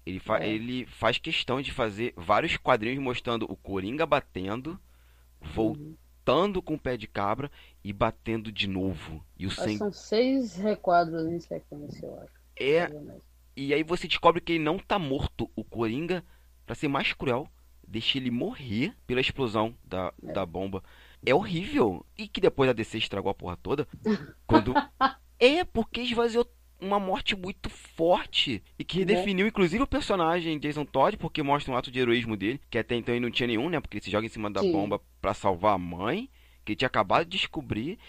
ele, 0.05 0.19
fa 0.19 0.43
é. 0.43 0.49
ele 0.49 0.85
faz 0.87 1.17
questão 1.19 1.61
de 1.61 1.71
fazer 1.71 2.13
vários 2.17 2.57
quadrinhos 2.57 3.01
mostrando 3.01 3.49
o 3.49 3.55
Coringa 3.55 4.05
batendo, 4.05 4.77
voltando 5.39 6.57
uhum. 6.57 6.61
com 6.61 6.73
o 6.73 6.79
pé 6.79 6.97
de 6.97 7.07
cabra 7.07 7.49
e 7.81 7.93
batendo 7.93 8.51
de 8.51 8.67
novo. 8.67 9.23
E 9.37 9.47
o. 9.47 9.51
São 9.51 9.89
seis 9.93 10.57
requadros 10.57 11.25
em 11.25 11.39
sequência, 11.39 12.05
eu 12.05 12.19
acho. 12.19 12.33
É. 12.57 12.91
E 13.55 13.73
aí 13.73 13.83
você 13.83 14.05
descobre 14.05 14.41
que 14.41 14.51
ele 14.51 14.63
não 14.65 14.77
tá 14.77 14.99
morto. 14.99 15.49
O 15.55 15.63
Coringa, 15.63 16.25
para 16.65 16.75
ser 16.75 16.89
mais 16.89 17.13
cruel, 17.13 17.49
deixa 17.89 18.17
ele 18.17 18.29
morrer 18.29 18.93
pela 19.07 19.19
explosão 19.19 19.75
da, 19.83 20.13
da 20.21 20.45
bomba. 20.45 20.83
É 21.25 21.33
horrível. 21.33 22.05
E 22.17 22.27
que 22.27 22.39
depois 22.39 22.69
a 22.69 22.73
DC 22.73 22.97
estragou 22.97 23.31
a 23.31 23.33
porra 23.33 23.57
toda. 23.57 23.87
Quando. 24.45 24.73
é, 25.39 25.63
porque 25.63 26.01
esvaziou 26.01 26.47
uma 26.79 26.99
morte 26.99 27.35
muito 27.35 27.69
forte 27.69 28.63
e 28.77 28.85
que 28.85 28.99
redefiniu 28.99 29.45
é. 29.45 29.49
inclusive 29.49 29.83
o 29.83 29.87
personagem 29.87 30.57
Jason 30.57 30.85
Todd, 30.85 31.17
porque 31.17 31.43
mostra 31.43 31.73
um 31.73 31.75
ato 31.75 31.91
de 31.91 31.99
heroísmo 31.99 32.37
dele, 32.37 32.61
que 32.69 32.77
até 32.77 32.95
então 32.95 33.13
ele 33.13 33.25
não 33.25 33.31
tinha 33.31 33.47
nenhum, 33.47 33.69
né? 33.69 33.81
Porque 33.81 33.97
ele 33.97 34.05
se 34.05 34.11
joga 34.11 34.25
em 34.25 34.29
cima 34.29 34.49
da 34.49 34.61
Sim. 34.61 34.71
bomba 34.71 35.01
para 35.21 35.33
salvar 35.33 35.75
a 35.75 35.77
mãe, 35.77 36.29
que 36.63 36.71
ele 36.71 36.77
tinha 36.77 36.87
acabado 36.87 37.25
de 37.25 37.37
descobrir. 37.37 37.99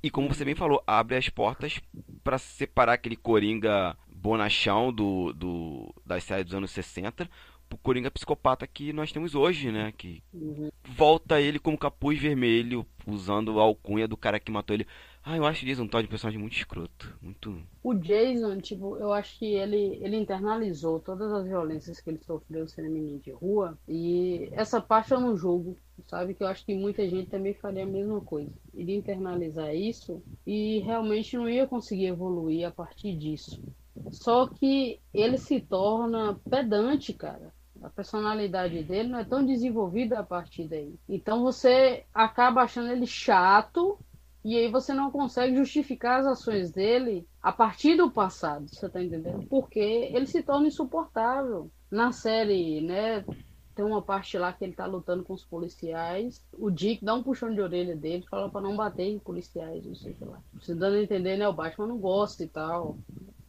E 0.00 0.10
como 0.10 0.28
você 0.28 0.44
bem 0.44 0.54
falou, 0.54 0.82
abre 0.86 1.16
as 1.16 1.28
portas 1.28 1.80
para 2.22 2.38
separar 2.38 2.92
aquele 2.92 3.16
Coringa 3.16 3.96
bonachão 4.06 4.92
do, 4.92 5.32
do, 5.32 5.94
das 6.04 6.24
séries 6.24 6.44
dos 6.46 6.54
anos 6.54 6.70
60 6.70 7.28
o 7.53 7.53
Coringa 7.76 8.10
psicopata 8.10 8.66
que 8.66 8.92
nós 8.92 9.12
temos 9.12 9.34
hoje, 9.34 9.70
né? 9.70 9.92
Que 9.96 10.22
uhum. 10.32 10.70
volta 10.84 11.40
ele 11.40 11.58
como 11.58 11.78
capuz 11.78 12.20
vermelho, 12.20 12.86
usando 13.06 13.58
a 13.58 13.62
alcunha 13.62 14.08
do 14.08 14.16
cara 14.16 14.40
que 14.40 14.50
matou 14.50 14.74
ele. 14.74 14.86
Ah, 15.26 15.38
eu 15.38 15.46
acho 15.46 15.64
o 15.64 15.66
Jason 15.66 15.86
Todd 15.86 16.06
um 16.06 16.10
personagem 16.10 16.38
muito 16.38 16.54
escroto. 16.54 17.16
Muito. 17.22 17.58
O 17.82 17.94
Jason, 17.94 18.60
tipo, 18.60 18.98
eu 18.98 19.10
acho 19.10 19.38
que 19.38 19.54
ele, 19.54 19.98
ele 20.02 20.18
internalizou 20.18 21.00
todas 21.00 21.32
as 21.32 21.46
violências 21.46 21.98
que 21.98 22.10
ele 22.10 22.18
sofreu 22.18 22.68
sendo 22.68 22.90
menino 22.90 23.18
de 23.18 23.30
rua. 23.30 23.78
E 23.88 24.50
essa 24.52 24.82
parte 24.82 25.12
eu 25.12 25.20
não 25.20 25.34
julgo, 25.34 25.78
sabe? 26.08 26.34
Que 26.34 26.42
eu 26.42 26.46
acho 26.46 26.66
que 26.66 26.74
muita 26.74 27.08
gente 27.08 27.30
também 27.30 27.54
faria 27.54 27.84
a 27.84 27.86
mesma 27.86 28.20
coisa. 28.20 28.52
Iria 28.74 28.96
internalizar 28.96 29.74
isso 29.74 30.22
e 30.46 30.80
realmente 30.80 31.38
não 31.38 31.48
ia 31.48 31.66
conseguir 31.66 32.06
evoluir 32.06 32.68
a 32.68 32.70
partir 32.70 33.16
disso. 33.16 33.62
Só 34.10 34.46
que 34.46 35.00
ele 35.12 35.38
se 35.38 35.58
torna 35.58 36.38
pedante, 36.50 37.14
cara. 37.14 37.50
A 37.84 37.90
personalidade 37.90 38.82
dele 38.82 39.10
não 39.10 39.18
é 39.18 39.24
tão 39.24 39.44
desenvolvida 39.44 40.18
a 40.18 40.22
partir 40.22 40.66
daí. 40.66 40.94
Então 41.08 41.42
você 41.42 42.04
acaba 42.14 42.62
achando 42.62 42.90
ele 42.90 43.06
chato 43.06 43.98
e 44.44 44.56
aí 44.56 44.70
você 44.70 44.92
não 44.92 45.10
consegue 45.10 45.56
justificar 45.56 46.20
as 46.20 46.26
ações 46.26 46.70
dele 46.70 47.26
a 47.42 47.52
partir 47.52 47.96
do 47.96 48.10
passado, 48.10 48.68
você 48.68 48.88
tá 48.88 49.02
entendendo? 49.02 49.46
Porque 49.48 49.78
ele 49.78 50.26
se 50.26 50.42
torna 50.42 50.66
insuportável. 50.66 51.70
Na 51.90 52.10
série, 52.10 52.80
né, 52.80 53.24
tem 53.74 53.84
uma 53.84 54.02
parte 54.02 54.38
lá 54.38 54.52
que 54.52 54.64
ele 54.64 54.72
tá 54.72 54.86
lutando 54.86 55.24
com 55.24 55.34
os 55.34 55.44
policiais. 55.44 56.44
O 56.52 56.70
Dick 56.70 57.04
dá 57.04 57.14
um 57.14 57.22
puxão 57.22 57.52
de 57.52 57.60
orelha 57.60 57.96
dele, 57.96 58.24
fala 58.30 58.48
para 58.48 58.60
não 58.60 58.76
bater 58.76 59.04
em 59.04 59.18
policiais, 59.18 59.84
não 59.84 59.94
sei 59.94 60.12
o 60.12 60.14
que 60.14 60.24
lá. 60.24 60.40
Você 60.54 60.74
dando 60.74 60.96
a 60.96 61.02
entender, 61.02 61.36
né? 61.36 61.48
O 61.48 61.52
Batman 61.52 61.86
não 61.86 61.98
gosta 61.98 62.42
e 62.44 62.48
tal. 62.48 62.96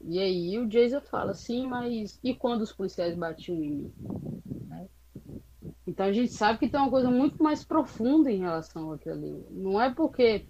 E 0.07 0.19
aí 0.19 0.59
o 0.59 0.67
Jason 0.67 1.01
fala, 1.01 1.33
sim, 1.33 1.67
mas 1.67 2.19
e 2.23 2.33
quando 2.35 2.61
os 2.61 2.71
policiais 2.71 3.15
batiam 3.15 3.57
em 3.57 3.69
mim? 3.69 3.93
Né? 4.67 4.87
Então 5.87 6.05
a 6.05 6.11
gente 6.11 6.31
sabe 6.31 6.59
que 6.59 6.69
tem 6.69 6.79
uma 6.79 6.91
coisa 6.91 7.09
muito 7.09 7.41
mais 7.41 7.63
profunda 7.63 8.31
em 8.31 8.39
relação 8.39 8.91
àquilo 8.91 9.15
ali. 9.15 9.45
Não 9.49 9.81
é 9.81 9.93
porque 9.93 10.45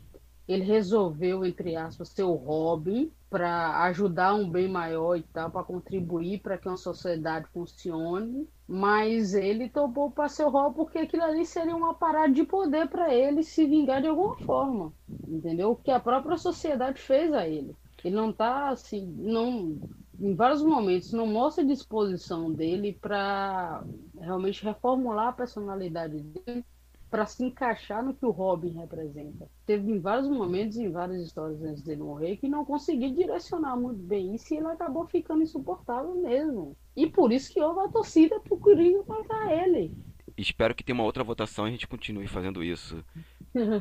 ele 0.48 0.64
resolveu, 0.64 1.46
entre 1.46 1.76
aspas, 1.76 2.10
ser 2.10 2.24
o 2.24 2.34
Robin 2.34 3.12
para 3.30 3.84
ajudar 3.86 4.36
um 4.36 4.50
bem 4.50 4.68
maior 4.68 5.16
e 5.16 5.24
tal, 5.24 5.50
para 5.50 5.64
contribuir 5.64 6.42
para 6.42 6.58
que 6.58 6.68
uma 6.68 6.78
sociedade 6.78 7.48
funcione, 7.54 8.48
mas 8.68 9.34
ele 9.34 9.70
topou 9.70 10.12
para 10.12 10.30
ser 10.30 10.44
o 10.44 10.50
Robin 10.50 10.76
porque 10.76 11.00
aquilo 11.00 11.24
ali 11.24 11.46
seria 11.46 11.76
uma 11.76 11.94
parada 11.94 12.32
de 12.32 12.44
poder 12.44 12.88
para 12.88 13.14
ele 13.14 13.42
se 13.42 13.66
vingar 13.66 14.02
de 14.02 14.08
alguma 14.08 14.38
forma, 14.38 14.94
entendeu? 15.28 15.72
O 15.72 15.76
que 15.76 15.92
a 15.92 16.00
própria 16.00 16.38
sociedade 16.38 17.02
fez 17.02 17.34
a 17.34 17.48
ele. 17.48 17.76
Ele 18.06 18.16
não 18.16 18.32
tá 18.32 18.70
assim, 18.70 19.04
não 19.18 19.80
em 20.20 20.36
vários 20.36 20.62
momentos 20.62 21.12
não 21.12 21.26
mostra 21.26 21.66
disposição 21.66 22.52
dele 22.52 22.94
para 23.02 23.84
realmente 24.20 24.64
reformular 24.64 25.30
a 25.30 25.34
personalidade 25.34 26.20
dele 26.20 26.64
para 27.10 27.26
se 27.26 27.44
encaixar 27.44 28.06
no 28.06 28.14
que 28.14 28.26
o 28.26 28.30
Robin 28.30 28.74
representa. 28.74 29.50
Teve 29.66 29.92
em 29.92 30.00
vários 30.00 30.30
momentos, 30.30 30.78
em 30.78 30.92
várias 30.92 31.24
histórias 31.24 31.64
antes 31.64 31.82
dele 31.82 32.04
morrer, 32.04 32.38
que 32.38 32.48
não 32.48 32.64
conseguiu 32.64 33.12
direcionar 33.12 33.76
muito 33.76 34.00
bem 34.00 34.36
isso 34.36 34.54
e 34.54 34.58
ele 34.58 34.68
acabou 34.68 35.08
ficando 35.08 35.42
insuportável 35.42 36.14
mesmo. 36.14 36.78
E 36.96 37.08
por 37.08 37.32
isso 37.32 37.52
que 37.52 37.62
houve 37.62 37.80
a 37.80 37.90
torcida 37.90 38.40
pro 38.40 38.58
Coringa 38.58 39.04
matar 39.08 39.52
ele. 39.52 39.92
Espero 40.38 40.76
que 40.76 40.84
tenha 40.84 40.96
uma 40.96 41.06
outra 41.06 41.24
votação 41.24 41.66
e 41.66 41.70
a 41.70 41.72
gente 41.72 41.88
continue 41.88 42.28
fazendo 42.28 42.64
isso 42.64 43.04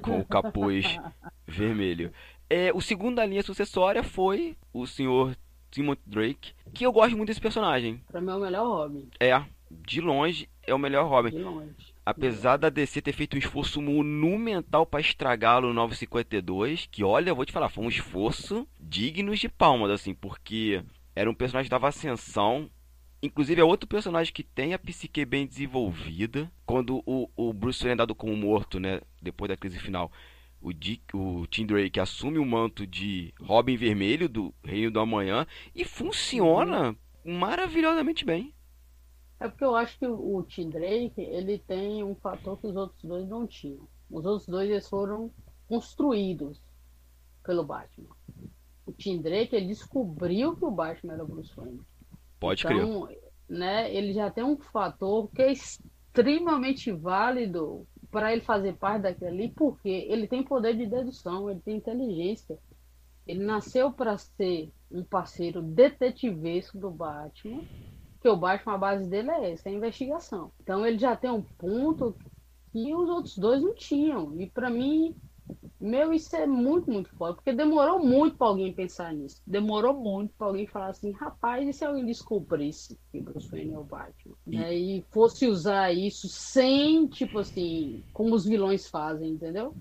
com 0.02 0.20
o 0.20 0.24
capuz 0.24 0.96
vermelho. 1.46 2.12
É, 2.54 2.72
o 2.72 2.80
segundo 2.80 3.16
da 3.16 3.26
linha 3.26 3.42
sucessória 3.42 4.04
foi 4.04 4.56
o 4.72 4.86
senhor 4.86 5.36
Timothy 5.72 6.02
Drake, 6.06 6.52
que 6.72 6.86
eu 6.86 6.92
gosto 6.92 7.16
muito 7.16 7.26
desse 7.26 7.40
personagem. 7.40 8.00
Pra 8.06 8.20
mim 8.20 8.30
é 8.30 8.34
o 8.36 8.38
melhor 8.38 8.64
Robin. 8.64 9.08
É, 9.18 9.42
de 9.68 10.00
longe 10.00 10.48
é 10.64 10.72
o 10.72 10.78
melhor 10.78 11.08
Robin. 11.08 11.30
De 11.30 11.42
longe. 11.42 11.74
Apesar 12.06 12.56
da 12.56 12.68
DC 12.68 13.02
ter 13.02 13.12
feito 13.12 13.34
um 13.34 13.40
esforço 13.40 13.82
monumental 13.82 14.86
para 14.86 15.00
estragá-lo 15.00 15.66
no 15.66 15.74
952, 15.74 16.86
que 16.92 17.02
olha, 17.02 17.34
vou 17.34 17.44
te 17.44 17.50
falar, 17.50 17.68
foi 17.68 17.86
um 17.86 17.88
esforço 17.88 18.68
digno 18.78 19.34
de 19.34 19.48
palmas, 19.48 19.90
assim, 19.90 20.14
porque 20.14 20.80
era 21.16 21.28
um 21.28 21.34
personagem 21.34 21.66
que 21.66 21.74
dava 21.74 21.88
ascensão. 21.88 22.70
Inclusive 23.20 23.60
é 23.60 23.64
outro 23.64 23.88
personagem 23.88 24.32
que 24.32 24.44
tem 24.44 24.74
a 24.74 24.78
psique 24.78 25.24
bem 25.24 25.44
desenvolvida. 25.44 26.48
Quando 26.64 27.02
o, 27.04 27.28
o 27.34 27.52
Bruce 27.52 27.80
Wayne 27.80 27.94
é 27.94 27.96
dado 27.96 28.14
como 28.14 28.36
morto, 28.36 28.78
né? 28.78 29.00
Depois 29.20 29.48
da 29.48 29.56
crise 29.56 29.80
final. 29.80 30.12
O, 30.64 30.72
Dick, 30.72 31.14
o 31.14 31.46
Tim 31.46 31.66
Drake 31.66 32.00
assume 32.00 32.38
o 32.38 32.44
manto 32.46 32.86
de 32.86 33.34
Robin 33.38 33.76
Vermelho 33.76 34.30
do 34.30 34.54
Reino 34.64 34.90
do 34.90 34.98
Amanhã 34.98 35.46
e 35.74 35.84
funciona 35.84 36.96
maravilhosamente 37.22 38.24
bem. 38.24 38.54
É 39.38 39.46
porque 39.46 39.62
eu 39.62 39.76
acho 39.76 39.98
que 39.98 40.06
o 40.06 40.42
Tim 40.44 40.70
Drake, 40.70 41.20
ele 41.20 41.58
tem 41.58 42.02
um 42.02 42.14
fator 42.14 42.58
que 42.58 42.66
os 42.66 42.74
outros 42.76 43.04
dois 43.04 43.28
não 43.28 43.46
tinham. 43.46 43.86
Os 44.10 44.24
outros 44.24 44.48
dois 44.48 44.70
eles 44.70 44.88
foram 44.88 45.30
construídos 45.68 46.62
pelo 47.44 47.62
Batman. 47.62 48.08
O 48.86 48.92
Tim 48.92 49.20
Drake, 49.20 49.54
ele 49.54 49.66
descobriu 49.66 50.56
que 50.56 50.64
o 50.64 50.70
Batman 50.70 51.12
era 51.12 51.26
Bruce 51.26 51.54
Wayne. 51.54 51.82
Pode 52.40 52.66
então, 52.66 53.02
crer. 53.02 53.20
Né, 53.46 53.94
ele 53.94 54.14
já 54.14 54.30
tem 54.30 54.42
um 54.42 54.56
fator 54.56 55.28
que 55.30 55.42
é 55.42 55.52
extremamente 55.52 56.90
válido 56.90 57.86
para 58.14 58.32
ele 58.32 58.42
fazer 58.42 58.74
parte 58.74 59.02
daquilo 59.02 59.30
ali, 59.30 59.48
porque 59.48 60.06
ele 60.08 60.28
tem 60.28 60.40
poder 60.40 60.76
de 60.76 60.86
dedução, 60.86 61.50
ele 61.50 61.58
tem 61.58 61.76
inteligência. 61.76 62.56
Ele 63.26 63.44
nasceu 63.44 63.90
para 63.90 64.16
ser 64.16 64.72
um 64.88 65.02
parceiro 65.02 65.60
detetivesco 65.60 66.78
do 66.78 66.90
Batman 66.90 67.64
porque 68.24 68.28
o 68.30 68.36
Batman, 68.38 68.72
a 68.72 68.78
base 68.78 69.06
dele 69.06 69.30
é 69.30 69.52
essa, 69.52 69.68
é 69.68 69.72
a 69.72 69.74
investigação. 69.74 70.50
Então 70.58 70.86
ele 70.86 70.96
já 70.96 71.14
tem 71.14 71.30
um 71.30 71.42
ponto 71.42 72.16
que 72.72 72.94
os 72.94 73.06
outros 73.06 73.36
dois 73.36 73.60
não 73.60 73.74
tinham. 73.74 74.40
E 74.40 74.48
para 74.48 74.70
mim, 74.70 75.14
meu, 75.80 76.12
isso 76.12 76.34
é 76.34 76.46
muito, 76.46 76.90
muito 76.90 77.10
foda. 77.10 77.34
Porque 77.34 77.52
demorou 77.52 77.98
muito 77.98 78.36
para 78.36 78.46
alguém 78.46 78.72
pensar 78.72 79.12
nisso. 79.12 79.42
Demorou 79.46 79.94
muito 79.94 80.32
para 80.34 80.46
alguém 80.46 80.66
falar 80.66 80.88
assim, 80.88 81.10
rapaz, 81.10 81.68
e 81.68 81.72
se 81.72 81.84
alguém 81.84 82.06
descobrisse 82.06 82.98
que 83.10 83.20
Bruce 83.20 83.48
Wayne 83.50 83.74
é 83.74 83.78
o 83.78 83.84
Batman? 83.84 84.34
E... 84.46 84.56
Né? 84.56 84.74
e 84.74 85.04
fosse 85.10 85.46
usar 85.46 85.92
isso 85.92 86.28
sem, 86.28 87.06
tipo 87.06 87.38
assim, 87.38 88.02
como 88.12 88.34
os 88.34 88.44
vilões 88.44 88.88
fazem, 88.88 89.32
entendeu? 89.32 89.74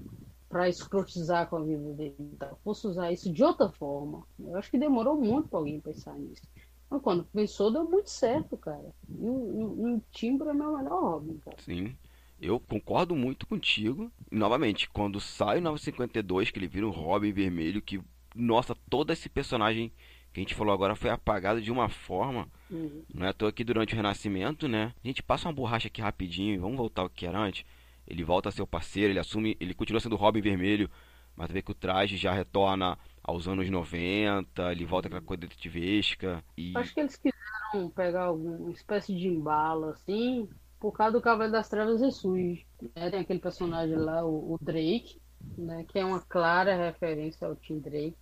para 0.54 0.70
escrotizar 0.70 1.50
com 1.50 1.56
a 1.56 1.64
vida 1.64 1.94
dele. 1.94 2.16
Então, 2.20 2.56
fosse 2.64 2.86
usar 2.86 3.12
isso 3.12 3.34
de 3.34 3.44
outra 3.44 3.70
forma. 3.70 4.24
Eu 4.40 4.56
acho 4.56 4.70
que 4.70 4.78
demorou 4.78 5.20
muito 5.20 5.50
para 5.50 5.58
alguém 5.58 5.80
pensar 5.80 6.14
nisso. 6.14 6.44
Mas 6.88 7.02
quando 7.02 7.24
pensou, 7.24 7.74
deu 7.74 7.90
muito 7.90 8.12
certo, 8.12 8.56
cara. 8.56 8.94
E 9.10 9.28
o, 9.28 10.00
timbre 10.12 10.50
é 10.50 10.54
meu 10.54 10.78
melhor 10.78 11.02
Robin, 11.02 11.40
cara. 11.40 11.58
Sim. 11.60 11.98
Eu 12.44 12.60
concordo 12.60 13.16
muito 13.16 13.48
contigo. 13.48 14.12
E, 14.30 14.36
novamente, 14.36 14.90
quando 14.90 15.20
sai 15.22 15.60
o 15.60 15.62
952, 15.62 16.52
que 16.52 16.60
ele 16.60 16.68
vira 16.68 16.86
um 16.86 16.92
Robin 16.92 17.32
vermelho, 17.32 17.82
que, 17.82 18.02
nossa, 18.36 18.76
todo 18.90 19.14
esse 19.14 19.30
personagem 19.30 19.94
que 20.34 20.40
a 20.40 20.44
gente 20.44 20.54
falou 20.54 20.74
agora 20.74 20.94
foi 20.94 21.10
apagado 21.10 21.62
de 21.62 21.72
uma 21.72 21.88
forma. 21.88 22.50
Uhum. 22.70 23.04
Não 23.14 23.26
é 23.26 23.30
à 23.30 23.34
toa 23.34 23.52
que 23.52 23.64
durante 23.64 23.94
o 23.94 23.96
Renascimento, 23.96 24.68
né? 24.68 24.94
A 25.02 25.08
gente 25.08 25.24
passa 25.24 25.48
uma 25.48 25.54
borracha 25.54 25.88
aqui 25.88 26.02
rapidinho, 26.02 26.60
vamos 26.60 26.76
voltar 26.76 27.04
ao 27.04 27.10
que 27.10 27.26
era 27.26 27.40
antes. 27.40 27.64
Ele 28.06 28.24
volta 28.24 28.50
a 28.50 28.52
ser 28.52 28.62
o 28.62 28.68
parceiro, 28.68 29.14
ele 29.14 29.20
assume, 29.20 29.56
ele 29.60 29.74
continua 29.74 30.02
sendo 30.02 30.18
Robin 30.18 30.42
vermelho, 30.42 30.90
mas 31.38 31.50
vê 31.50 31.62
que 31.62 31.72
o 31.72 31.76
traje 31.76 32.18
já 32.18 32.34
retorna 32.34 32.98
aos 33.24 33.48
anos 33.48 33.70
90, 33.70 34.72
ele 34.72 34.86
volta 34.86 35.08
aquela 35.08 35.22
coisa 35.22 35.42
detetivesca. 35.42 36.44
E... 36.58 36.74
Acho 36.76 36.94
que 36.94 37.00
eles 37.00 37.16
quiseram 37.16 37.90
pegar 37.90 38.26
alguma 38.26 38.72
espécie 38.72 39.16
de 39.16 39.28
embalo, 39.28 39.86
assim, 39.86 40.50
por 40.84 40.92
causa 40.92 41.14
do 41.14 41.22
Cavaleiro 41.22 41.54
das 41.54 41.70
Trevas 41.70 42.02
ressurge. 42.02 42.68
Né? 42.94 43.10
Tem 43.10 43.22
aquele 43.22 43.40
personagem 43.40 43.96
lá, 43.96 44.26
o, 44.26 44.52
o, 44.52 44.60
Drake, 44.62 45.18
né? 45.58 45.86
que 45.88 45.98
é 45.98 46.04
uma 46.04 46.20
clara 46.20 46.76
referência 46.76 47.48
ao 47.48 47.56
Tim 47.56 47.80
Drake. 47.80 48.18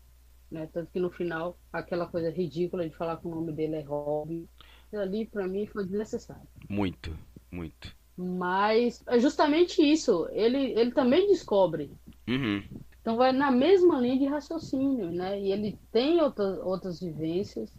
Né? 0.51 0.69
Tanto 0.71 0.91
que 0.91 0.99
no 0.99 1.09
final, 1.09 1.57
aquela 1.73 2.05
coisa 2.05 2.29
ridícula 2.29 2.87
de 2.87 2.95
falar 2.95 3.17
que 3.17 3.25
o 3.25 3.31
nome 3.31 3.51
dele 3.51 3.77
é 3.77 3.81
Robin. 3.81 4.47
Ali, 4.93 5.25
para 5.25 5.47
mim, 5.47 5.65
foi 5.65 5.85
desnecessário. 5.85 6.47
Muito, 6.69 7.17
muito. 7.49 7.95
Mas 8.15 9.01
é 9.07 9.19
justamente 9.19 9.81
isso. 9.81 10.29
Ele, 10.31 10.79
ele 10.79 10.91
também 10.91 11.29
descobre 11.29 11.91
uhum. 12.27 12.63
Então 13.01 13.17
vai 13.17 13.31
na 13.31 13.49
mesma 13.49 13.99
linha 13.99 14.19
de 14.19 14.25
raciocínio, 14.25 15.11
né? 15.11 15.41
E 15.41 15.51
ele 15.51 15.79
tem 15.91 16.21
outras, 16.21 16.59
outras 16.59 16.99
vivências, 16.99 17.73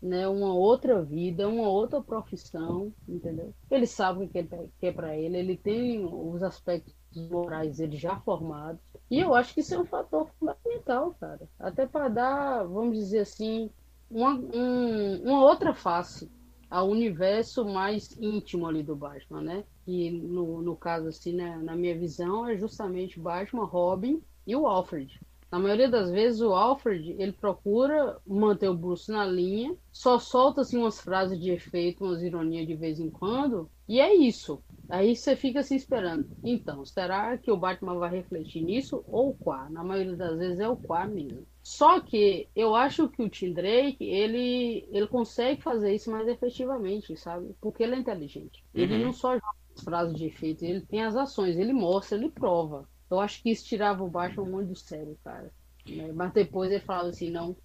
né? 0.00 0.28
Uma 0.28 0.54
outra 0.54 1.02
vida, 1.02 1.48
uma 1.48 1.68
outra 1.68 2.00
profissão, 2.00 2.92
entendeu? 3.08 3.52
Ele 3.70 3.86
sabe 3.86 4.24
o 4.24 4.28
que 4.28 4.46
é 4.82 4.92
para 4.92 5.16
ele, 5.16 5.36
ele 5.36 5.56
tem 5.56 6.04
os 6.04 6.42
aspectos 6.42 6.94
morais 7.30 7.80
ele 7.80 7.96
já 7.96 8.16
formados. 8.20 8.80
E 9.10 9.18
eu 9.18 9.34
acho 9.34 9.54
que 9.54 9.60
isso 9.60 9.74
é 9.74 9.78
um 9.78 9.86
fator 9.86 10.28
fundamental, 10.38 11.14
cara. 11.18 11.48
Até 11.58 11.86
para 11.86 12.08
dar, 12.08 12.64
vamos 12.64 12.96
dizer 12.96 13.20
assim, 13.20 13.70
uma, 14.10 14.34
um, 14.34 15.22
uma 15.22 15.42
outra 15.42 15.74
face 15.74 16.30
ao 16.70 16.88
universo 16.88 17.64
mais 17.64 18.16
íntimo 18.20 18.66
ali 18.66 18.82
do 18.82 18.94
Batman, 18.94 19.40
né? 19.40 19.64
Que 19.84 20.10
no, 20.10 20.60
no 20.60 20.76
caso, 20.76 21.08
assim, 21.08 21.32
né, 21.32 21.56
na 21.58 21.74
minha 21.74 21.98
visão, 21.98 22.46
é 22.46 22.56
justamente 22.56 23.18
Batman, 23.18 23.64
Robin 23.64 24.22
e 24.46 24.54
o 24.54 24.66
Alfred. 24.66 25.18
Na 25.50 25.58
maioria 25.58 25.88
das 25.88 26.10
vezes, 26.10 26.40
o 26.40 26.52
Alfred 26.52 27.16
ele 27.18 27.32
procura 27.32 28.18
manter 28.26 28.68
o 28.68 28.76
Bruce 28.76 29.10
na 29.10 29.24
linha, 29.24 29.74
só 29.90 30.18
solta 30.18 30.60
assim, 30.60 30.76
umas 30.76 31.00
frases 31.00 31.40
de 31.40 31.50
efeito, 31.50 32.04
umas 32.04 32.22
ironias 32.22 32.66
de 32.66 32.74
vez 32.74 33.00
em 33.00 33.10
quando, 33.10 33.70
e 33.88 33.98
é 34.00 34.14
isso. 34.14 34.62
Aí 34.88 35.14
você 35.14 35.36
fica 35.36 35.62
se 35.62 35.74
esperando. 35.74 36.28
Então, 36.42 36.84
será 36.84 37.36
que 37.36 37.50
o 37.50 37.56
Batman 37.56 37.98
vai 37.98 38.10
refletir 38.10 38.62
nisso 38.62 39.04
ou 39.06 39.30
o 39.30 39.34
Quá? 39.34 39.68
Na 39.70 39.84
maioria 39.84 40.16
das 40.16 40.38
vezes 40.38 40.60
é 40.60 40.68
o 40.68 40.76
Quá 40.76 41.06
mesmo. 41.06 41.46
Só 41.62 42.00
que 42.00 42.48
eu 42.56 42.74
acho 42.74 43.08
que 43.08 43.22
o 43.22 43.28
Tim 43.28 43.52
Drake, 43.52 44.02
ele, 44.02 44.88
ele 44.90 45.06
consegue 45.06 45.62
fazer 45.62 45.94
isso 45.94 46.10
mais 46.10 46.26
efetivamente, 46.26 47.14
sabe? 47.16 47.54
Porque 47.60 47.82
ele 47.82 47.94
é 47.94 47.98
inteligente. 47.98 48.64
Ele 48.74 48.94
uhum. 48.94 49.04
não 49.04 49.12
só 49.12 49.34
joga 49.34 49.56
as 49.76 49.84
frases 49.84 50.14
de 50.14 50.26
efeito, 50.26 50.64
ele 50.64 50.80
tem 50.80 51.02
as 51.02 51.14
ações, 51.14 51.58
ele 51.58 51.74
mostra, 51.74 52.16
ele 52.16 52.30
prova. 52.30 52.88
Eu 53.10 53.20
acho 53.20 53.42
que 53.42 53.50
isso 53.50 53.64
tirava 53.64 54.04
o 54.04 54.10
Batman 54.10 54.44
muito 54.44 54.76
sério, 54.76 55.16
cara. 55.24 55.50
Né? 55.86 56.12
Mas 56.12 56.32
depois 56.32 56.70
ele 56.70 56.80
falava 56.80 57.08
assim, 57.08 57.30
não, 57.30 57.56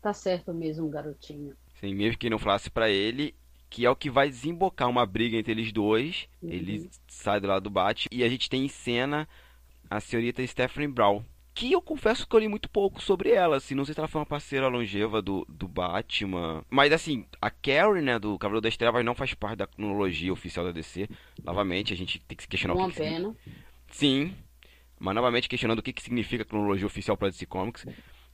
tá 0.00 0.12
certo 0.12 0.52
mesmo, 0.52 0.88
garotinho. 0.88 1.54
Sim, 1.80 1.94
mesmo 1.94 2.18
que 2.18 2.28
não 2.28 2.38
falasse 2.38 2.70
para 2.70 2.90
ele, 2.90 3.34
que 3.70 3.86
é 3.86 3.90
o 3.90 3.96
que 3.96 4.10
vai 4.10 4.28
desembocar 4.28 4.88
uma 4.88 5.06
briga 5.06 5.36
entre 5.36 5.52
eles 5.52 5.72
dois. 5.72 6.28
Uhum. 6.42 6.50
Ele 6.50 6.90
sai 7.08 7.40
do 7.40 7.46
lado 7.46 7.62
do 7.62 7.70
Batman 7.70 8.08
e 8.12 8.22
a 8.22 8.28
gente 8.28 8.50
tem 8.50 8.64
em 8.64 8.68
cena 8.68 9.28
a 9.88 10.00
senhorita 10.00 10.46
Stephanie 10.46 10.88
Brown. 10.88 11.24
Que 11.52 11.72
eu 11.72 11.82
confesso 11.82 12.26
que 12.26 12.34
eu 12.34 12.40
li 12.40 12.48
muito 12.48 12.70
pouco 12.70 13.02
sobre 13.02 13.30
ela, 13.30 13.56
assim, 13.56 13.74
não 13.74 13.84
sei 13.84 13.92
se 13.92 14.00
ela 14.00 14.08
foi 14.08 14.20
uma 14.20 14.26
parceira 14.26 14.68
longeva 14.68 15.20
do, 15.20 15.44
do 15.48 15.66
Batman. 15.66 16.64
Mas 16.70 16.92
assim, 16.92 17.26
a 17.40 17.50
Carrie, 17.50 18.02
né, 18.02 18.18
do 18.18 18.38
Cavaleiro 18.38 18.62
das 18.62 18.76
Trevas 18.76 19.04
não 19.04 19.14
faz 19.14 19.34
parte 19.34 19.58
da 19.58 19.66
cronologia 19.66 20.32
oficial 20.32 20.64
da 20.64 20.72
DC. 20.72 21.08
Novamente, 21.42 21.92
a 21.92 21.96
gente 21.96 22.20
tem 22.20 22.36
que 22.36 22.44
se 22.44 22.48
questionar 22.48 22.74
uma 22.74 22.86
o 22.86 22.90
que 22.90 22.98
pena. 22.98 23.34
Que... 23.42 23.50
Sim, 23.90 24.34
mas 25.00 25.14
novamente 25.14 25.48
questionando 25.48 25.78
o 25.78 25.82
que, 25.82 25.94
que 25.94 26.02
significa 26.02 26.42
a 26.42 26.46
cronologia 26.46 26.86
oficial 26.86 27.16
para 27.16 27.30
DC 27.30 27.46
Comics. 27.46 27.86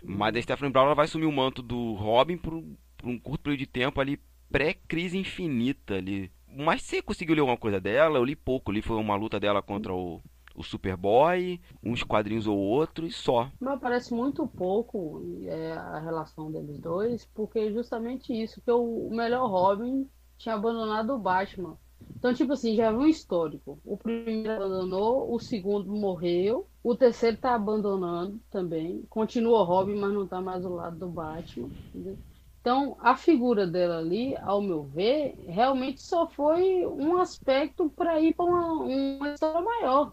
Mas 0.03 0.35
a 0.35 0.43
Stephanie 0.43 0.73
Brown 0.73 0.95
vai 0.95 1.05
assumir 1.05 1.27
o 1.27 1.33
manto 1.33 1.63
do 1.63 1.95
Robin 1.95 2.37
por, 2.37 2.63
por 2.99 3.09
um 3.09 3.19
curto 3.19 3.43
período 3.43 3.61
de 3.61 3.67
tempo 3.67 4.01
ali, 4.01 4.21
pré-crise 4.51 5.17
infinita 5.17 5.95
ali. 5.95 6.31
Mas 6.49 6.83
você 6.83 7.01
conseguiu 7.01 7.37
ler 7.37 7.41
alguma 7.41 7.57
coisa 7.57 7.81
dela? 7.81 8.19
Eu 8.19 8.25
li 8.25 8.35
pouco, 8.35 8.73
li 8.73 8.83
foi 8.83 8.97
uma 8.97 9.15
luta 9.15 9.39
dela 9.39 9.63
contra 9.63 9.95
o, 9.95 10.21
o 10.57 10.63
Superboy, 10.63 11.61
uns 11.83 12.03
quadrinhos 12.03 12.47
ou 12.47 12.59
outros 12.59 13.11
e 13.11 13.13
só. 13.13 13.49
Mas 13.61 13.81
parece 13.81 14.13
muito 14.13 14.47
pouco 14.47 15.23
é, 15.45 15.73
a 15.73 16.01
relação 16.01 16.51
deles 16.51 16.81
dois, 16.81 17.27
porque 17.27 17.73
justamente 17.73 18.33
isso, 18.33 18.61
que 18.61 18.71
o 18.71 19.09
melhor 19.11 19.49
Robin 19.49 20.09
tinha 20.37 20.57
abandonado 20.57 21.15
o 21.15 21.19
Batman. 21.19 21.79
Então, 22.19 22.33
tipo 22.35 22.53
assim, 22.55 22.75
já 22.75 22.91
viu 22.91 23.01
um 23.01 23.07
histórico. 23.07 23.79
O 23.85 23.97
primeiro 23.97 24.51
abandonou, 24.51 25.33
o 25.33 25.39
segundo 25.39 25.93
morreu, 25.93 26.67
o 26.83 26.95
terceiro 26.95 27.37
tá 27.37 27.55
abandonando 27.55 28.41
também. 28.51 29.03
Continua 29.09 29.65
Robin, 29.65 29.97
mas 29.97 30.13
não 30.13 30.27
tá 30.27 30.41
mais 30.41 30.63
do 30.63 30.75
lado 30.75 30.99
do 30.99 31.09
Batman. 31.09 31.71
Entendeu? 31.95 32.19
Então, 32.61 32.97
a 32.99 33.17
figura 33.17 33.65
dela 33.65 33.99
ali, 33.99 34.37
ao 34.39 34.61
meu 34.61 34.83
ver, 34.83 35.39
realmente 35.47 36.03
só 36.03 36.27
foi 36.27 36.85
um 36.85 37.17
aspecto 37.17 37.89
para 37.91 38.21
ir 38.21 38.35
para 38.35 38.45
uma, 38.45 38.73
uma, 38.83 39.33
história 39.33 39.61
maior, 39.61 40.13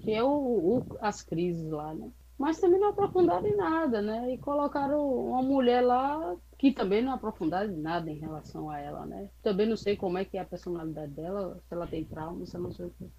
que 0.00 0.10
é 0.10 0.20
o, 0.20 0.28
o, 0.28 0.82
as 1.00 1.22
crises 1.22 1.70
lá, 1.70 1.94
né? 1.94 2.10
Mas 2.44 2.60
também 2.60 2.78
não 2.78 2.90
aprofundaram 2.90 3.46
em 3.46 3.56
nada, 3.56 4.02
né? 4.02 4.34
E 4.34 4.36
colocaram 4.36 5.00
uma 5.00 5.40
mulher 5.40 5.80
lá 5.80 6.36
que 6.58 6.72
também 6.72 7.00
não 7.00 7.14
aprofundaram 7.14 7.72
em 7.72 7.80
nada 7.80 8.10
em 8.10 8.18
relação 8.18 8.68
a 8.68 8.78
ela, 8.78 9.06
né? 9.06 9.30
Também 9.42 9.66
não 9.66 9.78
sei 9.78 9.96
como 9.96 10.18
é 10.18 10.26
que 10.26 10.36
é 10.36 10.42
a 10.42 10.44
personalidade 10.44 11.10
dela, 11.12 11.58
se 11.66 11.74
ela 11.74 11.86
tem 11.86 12.04
trauma, 12.04 12.44
se 12.44 12.54
ela 12.54 12.64
não 12.64 12.72
sei 12.72 12.84
o 12.84 12.90
que. 12.90 13.10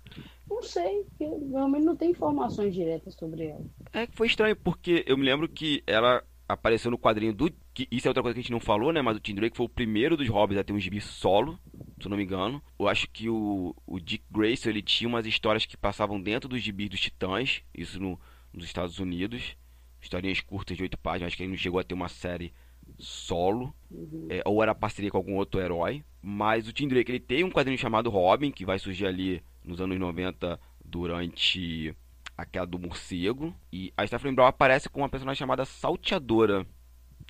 Não 0.47 0.61
sei, 0.61 1.07
realmente 1.19 1.83
não 1.83 1.95
tem 1.95 2.11
informações 2.11 2.71
diretas 2.71 3.15
sobre 3.15 3.47
ela. 3.47 3.65
É 3.91 4.05
que 4.05 4.15
foi 4.15 4.27
estranho, 4.27 4.55
porque 4.55 5.03
eu 5.07 5.17
me 5.17 5.25
lembro 5.25 5.49
que 5.49 5.81
ela 5.87 6.23
apareceu 6.47 6.91
no 6.91 6.99
quadrinho 6.99 7.33
do. 7.33 7.51
Que 7.73 7.87
isso 7.89 8.07
é 8.07 8.11
outra 8.11 8.21
coisa 8.21 8.35
que 8.35 8.41
a 8.41 8.43
gente 8.43 8.51
não 8.51 8.59
falou, 8.59 8.93
né? 8.93 9.01
Mas 9.01 9.17
o 9.17 9.19
Tim 9.19 9.33
Drake 9.33 9.57
foi 9.57 9.65
o 9.65 9.69
primeiro 9.69 10.15
dos 10.15 10.29
Hobbits 10.29 10.61
a 10.61 10.63
ter 10.63 10.71
um 10.71 10.79
gibi 10.79 11.01
solo, 11.01 11.57
se 11.99 12.05
eu 12.05 12.11
não 12.11 12.17
me 12.17 12.23
engano. 12.23 12.61
Eu 12.77 12.87
acho 12.87 13.09
que 13.09 13.27
o, 13.27 13.75
o 13.87 13.99
Dick 13.99 14.23
Grayson 14.29 14.69
ele 14.69 14.83
tinha 14.83 15.07
umas 15.07 15.25
histórias 15.25 15.65
que 15.65 15.75
passavam 15.75 16.21
dentro 16.21 16.47
dos 16.47 16.61
gibis 16.61 16.89
dos 16.89 17.01
Titãs, 17.01 17.63
isso 17.73 17.99
no, 17.99 18.19
nos 18.55 18.65
Estados 18.65 18.99
Unidos. 18.99 19.55
Historinhas 20.01 20.39
curtas 20.39 20.77
de 20.77 20.83
oito 20.83 20.97
páginas, 20.97 21.27
acho 21.27 21.37
que 21.37 21.43
ele 21.43 21.51
não 21.51 21.57
chegou 21.57 21.79
a 21.79 21.83
ter 21.83 21.93
uma 21.93 22.09
série 22.09 22.53
solo, 22.99 23.73
uhum. 23.89 24.27
é, 24.29 24.41
ou 24.45 24.61
era 24.61 24.75
parceria 24.75 25.09
com 25.09 25.17
algum 25.17 25.35
outro 25.35 25.59
herói. 25.59 26.03
Mas 26.21 26.67
o 26.67 26.73
Tim 26.73 26.87
Drake 26.87 27.11
ele 27.11 27.19
tem 27.19 27.43
um 27.43 27.51
quadrinho 27.51 27.77
chamado 27.77 28.09
Robin, 28.09 28.51
que 28.51 28.65
vai 28.65 28.79
surgir 28.79 29.07
ali 29.07 29.43
nos 29.63 29.81
anos 29.81 29.97
90 29.99 30.59
durante 30.83 31.95
a 32.37 32.45
queda 32.45 32.67
do 32.67 32.79
morcego. 32.79 33.53
E 33.71 33.91
a 33.97 34.05
Stephanie 34.05 34.35
Brown 34.35 34.47
aparece 34.47 34.89
com 34.89 35.01
uma 35.01 35.09
personagem 35.09 35.39
chamada 35.39 35.65
Salteadora. 35.65 36.65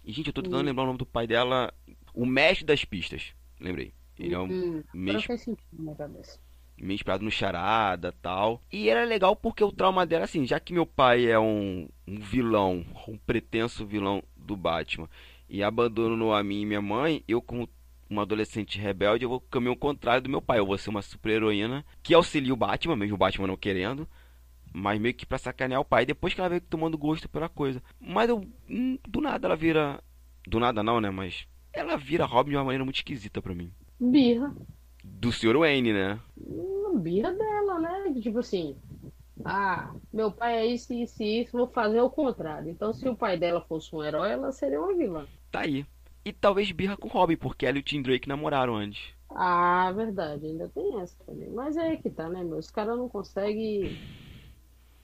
E, 0.03 0.11
gente, 0.11 0.28
eu 0.28 0.34
tô 0.34 0.41
tentando 0.41 0.59
uhum. 0.59 0.65
lembrar 0.65 0.84
o 0.84 0.88
nome 0.88 0.99
do 0.99 1.05
pai 1.05 1.26
dela. 1.26 1.73
O 2.13 2.26
mestre 2.26 2.65
das 2.65 2.86
pistas. 2.86 3.34
Lembrei. 3.59 3.93
Ele 4.17 4.34
é 4.34 4.39
um 4.39 4.49
uhum. 4.49 4.84
meio... 4.93 5.19
meio 6.78 6.95
inspirado 6.95 7.23
no 7.23 7.32
Charada 7.32 8.11
tal. 8.21 8.61
E 8.71 8.89
era 8.89 9.03
legal 9.03 9.36
porque 9.36 9.63
o 9.63 9.71
trauma 9.71 10.05
dela, 10.05 10.26
assim, 10.26 10.45
já 10.45 10.59
que 10.59 10.73
meu 10.73 10.86
pai 10.86 11.26
é 11.26 11.39
um, 11.39 11.88
um 12.07 12.19
vilão, 12.19 12.86
um 13.07 13.17
pretenso 13.17 13.86
vilão 13.86 14.23
do 14.36 14.55
Batman, 14.55 15.09
e 15.49 15.63
abandonou 15.63 16.34
a 16.34 16.43
mim 16.43 16.61
e 16.61 16.65
minha 16.65 16.82
mãe, 16.82 17.23
eu 17.28 17.41
como 17.41 17.69
uma 18.09 18.21
adolescente 18.21 18.80
rebelde, 18.80 19.23
eu 19.23 19.30
vou 19.30 19.39
caminhar 19.39 19.73
o 19.73 19.78
contrário 19.78 20.21
do 20.21 20.30
meu 20.30 20.41
pai. 20.41 20.59
Eu 20.59 20.65
vou 20.65 20.78
ser 20.78 20.89
uma 20.89 21.01
super 21.01 21.32
heroína 21.32 21.86
que 22.03 22.13
auxilia 22.13 22.53
o 22.53 22.57
Batman, 22.57 22.95
mesmo 22.95 23.15
o 23.15 23.17
Batman 23.17 23.47
não 23.47 23.57
querendo. 23.57 24.07
Mas 24.73 24.99
meio 24.99 25.13
que 25.13 25.26
pra 25.26 25.38
sacanear 25.38 25.80
o 25.80 25.86
pai, 25.86 26.05
depois 26.05 26.34
que 26.34 26.39
ela 26.39 26.49
veio 26.49 26.61
tomando 26.61 26.97
gosto 26.97 27.30
pela 27.30 27.47
coisa. 27.47 27.82
Mas 27.99 28.30
eu, 28.30 28.45
hum, 28.69 28.99
do 29.07 29.21
nada 29.21 29.47
ela 29.47 29.55
vira. 29.55 30.03
Do 30.45 30.59
nada 30.59 30.84
não, 30.84 30.99
né? 30.99 31.09
Mas 31.09 31.47
ela 31.71 31.97
vira 31.97 32.26
Robin 32.26 32.51
de 32.51 32.57
uma 32.57 32.65
maneira 32.65 32.84
muito 32.84 32.97
esquisita 32.97 33.41
pra 33.41 33.55
mim. 33.55 33.71
Birra. 33.99 34.53
Do 35.20 35.32
Sr. 35.32 35.58
Wayne, 35.58 35.93
né? 35.93 36.20
Uma 36.38 36.99
birra 36.99 37.34
dela, 37.34 37.80
né? 37.80 38.14
Tipo 38.22 38.39
assim. 38.39 38.76
Ah, 39.43 39.93
meu 40.14 40.32
pai 40.32 40.58
é 40.60 40.66
isso, 40.66 40.93
isso 40.93 41.22
e 41.22 41.41
isso, 41.41 41.58
vou 41.58 41.68
fazer 41.68 41.99
o 41.99 42.10
contrário. 42.10 42.70
Então, 42.70 42.93
se 42.93 43.08
o 43.08 43.16
pai 43.16 43.38
dela 43.38 43.62
fosse 43.62 43.93
um 43.95 44.03
herói, 44.03 44.32
ela 44.32 44.51
seria 44.51 44.80
uma 44.80 44.95
vilã. 44.95 45.28
Tá 45.51 45.62
aí. 45.62 45.86
E 46.24 46.32
talvez 46.32 46.72
birra 46.72 46.97
com 46.97 47.08
Robin, 47.08 47.36
porque 47.36 47.66
ela 47.66 47.78
e 47.78 47.82
o 47.82 47.84
Tim 47.84 48.01
Drake 48.01 48.28
namoraram 48.28 48.76
antes. 48.76 49.14
Ah, 49.30 49.91
verdade, 49.91 50.45
ainda 50.45 50.70
tem 50.70 50.99
essa 51.01 51.16
também. 51.26 51.49
Mas 51.49 51.76
é 51.76 51.97
que 51.97 52.10
tá, 52.10 52.30
né, 52.30 52.43
meu? 52.43 52.58
Os 52.58 52.72
caras 52.72 52.97
não 52.97 53.10
conseguem 53.10 53.97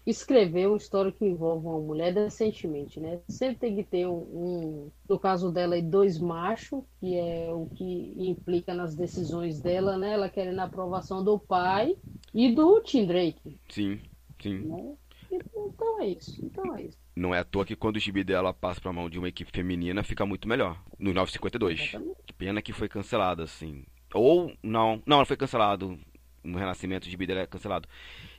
escrever 0.05 0.67
uma 0.67 0.77
história 0.77 1.11
que 1.11 1.25
envolva 1.25 1.69
uma 1.69 1.79
mulher 1.79 2.13
decentemente, 2.13 2.99
né? 2.99 3.19
Sempre 3.27 3.57
tem 3.57 3.75
que 3.75 3.83
ter 3.83 4.07
um, 4.07 4.17
um, 4.17 4.91
no 5.07 5.19
caso 5.19 5.51
dela, 5.51 5.79
dois 5.81 6.19
machos, 6.19 6.83
que 6.99 7.15
é 7.15 7.51
o 7.51 7.67
que 7.67 8.15
implica 8.17 8.73
nas 8.73 8.95
decisões 8.95 9.61
dela, 9.61 9.97
né? 9.97 10.13
Ela 10.13 10.29
querendo 10.29 10.59
a 10.59 10.63
aprovação 10.63 11.23
do 11.23 11.37
pai 11.37 11.95
e 12.33 12.53
do 12.53 12.81
Tim 12.81 13.05
Drake. 13.05 13.59
Sim, 13.69 13.99
sim. 14.41 14.59
Né? 14.59 14.95
Então 15.31 16.01
é 16.01 16.07
isso, 16.07 16.45
então 16.45 16.75
é 16.75 16.83
isso. 16.83 16.97
Não 17.15 17.35
é 17.35 17.39
à 17.39 17.43
toa 17.43 17.65
que 17.65 17.75
quando 17.75 17.97
o 17.97 17.99
gibi 17.99 18.23
dela 18.23 18.53
passa 18.53 18.81
pra 18.81 18.91
mão 18.91 19.09
de 19.09 19.19
uma 19.19 19.29
equipe 19.29 19.51
feminina, 19.51 20.03
fica 20.03 20.25
muito 20.25 20.47
melhor. 20.47 20.81
No 20.97 21.13
952. 21.13 21.79
Exatamente. 21.79 22.17
Que 22.25 22.33
pena 22.33 22.61
que 22.61 22.73
foi 22.73 22.89
cancelada, 22.89 23.43
assim. 23.43 23.83
Ou, 24.13 24.53
não, 24.63 25.01
não, 25.05 25.25
foi 25.25 25.37
cancelado. 25.37 25.97
No 26.43 26.57
Renascimento, 26.57 27.07
o 27.07 27.09
gibi 27.09 27.27
dela 27.27 27.41
é 27.41 27.47
cancelado. 27.47 27.87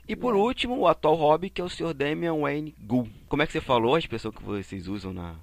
E 0.06 0.16
por 0.16 0.34
último, 0.34 0.78
o 0.78 0.88
atual 0.88 1.14
hobby, 1.14 1.48
que 1.48 1.60
é 1.60 1.64
o 1.64 1.68
Sr. 1.68 1.94
Damian 1.94 2.34
Wayne 2.40 2.74
Gu. 2.80 3.08
Como 3.28 3.42
é 3.42 3.46
que 3.46 3.52
você 3.52 3.60
falou 3.60 3.94
a 3.94 3.98
expressão 3.98 4.32
que 4.32 4.42
vocês 4.42 4.88
usam 4.88 5.12
na, 5.12 5.36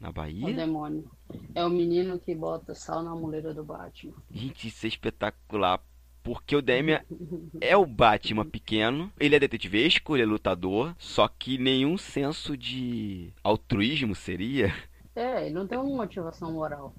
na 0.00 0.12
Bahia? 0.12 0.46
O 0.46 0.54
demônio. 0.54 1.10
É 1.54 1.64
o 1.64 1.70
menino 1.70 2.18
que 2.18 2.34
bota 2.34 2.74
sal 2.74 3.02
na 3.02 3.14
muleira 3.14 3.52
do 3.52 3.64
Batman. 3.64 4.14
Gente, 4.30 4.68
isso 4.68 4.86
é 4.86 4.88
espetacular. 4.88 5.80
Porque 6.22 6.56
o 6.56 6.62
Damian 6.62 7.02
é 7.60 7.76
o 7.76 7.84
Batman 7.84 8.46
pequeno, 8.46 9.12
ele 9.20 9.36
é 9.36 9.38
detetivesco, 9.38 10.16
ele 10.16 10.22
é 10.22 10.26
lutador, 10.26 10.94
só 10.98 11.28
que 11.28 11.58
nenhum 11.58 11.98
senso 11.98 12.56
de 12.56 13.30
altruísmo 13.42 14.14
seria. 14.14 14.72
É, 15.14 15.46
ele 15.46 15.54
não 15.54 15.66
tem 15.66 15.76
uma 15.76 15.96
motivação 15.96 16.52
moral. 16.52 16.94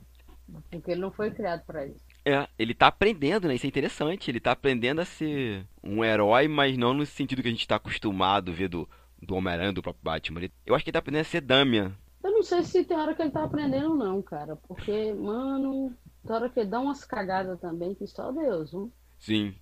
Porque 0.69 0.91
ele 0.91 1.01
não 1.01 1.11
foi 1.11 1.31
criado 1.31 1.65
para 1.65 1.87
isso. 1.87 2.04
É, 2.25 2.47
ele 2.57 2.73
tá 2.73 2.87
aprendendo, 2.87 3.47
né? 3.47 3.53
Isso 3.53 3.67
é 3.67 3.69
interessante. 3.69 4.31
Ele 4.31 4.39
tá 4.39 4.51
aprendendo 4.51 4.99
a 4.99 5.05
ser 5.05 5.63
um 5.83 6.03
herói, 6.03 6.47
mas 6.47 6.75
não 6.75 6.91
no 6.91 7.05
sentido 7.05 7.43
que 7.43 7.47
a 7.47 7.51
gente 7.51 7.67
tá 7.67 7.75
acostumado 7.75 8.51
a 8.51 8.53
ver 8.53 8.67
do, 8.67 8.89
do 9.21 9.35
Homem-Aranha, 9.35 9.71
do 9.71 9.83
próprio 9.83 10.03
Batman. 10.03 10.49
Eu 10.65 10.73
acho 10.73 10.83
que 10.83 10.89
ele 10.89 10.93
tá 10.93 10.99
aprendendo 10.99 11.21
a 11.21 11.25
ser 11.25 11.41
Damian. 11.41 11.95
Eu 12.23 12.31
não 12.31 12.41
sei 12.41 12.63
se 12.63 12.83
tem 12.83 12.97
hora 12.97 13.13
que 13.13 13.21
ele 13.21 13.29
tá 13.29 13.43
aprendendo 13.43 13.91
ou 13.91 13.95
não, 13.95 14.19
cara. 14.23 14.55
Porque, 14.55 15.13
mano, 15.13 15.95
tem 16.25 16.35
hora 16.35 16.49
que 16.49 16.59
ele 16.59 16.69
dá 16.69 16.79
umas 16.79 17.05
cagadas 17.05 17.59
também, 17.59 17.93
que 17.93 18.07
só 18.07 18.31
Deus, 18.31 18.71
viu? 18.71 18.91
Sim. 19.19 19.53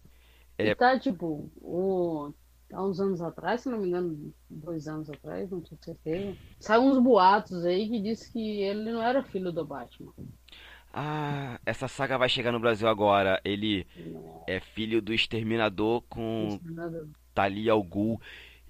É... 0.58 0.70
E 0.70 0.76
tá, 0.76 0.98
tipo, 0.98 1.52
o... 1.58 2.34
há 2.72 2.82
uns 2.82 3.02
anos 3.02 3.22
atrás, 3.22 3.60
se 3.60 3.70
não 3.70 3.80
me 3.80 3.90
engano, 3.90 4.34
dois 4.50 4.88
anos 4.88 5.10
atrás, 5.10 5.52
não 5.52 5.60
tenho 5.60 5.84
certeza. 5.84 6.38
Saiu 6.62 6.84
uns 6.84 6.98
boatos 6.98 7.66
aí 7.66 7.90
que 7.90 8.00
disse 8.00 8.32
que 8.32 8.62
ele 8.62 8.90
não 8.90 9.02
era 9.02 9.22
filho 9.22 9.52
do 9.52 9.66
Batman. 9.66 10.14
Ah, 10.94 11.60
essa 11.66 11.88
saga 11.88 12.20
vai 12.20 12.30
chegar 12.30 12.52
no 12.52 12.60
Brasil 12.60 12.88
agora. 12.88 13.42
Ele 13.44 13.88
é 14.48 14.60
filho 14.60 15.02
do 15.02 15.14
Exterminador 15.14 16.04
com 16.08 16.50
Exterminador. 16.52 17.08
Talia 17.34 17.72
al 17.72 17.84
Ghul. 17.84 18.22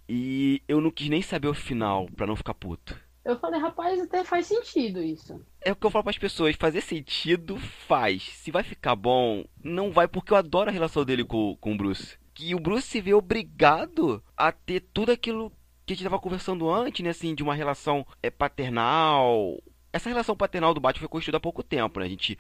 E 0.08 0.62
eu 0.68 0.80
não 0.80 0.90
quis 0.90 1.10
nem 1.10 1.22
saber 1.22 1.48
o 1.48 1.54
final, 1.54 2.08
pra 2.16 2.26
não 2.26 2.36
ficar 2.36 2.54
puto. 2.54 2.98
Eu 3.26 3.40
falei, 3.40 3.60
rapaz, 3.60 4.02
até 4.02 4.24
faz 4.24 4.48
sentido 4.48 5.02
isso. 5.02 5.42
É 5.62 5.72
o 5.72 5.76
que 5.76 5.86
eu 5.86 5.90
falo 5.90 6.04
pras 6.04 6.18
pessoas, 6.18 6.56
fazer 6.58 6.82
sentido 6.82 7.58
faz. 7.58 8.24
Se 8.24 8.52
vai 8.52 8.64
ficar 8.64 8.96
bom, 8.96 9.46
não 9.64 9.92
vai, 9.92 10.08
porque 10.08 10.34
eu 10.34 10.38
adoro 10.38 10.70
a 10.70 10.74
relação 10.74 11.06
dele 11.06 11.24
com, 11.24 11.56
com 11.60 11.74
o 11.74 11.78
Bruce. 11.78 12.18
Que 12.34 12.54
o 12.54 12.60
Bruce 12.60 12.88
se 12.88 13.00
vê 13.00 13.14
obrigado 13.14 14.22
a 14.36 14.52
ter 14.52 14.82
tudo 14.94 15.12
aquilo 15.12 15.52
que 15.86 15.94
a 15.94 15.96
gente 15.96 16.04
tava 16.04 16.20
conversando 16.20 16.70
antes, 16.70 17.04
né? 17.04 17.12
Assim, 17.12 17.34
de 17.34 17.44
uma 17.44 17.56
relação 17.56 18.06
é, 18.22 18.30
paternal, 18.30 19.58
essa 19.94 20.10
relação 20.10 20.36
paternal 20.36 20.74
do 20.74 20.82
Batman 20.82 21.02
foi 21.02 21.08
construída 21.08 21.38
há 21.38 21.40
pouco 21.40 21.62
tempo, 21.62 22.00
né? 22.00 22.08
A 22.08 22.10
gente 22.10 22.38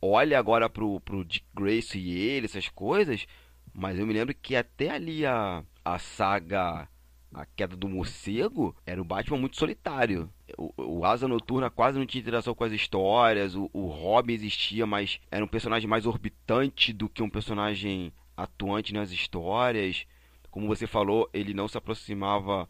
olha 0.00 0.38
agora 0.38 0.70
pro, 0.70 1.00
pro 1.00 1.24
Dick 1.24 1.44
Grayson 1.52 1.98
e 1.98 2.16
ele, 2.16 2.46
essas 2.46 2.68
coisas, 2.68 3.26
mas 3.74 3.98
eu 3.98 4.06
me 4.06 4.12
lembro 4.12 4.32
que 4.34 4.54
até 4.54 4.90
ali 4.90 5.26
a, 5.26 5.64
a 5.84 5.98
saga 5.98 6.88
A 7.34 7.44
Queda 7.46 7.76
do 7.76 7.88
Morcego 7.88 8.76
era 8.86 9.02
um 9.02 9.04
Batman 9.04 9.38
muito 9.38 9.56
solitário. 9.56 10.30
O, 10.56 11.00
o 11.00 11.04
Asa 11.04 11.26
Noturna 11.26 11.68
quase 11.68 11.98
não 11.98 12.06
tinha 12.06 12.22
interação 12.22 12.54
com 12.54 12.62
as 12.62 12.72
histórias, 12.72 13.56
o, 13.56 13.68
o 13.72 13.86
Robin 13.86 14.34
existia, 14.34 14.86
mas 14.86 15.20
era 15.32 15.44
um 15.44 15.48
personagem 15.48 15.88
mais 15.88 16.06
orbitante 16.06 16.92
do 16.92 17.08
que 17.08 17.22
um 17.22 17.30
personagem 17.30 18.12
atuante 18.36 18.94
nas 18.94 19.10
histórias. 19.10 20.06
Como 20.48 20.68
você 20.68 20.86
falou, 20.86 21.28
ele 21.32 21.52
não 21.52 21.66
se 21.66 21.76
aproximava, 21.76 22.68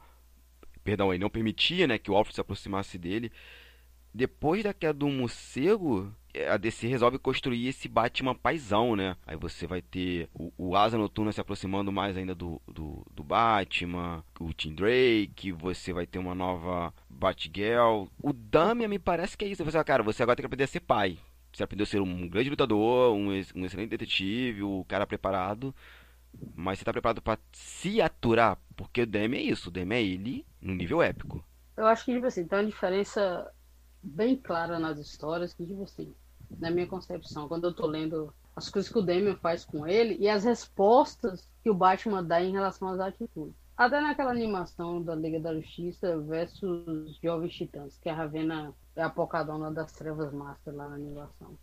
perdão, 0.83 1.13
ele 1.13 1.23
não 1.23 1.29
permitia, 1.29 1.87
né, 1.87 1.99
que 1.99 2.11
o 2.11 2.17
Alfred 2.17 2.35
se 2.35 2.41
aproximasse 2.41 2.97
dele 2.97 3.31
depois 4.15 4.63
da 4.63 4.73
queda 4.73 4.95
do 4.95 5.09
morcego, 5.09 6.15
é, 6.33 6.49
a 6.49 6.57
DC 6.57 6.87
resolve 6.87 7.19
construir 7.19 7.67
esse 7.67 7.89
Batman 7.89 8.35
paisão, 8.35 8.95
né? 8.95 9.17
Aí 9.27 9.37
você 9.37 9.67
vai 9.67 9.83
ter 9.83 10.29
o, 10.33 10.53
o 10.57 10.77
Asa 10.77 10.97
Noturna 10.97 11.33
se 11.33 11.41
aproximando 11.41 11.91
mais 11.91 12.17
ainda 12.17 12.33
do, 12.33 12.63
do, 12.67 13.05
do, 13.13 13.25
Batman, 13.25 14.23
o 14.39 14.53
Tim 14.53 14.73
Drake, 14.73 15.51
você 15.51 15.93
vai 15.93 16.07
ter 16.07 16.21
uma 16.21 16.35
nova 16.35 16.95
Batgirl. 17.11 18.07
O 18.23 18.33
Damian 18.33 18.87
me 18.87 19.01
parece 19.01 19.37
que 19.37 19.45
é 19.45 19.49
isso. 19.49 19.65
Você 19.65 19.73
fala, 19.73 19.85
cara, 19.85 20.03
você 20.05 20.23
agora 20.23 20.37
tem 20.37 20.43
que 20.43 20.47
aprender 20.47 20.65
a 20.65 20.69
ser 20.69 20.81
pai. 20.81 21.19
Você 21.53 21.65
aprendeu 21.65 21.83
a 21.83 21.87
ser 21.87 22.01
um 22.01 22.29
grande 22.29 22.51
lutador, 22.51 23.15
um, 23.15 23.31
um 23.31 23.65
excelente 23.65 23.91
detetive, 23.91 24.63
o 24.63 24.85
cara 24.89 25.07
preparado. 25.07 25.75
mas 26.55 26.79
você 26.79 26.85
tá 26.85 26.93
preparado 26.93 27.21
para 27.21 27.39
se 27.53 28.01
aturar? 28.01 28.59
Porque 28.77 29.03
o 29.03 29.07
Demi 29.07 29.39
é 29.39 29.43
isso, 29.43 29.71
o 29.71 29.73
Demi 29.73 29.95
é 29.97 30.03
ele 30.03 30.47
no 30.61 30.75
nível 30.75 31.03
épico. 31.03 31.45
Eu 31.77 31.87
acho 31.87 32.05
que, 32.05 32.13
tipo 32.13 32.27
assim, 32.27 32.47
tem 32.47 32.59
uma 32.59 32.67
diferença 32.67 33.53
bem 34.05 34.37
clara 34.37 34.79
nas 34.79 34.99
histórias 34.99 35.55
que, 35.55 35.67
tipo 35.67 35.83
assim, 35.83 36.15
na 36.59 36.71
minha 36.71 36.87
concepção, 36.87 37.49
quando 37.49 37.65
eu 37.65 37.75
tô 37.75 37.87
lendo 37.87 38.33
as 38.55 38.69
coisas 38.69 38.91
que 38.91 38.99
o 38.99 39.03
Damian 39.03 39.37
faz 39.37 39.65
com 39.65 39.87
ele 39.87 40.17
e 40.21 40.29
as 40.29 40.45
respostas 40.45 41.49
que 41.63 41.71
o 41.71 41.75
Batman 41.75 42.23
dá 42.23 42.41
em 42.41 42.53
relação 42.53 42.89
às 42.89 43.01
atitudes. 43.01 43.55
Até 43.77 44.01
naquela 44.01 44.31
animação 44.31 45.03
da 45.03 45.17
Liga 45.17 45.41
da 45.41 45.55
Justiça 45.55 46.17
versus 46.21 47.19
Jovens 47.21 47.55
Titãs, 47.55 47.99
que 47.99 48.09
a 48.09 48.15
Ravena 48.15 48.73
é 48.95 49.03
a 49.03 49.11
pocadona 49.11 49.73
das 49.73 49.91
trevas 49.93 50.33
master 50.33 50.75
lá 50.75 50.89
na 50.89 50.95
animação. 50.95 51.59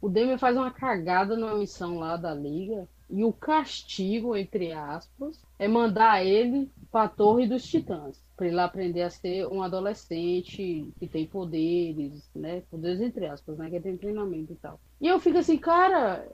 O 0.00 0.08
Damian 0.08 0.38
faz 0.38 0.56
uma 0.56 0.72
cagada 0.72 1.36
numa 1.36 1.54
missão 1.54 1.98
lá 1.98 2.16
da 2.16 2.34
Liga 2.34 2.88
e 3.08 3.22
o 3.22 3.32
castigo, 3.32 4.36
entre 4.36 4.72
aspas, 4.72 5.40
é 5.58 5.68
mandar 5.68 6.24
ele 6.24 6.68
a 6.96 7.08
Torre 7.08 7.46
dos 7.46 7.66
Titãs, 7.66 8.24
para 8.36 8.46
ele 8.46 8.60
aprender 8.60 9.02
a 9.02 9.10
ser 9.10 9.46
um 9.48 9.62
adolescente 9.62 10.88
que 10.98 11.06
tem 11.06 11.26
poderes, 11.26 12.30
né? 12.34 12.62
Poderes 12.70 13.00
entre 13.00 13.26
aspas, 13.26 13.56
né? 13.58 13.70
Que 13.70 13.80
tem 13.80 13.96
treinamento 13.96 14.52
e 14.52 14.56
tal. 14.56 14.80
E 15.00 15.06
eu 15.08 15.18
fico 15.20 15.38
assim, 15.38 15.58
cara, 15.58 16.26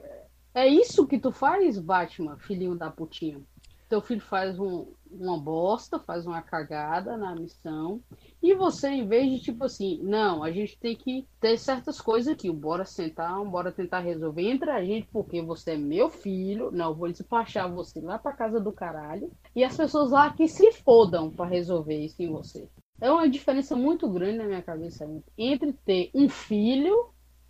é 0.53 0.67
isso 0.67 1.07
que 1.07 1.19
tu 1.19 1.31
faz, 1.31 1.79
Batman, 1.79 2.37
filhinho 2.37 2.75
da 2.75 2.89
putinha? 2.89 3.41
Teu 3.89 4.01
filho 4.01 4.21
faz 4.21 4.59
um, 4.59 4.87
uma 5.19 5.37
bosta, 5.37 5.99
faz 5.99 6.25
uma 6.25 6.41
cagada 6.41 7.17
na 7.17 7.35
missão, 7.35 8.01
e 8.41 8.53
você, 8.53 8.89
em 8.89 9.07
vez 9.07 9.31
de 9.31 9.39
tipo 9.39 9.63
assim, 9.63 9.99
não, 10.03 10.43
a 10.43 10.51
gente 10.51 10.77
tem 10.77 10.95
que 10.95 11.27
ter 11.39 11.57
certas 11.57 11.99
coisas 12.01 12.33
aqui, 12.33 12.51
bora 12.51 12.85
sentar, 12.85 13.43
bora 13.45 13.71
tentar 13.71 13.99
resolver 13.99 14.49
entre 14.49 14.69
a 14.69 14.83
gente, 14.83 15.07
porque 15.11 15.41
você 15.41 15.71
é 15.71 15.77
meu 15.77 16.09
filho, 16.09 16.71
não, 16.71 16.93
vou 16.93 17.11
despachar 17.11 17.71
você 17.71 17.99
lá 18.01 18.17
pra 18.17 18.33
casa 18.33 18.59
do 18.59 18.71
caralho, 18.71 19.31
e 19.55 19.63
as 19.63 19.75
pessoas 19.75 20.11
lá 20.11 20.31
que 20.31 20.47
se 20.47 20.71
fodam 20.71 21.29
para 21.29 21.49
resolver 21.49 21.97
isso 21.97 22.21
em 22.21 22.29
você. 22.29 22.67
É 22.99 23.11
uma 23.11 23.29
diferença 23.29 23.75
muito 23.75 24.09
grande 24.09 24.37
na 24.37 24.45
minha 24.45 24.61
cabeça 24.61 25.05
entre 25.37 25.73
ter 25.73 26.09
um 26.13 26.29
filho 26.29 27.09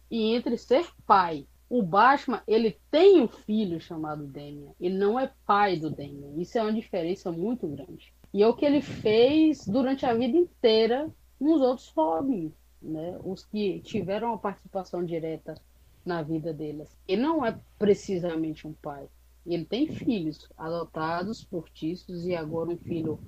e 0.10 0.34
entre 0.36 0.58
ser 0.58 0.88
pai. 1.06 1.46
O 1.70 1.82
Batman, 1.82 2.42
ele 2.48 2.78
tem 2.92 3.22
um 3.22 3.28
filho 3.28 3.80
chamado 3.80 4.28
Damian. 4.28 4.72
Ele 4.80 4.98
não 4.98 5.20
é 5.20 5.32
pai 5.46 5.78
do 5.78 5.90
Damian. 5.90 6.34
Isso 6.38 6.58
é 6.58 6.62
uma 6.62 6.74
diferença 6.74 7.32
muito 7.32 7.68
grande. 7.68 8.14
E 8.34 8.42
é 8.42 8.48
o 8.48 8.56
que 8.56 8.66
ele 8.66 8.82
fez 8.82 9.66
durante 9.66 10.06
a 10.06 10.14
vida 10.14 10.38
inteira 10.38 11.10
nos 11.40 11.62
outros 11.62 11.90
Robins, 11.90 12.54
né? 12.82 13.20
Os 13.24 13.46
que 13.46 13.80
tiveram 13.82 14.30
uma 14.30 14.38
participação 14.38 15.04
direta 15.04 15.56
na 16.06 16.22
vida 16.22 16.54
deles. 16.54 16.98
Ele 17.08 17.22
não 17.22 17.46
é 17.46 17.58
precisamente 17.78 18.68
um 18.68 18.74
pai. 18.74 19.08
Ele 19.46 19.66
tem 19.66 19.88
filhos 19.88 20.50
adotados, 20.58 21.44
portistas 21.44 22.26
e 22.26 22.36
agora 22.36 22.70
um 22.70 22.78
filho 22.78 23.20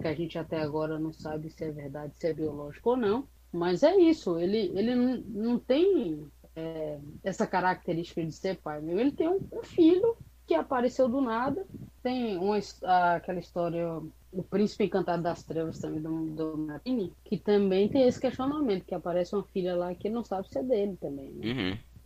que 0.00 0.06
a 0.06 0.14
gente 0.14 0.38
até 0.38 0.60
agora 0.60 0.98
não 0.98 1.12
sabe 1.12 1.50
se 1.50 1.64
é 1.64 1.70
verdade, 1.70 2.16
se 2.16 2.28
é 2.28 2.32
biológico 2.32 2.90
ou 2.90 2.96
não. 2.96 3.28
Mas 3.52 3.82
é 3.82 3.96
isso, 3.96 4.38
ele, 4.38 4.70
ele 4.74 4.94
não 4.94 5.58
tem 5.58 6.26
é, 6.56 6.98
essa 7.22 7.46
característica 7.46 8.24
de 8.24 8.32
ser 8.32 8.56
pai. 8.56 8.80
Meu. 8.80 8.98
Ele 8.98 9.12
tem 9.12 9.28
um, 9.28 9.40
um, 9.52 9.62
filho 9.62 10.16
que 10.46 10.54
apareceu 10.54 11.08
do 11.08 11.20
nada. 11.20 11.66
Tem 12.02 12.38
uma, 12.38 12.58
aquela 13.14 13.38
história, 13.38 13.86
O 14.32 14.42
Príncipe 14.42 14.84
Encantado 14.84 15.22
das 15.22 15.42
Trevas 15.42 15.78
também, 15.78 16.00
do, 16.00 16.26
do 16.30 16.58
Marini, 16.58 17.12
que 17.24 17.38
também 17.38 17.88
tem 17.88 18.02
esse 18.02 18.20
questionamento, 18.20 18.86
que 18.86 18.94
aparece 18.94 19.34
uma 19.34 19.44
filha 19.44 19.76
lá 19.76 19.94
que 19.94 20.08
ele 20.08 20.14
não 20.14 20.24
sabe 20.24 20.48
se 20.48 20.58
é 20.58 20.62
dele 20.62 20.96
também. 21.00 21.30
Né? 21.32 21.46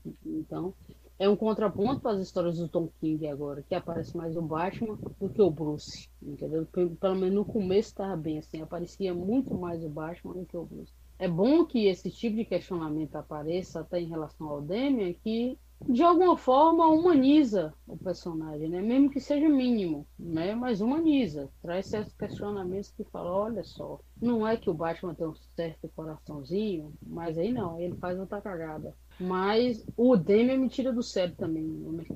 Uhum. 0.05 0.13
Então, 0.27 0.75
é 1.19 1.29
um 1.29 1.37
contraponto 1.37 2.01
para 2.01 2.13
as 2.13 2.21
histórias 2.21 2.57
do 2.57 2.67
Tom 2.67 2.89
King 2.99 3.29
agora, 3.29 3.63
que 3.63 3.75
aparece 3.75 4.17
mais 4.17 4.37
o 4.37 4.43
Batman 4.43 4.99
do 5.21 5.29
que 5.29 5.43
o 5.43 5.51
Bruce, 5.51 6.09
entendeu? 6.23 6.67
Pelo 6.67 7.15
menos 7.15 7.35
no 7.35 7.45
começo 7.45 7.91
estava 7.91 8.17
bem 8.17 8.39
assim, 8.39 8.63
aparecia 8.63 9.13
muito 9.13 9.55
mais 9.55 9.85
o 9.85 9.89
Batman 9.91 10.33
do 10.33 10.47
que 10.47 10.57
o 10.57 10.65
Bruce 10.65 10.95
é 11.21 11.29
bom 11.29 11.67
que 11.67 11.87
esse 11.87 12.11
tipo 12.11 12.35
de 12.35 12.47
questionamento 12.47 13.15
apareça 13.15 13.81
até 13.81 14.01
em 14.01 14.09
relação 14.09 14.49
ao 14.49 14.63
Demian, 14.63 15.13
que 15.13 15.59
de 15.87 16.03
alguma 16.03 16.35
forma 16.35 16.87
humaniza 16.89 17.75
o 17.87 17.95
personagem, 17.95 18.71
né? 18.71 18.81
Mesmo 18.81 19.11
que 19.11 19.21
seja 19.21 19.47
mínimo, 19.47 20.07
né? 20.19 20.55
Mas 20.55 20.81
humaniza, 20.81 21.51
traz 21.61 21.87
certos 21.89 22.15
questionamentos 22.15 22.91
que 22.91 23.05
falam, 23.05 23.35
olha 23.35 23.63
só, 23.63 24.01
não 24.21 24.49
é 24.49 24.57
que 24.57 24.71
o 24.71 24.75
Batman 24.75 25.15
tem 25.15 25.27
um 25.27 25.35
certo 25.35 25.91
coraçãozinho, 25.95 26.95
mas 27.07 27.37
aí 27.37 27.53
não, 27.53 27.79
ele 27.79 27.97
faz 27.97 28.19
outra 28.19 28.41
cagada. 28.41 28.97
Mas 29.21 29.87
o 29.99 30.17
Demian 30.17 30.57
me 30.57 30.71
tira 30.71 30.91
do 30.91 31.03
sério 31.03 31.35
também, 31.37 31.69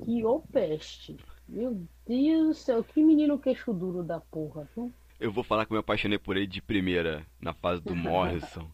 que 0.03 0.25
ô 0.25 0.41
peste. 0.41 1.15
Meu 1.47 1.79
Deus 2.07 2.47
do 2.47 2.55
céu, 2.55 2.83
que 2.83 3.03
menino 3.03 3.39
queixo 3.39 3.71
duro 3.75 4.03
da 4.03 4.19
porra, 4.19 4.67
viu? 4.75 4.91
Eu 5.21 5.31
vou 5.31 5.45
falar 5.45 5.67
que 5.67 5.73
eu 5.73 5.77
me 5.77 5.81
apaixonei 5.81 6.19
por 6.19 6.39
ele 6.39 6.47
de 6.47 6.63
primeira, 6.63 7.27
na 7.39 7.53
fase 7.53 7.83
do 7.83 7.95
Morrison. 7.95 8.67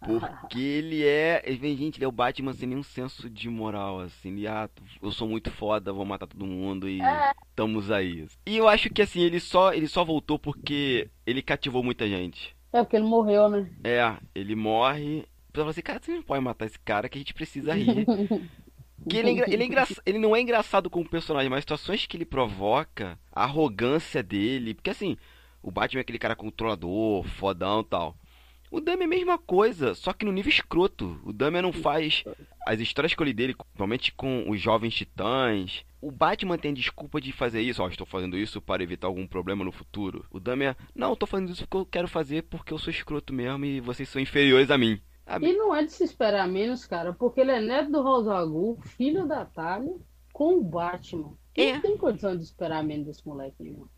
Porque 0.00 0.60
ele 0.60 1.04
é. 1.04 1.42
Gente, 1.46 1.98
ele 1.98 2.04
é 2.04 2.08
o 2.08 2.12
Batman 2.12 2.52
sem 2.52 2.68
nenhum 2.68 2.82
senso 2.82 3.28
de 3.28 3.48
moral, 3.48 4.00
assim. 4.00 4.30
Ele, 4.30 4.46
ah, 4.46 4.68
eu 5.02 5.10
sou 5.10 5.28
muito 5.28 5.50
foda, 5.50 5.92
vou 5.92 6.04
matar 6.04 6.26
todo 6.26 6.46
mundo 6.46 6.88
e 6.88 7.02
é. 7.02 7.32
estamos 7.48 7.90
aí. 7.90 8.26
E 8.46 8.56
eu 8.56 8.68
acho 8.68 8.90
que 8.90 9.02
assim, 9.02 9.20
ele 9.20 9.40
só, 9.40 9.72
ele 9.72 9.88
só 9.88 10.04
voltou 10.04 10.38
porque 10.38 11.10
ele 11.26 11.42
cativou 11.42 11.82
muita 11.82 12.08
gente. 12.08 12.56
É, 12.72 12.82
porque 12.82 12.96
ele 12.96 13.06
morreu, 13.06 13.48
né? 13.48 13.68
É, 13.82 14.16
ele 14.34 14.54
morre. 14.54 15.24
Você 15.52 15.60
fala 15.60 15.70
assim, 15.70 15.82
cara, 15.82 16.00
você 16.00 16.12
não 16.12 16.22
pode 16.22 16.44
matar 16.44 16.66
esse 16.66 16.78
cara 16.78 17.08
que 17.08 17.18
a 17.18 17.20
gente 17.20 17.34
precisa 17.34 17.74
rir. 17.74 18.06
que 19.08 19.16
ele, 19.16 19.40
é, 19.40 19.50
ele, 19.50 19.62
é 19.62 19.66
engra... 19.66 19.86
ele 20.06 20.18
não 20.18 20.36
é 20.36 20.40
engraçado 20.40 20.88
como 20.88 21.08
personagem, 21.08 21.48
mas 21.48 21.58
as 21.58 21.64
situações 21.64 22.06
que 22.06 22.16
ele 22.16 22.24
provoca, 22.24 23.18
a 23.32 23.44
arrogância 23.44 24.22
dele. 24.22 24.74
Porque 24.74 24.90
assim, 24.90 25.16
o 25.62 25.70
Batman 25.70 26.00
é 26.00 26.02
aquele 26.02 26.18
cara 26.18 26.36
controlador, 26.36 27.24
fodão 27.24 27.80
e 27.80 27.84
tal. 27.84 28.16
O 28.70 28.80
Damian 28.80 29.04
é 29.04 29.06
a 29.06 29.08
mesma 29.08 29.38
coisa, 29.38 29.94
só 29.94 30.12
que 30.12 30.24
no 30.24 30.32
nível 30.32 30.50
escroto. 30.50 31.20
O 31.24 31.32
Damian 31.32 31.62
não 31.62 31.72
faz 31.72 32.24
as 32.66 32.80
histórias 32.80 33.14
que 33.14 33.22
eu 33.22 33.24
li 33.24 33.32
dele, 33.32 33.54
principalmente 33.54 34.12
com 34.12 34.48
os 34.48 34.60
jovens 34.60 34.94
titãs. 34.94 35.84
O 36.00 36.10
Batman 36.10 36.58
tem 36.58 36.74
desculpa 36.74 37.20
de 37.20 37.32
fazer 37.32 37.62
isso, 37.62 37.82
ó, 37.82 37.86
oh, 37.86 37.88
estou 37.88 38.06
fazendo 38.06 38.36
isso 38.36 38.60
para 38.60 38.82
evitar 38.82 39.06
algum 39.06 39.26
problema 39.26 39.64
no 39.64 39.72
futuro. 39.72 40.24
O 40.30 40.38
Damian, 40.38 40.76
não, 40.94 41.14
estou 41.14 41.26
fazendo 41.26 41.50
isso 41.50 41.62
porque 41.62 41.76
eu 41.76 41.86
quero 41.86 42.08
fazer 42.08 42.42
porque 42.44 42.72
eu 42.72 42.78
sou 42.78 42.90
escroto 42.90 43.32
mesmo 43.32 43.64
e 43.64 43.80
vocês 43.80 44.08
são 44.08 44.20
inferiores 44.20 44.70
a 44.70 44.78
mim. 44.78 45.00
E 45.42 45.52
não 45.52 45.74
é 45.74 45.84
de 45.84 45.92
se 45.92 46.04
esperar 46.04 46.48
menos, 46.48 46.86
cara, 46.86 47.12
porque 47.12 47.40
ele 47.40 47.50
é 47.50 47.60
neto 47.60 47.90
do 47.90 48.02
Rosagul, 48.02 48.80
filho 48.82 49.26
da 49.26 49.44
Talia, 49.44 49.94
com 50.32 50.54
o 50.54 50.62
Batman. 50.62 51.34
É. 51.54 51.74
Não 51.74 51.80
tem 51.80 51.96
condição 51.98 52.36
de 52.36 52.42
esperar 52.42 52.82
menos 52.82 53.06
desse 53.06 53.26
moleque, 53.26 53.62
irmão. 53.62 53.88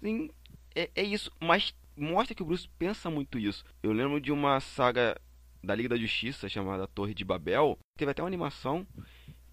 Sim, 0.00 0.30
é, 0.74 0.90
é 0.94 1.02
isso, 1.02 1.32
mas 1.40 1.74
mostra 2.00 2.34
que 2.34 2.42
o 2.42 2.46
Bruce 2.46 2.68
pensa 2.78 3.10
muito 3.10 3.38
isso. 3.38 3.64
Eu 3.82 3.92
lembro 3.92 4.20
de 4.20 4.32
uma 4.32 4.60
saga 4.60 5.20
da 5.62 5.74
Liga 5.74 5.90
da 5.90 5.96
Justiça 5.96 6.48
chamada 6.48 6.86
Torre 6.86 7.14
de 7.14 7.24
Babel. 7.24 7.78
Teve 7.96 8.10
até 8.10 8.22
uma 8.22 8.28
animação 8.28 8.86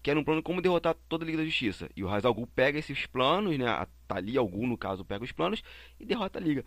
que 0.02 0.10
era 0.10 0.18
um 0.18 0.24
plano 0.24 0.42
como 0.42 0.62
derrotar 0.62 0.94
toda 1.08 1.24
a 1.24 1.26
Liga 1.26 1.38
da 1.38 1.44
Justiça. 1.44 1.90
E 1.94 2.02
o 2.02 2.06
Ra's 2.06 2.24
al 2.24 2.34
Ghul 2.34 2.46
pega 2.46 2.78
esses 2.78 3.06
planos, 3.06 3.58
né? 3.58 3.66
A 3.66 3.86
Talia 4.06 4.40
Al 4.40 4.48
Ghul, 4.48 4.66
no 4.66 4.78
caso, 4.78 5.04
pega 5.04 5.24
os 5.24 5.32
planos 5.32 5.62
e 5.98 6.06
derrota 6.06 6.38
a 6.38 6.42
Liga. 6.42 6.64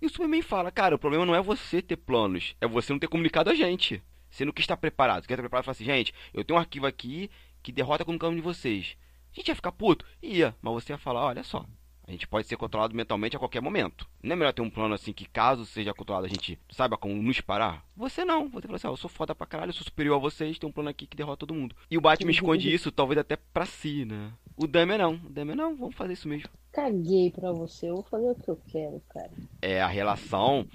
E 0.00 0.06
o 0.06 0.10
Superman 0.10 0.42
fala, 0.42 0.70
cara, 0.70 0.96
o 0.96 0.98
problema 0.98 1.24
não 1.24 1.34
é 1.34 1.40
você 1.40 1.80
ter 1.80 1.96
planos, 1.96 2.56
é 2.60 2.66
você 2.66 2.92
não 2.92 2.98
ter 2.98 3.06
comunicado 3.06 3.50
a 3.50 3.54
gente. 3.54 4.02
Você 4.28 4.44
não 4.44 4.52
quis 4.52 4.64
estar 4.64 4.76
preparado. 4.76 5.22
Você 5.22 5.28
quer 5.28 5.34
estar 5.34 5.42
preparado 5.42 5.68
e 5.68 5.70
assim, 5.70 5.84
gente, 5.84 6.12
eu 6.34 6.44
tenho 6.44 6.58
um 6.58 6.60
arquivo 6.60 6.86
aqui 6.86 7.30
que 7.62 7.70
derrota 7.70 8.04
com 8.04 8.14
o 8.14 8.18
caminho 8.18 8.40
de 8.40 8.44
vocês. 8.44 8.96
A 9.32 9.36
gente 9.36 9.48
ia 9.48 9.54
ficar 9.54 9.72
puto? 9.72 10.04
Ia, 10.22 10.56
mas 10.60 10.74
você 10.74 10.92
ia 10.92 10.98
falar, 10.98 11.24
olha 11.24 11.44
só, 11.44 11.64
a 12.06 12.10
gente 12.10 12.26
pode 12.26 12.46
ser 12.46 12.56
controlado 12.56 12.94
mentalmente 12.94 13.36
a 13.36 13.38
qualquer 13.38 13.62
momento. 13.62 14.08
Não 14.22 14.32
é 14.32 14.36
melhor 14.36 14.52
ter 14.52 14.62
um 14.62 14.70
plano 14.70 14.94
assim 14.94 15.12
que, 15.12 15.24
caso 15.24 15.64
seja 15.64 15.94
controlado, 15.94 16.26
a 16.26 16.28
gente 16.28 16.58
saiba 16.70 16.96
como 16.96 17.14
nos 17.22 17.40
parar? 17.40 17.84
Você 17.96 18.24
não. 18.24 18.48
Você 18.48 18.66
fala 18.66 18.76
assim: 18.76 18.86
ó, 18.88 18.90
eu 18.90 18.96
sou 18.96 19.08
foda 19.08 19.34
pra 19.34 19.46
caralho, 19.46 19.70
eu 19.70 19.74
sou 19.74 19.84
superior 19.84 20.16
a 20.16 20.20
vocês, 20.20 20.58
tem 20.58 20.68
um 20.68 20.72
plano 20.72 20.88
aqui 20.88 21.06
que 21.06 21.16
derrota 21.16 21.46
todo 21.46 21.54
mundo. 21.54 21.76
E 21.90 21.96
o 21.96 22.00
Batman 22.00 22.30
esconde 22.30 22.72
isso, 22.72 22.90
talvez 22.90 23.18
até 23.18 23.36
pra 23.36 23.64
si, 23.64 24.04
né? 24.04 24.32
O 24.56 24.66
Dahmer 24.66 24.98
não. 24.98 25.14
O 25.14 25.30
Dahmer 25.30 25.56
não, 25.56 25.76
vamos 25.76 25.94
fazer 25.94 26.14
isso 26.14 26.28
mesmo. 26.28 26.48
Caguei 26.72 27.30
pra 27.30 27.52
você, 27.52 27.88
eu 27.88 27.94
vou 27.94 28.04
fazer 28.04 28.30
o 28.30 28.34
que 28.34 28.48
eu 28.48 28.60
quero, 28.68 29.02
cara. 29.08 29.30
É 29.60 29.80
a 29.80 29.86
relação 29.86 30.66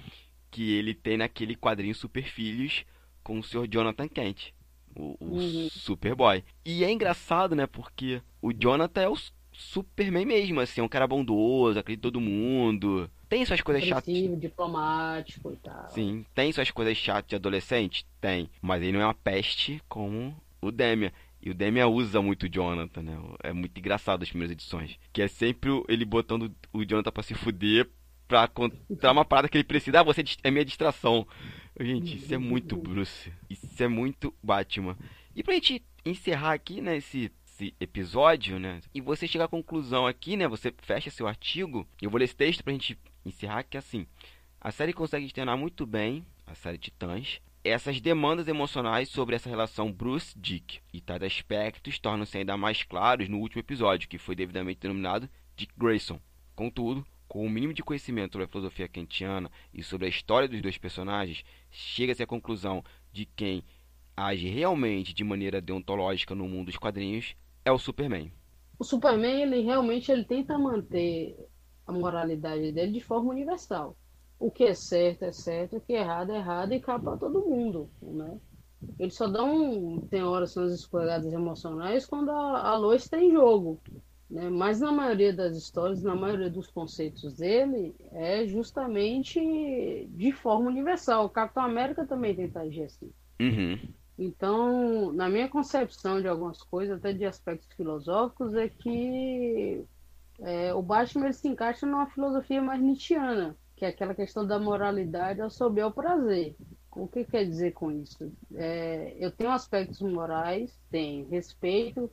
que 0.50 0.72
ele 0.72 0.94
tem 0.94 1.18
naquele 1.18 1.54
quadrinho 1.54 1.94
Super 1.94 2.24
Filhos 2.24 2.84
com 3.22 3.38
o 3.38 3.42
Sr. 3.42 3.66
Jonathan 3.68 4.08
Kent. 4.08 4.52
O, 4.96 5.16
o 5.20 5.36
uhum. 5.36 5.68
Superboy. 5.70 6.42
E 6.64 6.82
é 6.82 6.90
engraçado, 6.90 7.54
né? 7.54 7.66
Porque 7.66 8.22
o 8.40 8.52
Jonathan 8.52 9.02
é 9.02 9.08
o 9.08 9.16
Superman 9.58 10.24
mesmo, 10.24 10.60
assim, 10.60 10.80
é 10.80 10.84
um 10.84 10.88
cara 10.88 11.04
bondoso, 11.04 11.80
acredita 11.80 12.06
em 12.06 12.12
todo 12.12 12.20
mundo. 12.20 13.10
Tem 13.28 13.44
suas 13.44 13.60
coisas 13.60 13.82
chatas. 13.82 14.14
diplomático 14.40 15.52
e 15.52 15.56
tal. 15.56 15.90
Sim, 15.90 16.24
tem 16.32 16.52
suas 16.52 16.70
coisas 16.70 16.96
chatas 16.96 17.28
de 17.28 17.34
adolescente? 17.34 18.06
Tem. 18.20 18.48
Mas 18.62 18.80
ele 18.82 18.92
não 18.92 19.00
é 19.00 19.06
uma 19.06 19.14
peste 19.14 19.82
como 19.88 20.34
o 20.62 20.70
Demian. 20.70 21.10
E 21.42 21.50
o 21.50 21.54
Demian 21.54 21.88
usa 21.88 22.22
muito 22.22 22.44
o 22.44 22.48
Jonathan, 22.48 23.02
né? 23.02 23.18
É 23.42 23.52
muito 23.52 23.76
engraçado 23.76 24.22
as 24.22 24.28
primeiras 24.28 24.52
edições. 24.52 24.96
Que 25.12 25.22
é 25.22 25.28
sempre 25.28 25.70
ele 25.88 26.04
botando 26.04 26.54
o 26.72 26.84
Jonathan 26.84 27.10
pra 27.10 27.22
se 27.24 27.34
fuder 27.34 27.88
pra 28.28 28.46
contar 28.46 29.10
uma 29.10 29.24
parada 29.24 29.48
que 29.48 29.56
ele 29.56 29.64
precisa. 29.64 30.00
Ah, 30.00 30.04
você 30.04 30.22
é 30.44 30.50
minha 30.52 30.64
distração. 30.64 31.26
Gente, 31.80 32.16
isso 32.16 32.32
é 32.32 32.38
muito 32.38 32.76
Bruce. 32.78 33.32
Isso 33.50 33.82
é 33.82 33.88
muito 33.88 34.32
Batman. 34.40 34.96
E 35.34 35.42
pra 35.42 35.54
gente 35.54 35.82
encerrar 36.04 36.52
aqui, 36.52 36.80
né, 36.80 36.96
esse 36.96 37.30
desse 37.58 37.74
episódio, 37.80 38.58
né? 38.58 38.80
E 38.94 39.00
você 39.00 39.26
chega 39.26 39.44
à 39.44 39.48
conclusão 39.48 40.06
aqui, 40.06 40.36
né? 40.36 40.46
Você 40.46 40.72
fecha 40.78 41.10
seu 41.10 41.26
artigo. 41.26 41.86
Eu 42.00 42.08
vou 42.08 42.18
ler 42.18 42.26
esse 42.26 42.36
texto 42.36 42.62
pra 42.62 42.72
gente 42.72 42.96
encerrar 43.26 43.64
que 43.64 43.76
é 43.76 43.80
assim. 43.80 44.06
A 44.60 44.70
série 44.70 44.92
consegue 44.92 45.26
externar 45.26 45.56
muito 45.56 45.84
bem, 45.84 46.24
a 46.46 46.54
série 46.54 46.78
Titãs, 46.78 47.40
essas 47.64 48.00
demandas 48.00 48.46
emocionais 48.46 49.08
sobre 49.08 49.34
essa 49.34 49.48
relação 49.48 49.92
Bruce-Dick. 49.92 50.80
E 50.92 51.00
tais 51.00 51.22
aspectos 51.22 51.98
tornam-se 51.98 52.38
ainda 52.38 52.56
mais 52.56 52.82
claros 52.84 53.28
no 53.28 53.38
último 53.38 53.60
episódio, 53.60 54.08
que 54.08 54.18
foi 54.18 54.36
devidamente 54.36 54.80
denominado 54.80 55.28
Dick 55.56 55.72
Grayson. 55.76 56.20
Contudo, 56.54 57.04
com 57.26 57.44
o 57.44 57.50
mínimo 57.50 57.74
de 57.74 57.82
conhecimento 57.82 58.32
sobre 58.32 58.44
a 58.44 58.48
filosofia 58.48 58.88
kantiana 58.88 59.50
e 59.74 59.82
sobre 59.82 60.06
a 60.06 60.10
história 60.10 60.48
dos 60.48 60.62
dois 60.62 60.78
personagens, 60.78 61.44
chega-se 61.70 62.22
à 62.22 62.26
conclusão 62.26 62.84
de 63.12 63.26
quem 63.26 63.62
age 64.16 64.48
realmente 64.48 65.12
de 65.12 65.22
maneira 65.22 65.60
deontológica 65.60 66.34
no 66.34 66.48
mundo 66.48 66.66
dos 66.66 66.76
quadrinhos 66.76 67.36
é 67.68 67.72
o 67.72 67.78
Superman. 67.78 68.32
O 68.78 68.84
Superman, 68.84 69.42
ele 69.42 69.60
realmente 69.60 70.10
ele 70.10 70.24
tenta 70.24 70.58
manter 70.58 71.36
a 71.86 71.92
moralidade 71.92 72.72
dele 72.72 72.92
de 72.92 73.00
forma 73.00 73.30
universal. 73.30 73.96
O 74.38 74.50
que 74.50 74.64
é 74.64 74.74
certo 74.74 75.24
é 75.24 75.32
certo, 75.32 75.76
o 75.76 75.80
que 75.80 75.92
é 75.92 76.00
errado 76.00 76.32
é 76.32 76.36
errado 76.36 76.72
e 76.72 76.80
cabe 76.80 77.04
para 77.04 77.16
todo 77.16 77.44
mundo, 77.44 77.90
né? 78.00 78.38
Ele 78.98 79.10
só 79.10 79.26
dá 79.26 79.42
um, 79.42 80.00
tem 80.00 80.22
horas 80.22 80.52
são 80.52 80.62
as 80.62 80.72
escorregadas 80.72 81.32
emocionais 81.32 82.06
quando 82.06 82.30
a, 82.30 82.70
a 82.70 82.76
Lois 82.76 83.02
está 83.02 83.20
em 83.20 83.32
jogo. 83.32 83.80
Né? 84.30 84.48
Mas 84.48 84.80
na 84.80 84.92
maioria 84.92 85.32
das 85.32 85.56
histórias, 85.56 86.02
na 86.02 86.14
maioria 86.14 86.48
dos 86.48 86.68
conceitos 86.68 87.34
dele, 87.34 87.94
é 88.12 88.46
justamente 88.46 90.08
de 90.10 90.32
forma 90.32 90.70
universal. 90.70 91.24
O 91.24 91.30
Capitão 91.30 91.64
América 91.64 92.06
também 92.06 92.36
tenta 92.36 92.60
agir 92.60 92.84
assim. 92.84 93.10
Uhum. 93.40 93.78
Então, 94.18 95.12
na 95.12 95.28
minha 95.28 95.48
concepção 95.48 96.20
de 96.20 96.26
algumas 96.26 96.60
coisas, 96.60 96.98
até 96.98 97.12
de 97.12 97.24
aspectos 97.24 97.68
filosóficos, 97.76 98.52
é 98.54 98.68
que 98.68 99.84
é, 100.40 100.74
o 100.74 100.82
Batman 100.82 101.32
se 101.32 101.48
encaixa 101.48 101.86
numa 101.86 102.10
filosofia 102.10 102.60
mais 102.60 102.80
nietzschiana, 102.82 103.56
que 103.76 103.84
é 103.84 103.88
aquela 103.88 104.14
questão 104.14 104.44
da 104.44 104.58
moralidade 104.58 105.40
ao 105.40 105.50
sob 105.50 105.80
ao 105.80 105.92
prazer. 105.92 106.56
O 106.90 107.06
que 107.06 107.24
quer 107.24 107.44
dizer 107.44 107.72
com 107.72 107.92
isso? 107.92 108.32
É, 108.54 109.14
eu 109.18 109.30
tenho 109.30 109.50
aspectos 109.50 110.00
morais, 110.00 110.76
tenho 110.90 111.28
respeito, 111.28 112.10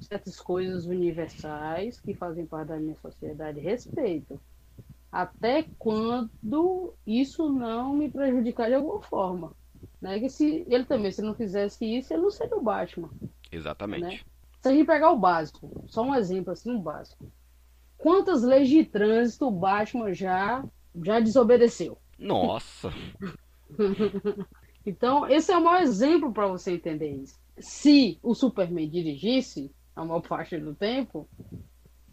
certas 0.00 0.40
coisas 0.40 0.86
universais 0.86 2.00
que 2.00 2.14
fazem 2.14 2.46
parte 2.46 2.68
da 2.68 2.76
minha 2.78 2.96
sociedade, 2.96 3.60
respeito. 3.60 4.40
Até 5.10 5.68
quando 5.78 6.94
isso 7.06 7.52
não 7.52 7.94
me 7.94 8.10
prejudicar 8.10 8.68
de 8.68 8.74
alguma 8.74 9.02
forma. 9.02 9.52
Né? 10.00 10.18
Que 10.18 10.28
se 10.28 10.64
ele 10.68 10.84
também, 10.84 11.12
se 11.12 11.22
não 11.22 11.34
fizesse 11.34 11.84
isso, 11.84 12.12
ele 12.12 12.22
não 12.22 12.30
seria 12.30 12.56
o 12.56 12.62
Batman. 12.62 13.10
Exatamente. 13.50 14.02
Né? 14.02 14.20
Se 14.60 14.68
a 14.68 14.72
gente 14.72 14.86
pegar 14.86 15.10
o 15.10 15.18
básico, 15.18 15.84
só 15.88 16.02
um 16.02 16.14
exemplo 16.14 16.52
assim, 16.52 16.70
um 16.70 16.80
básico. 16.80 17.30
Quantas 17.96 18.42
leis 18.42 18.68
de 18.68 18.84
trânsito 18.84 19.46
o 19.46 19.50
Batman 19.50 20.12
já, 20.12 20.64
já 21.04 21.20
desobedeceu? 21.20 21.98
Nossa! 22.18 22.90
então, 24.84 25.28
esse 25.28 25.52
é 25.52 25.56
o 25.56 25.64
maior 25.64 25.82
exemplo 25.82 26.32
para 26.32 26.46
você 26.46 26.72
entender 26.72 27.10
isso. 27.10 27.38
Se 27.58 28.18
o 28.22 28.34
Superman 28.34 28.88
dirigisse, 28.88 29.70
a 29.94 30.04
maior 30.04 30.20
parte 30.20 30.58
do 30.58 30.74
tempo, 30.74 31.28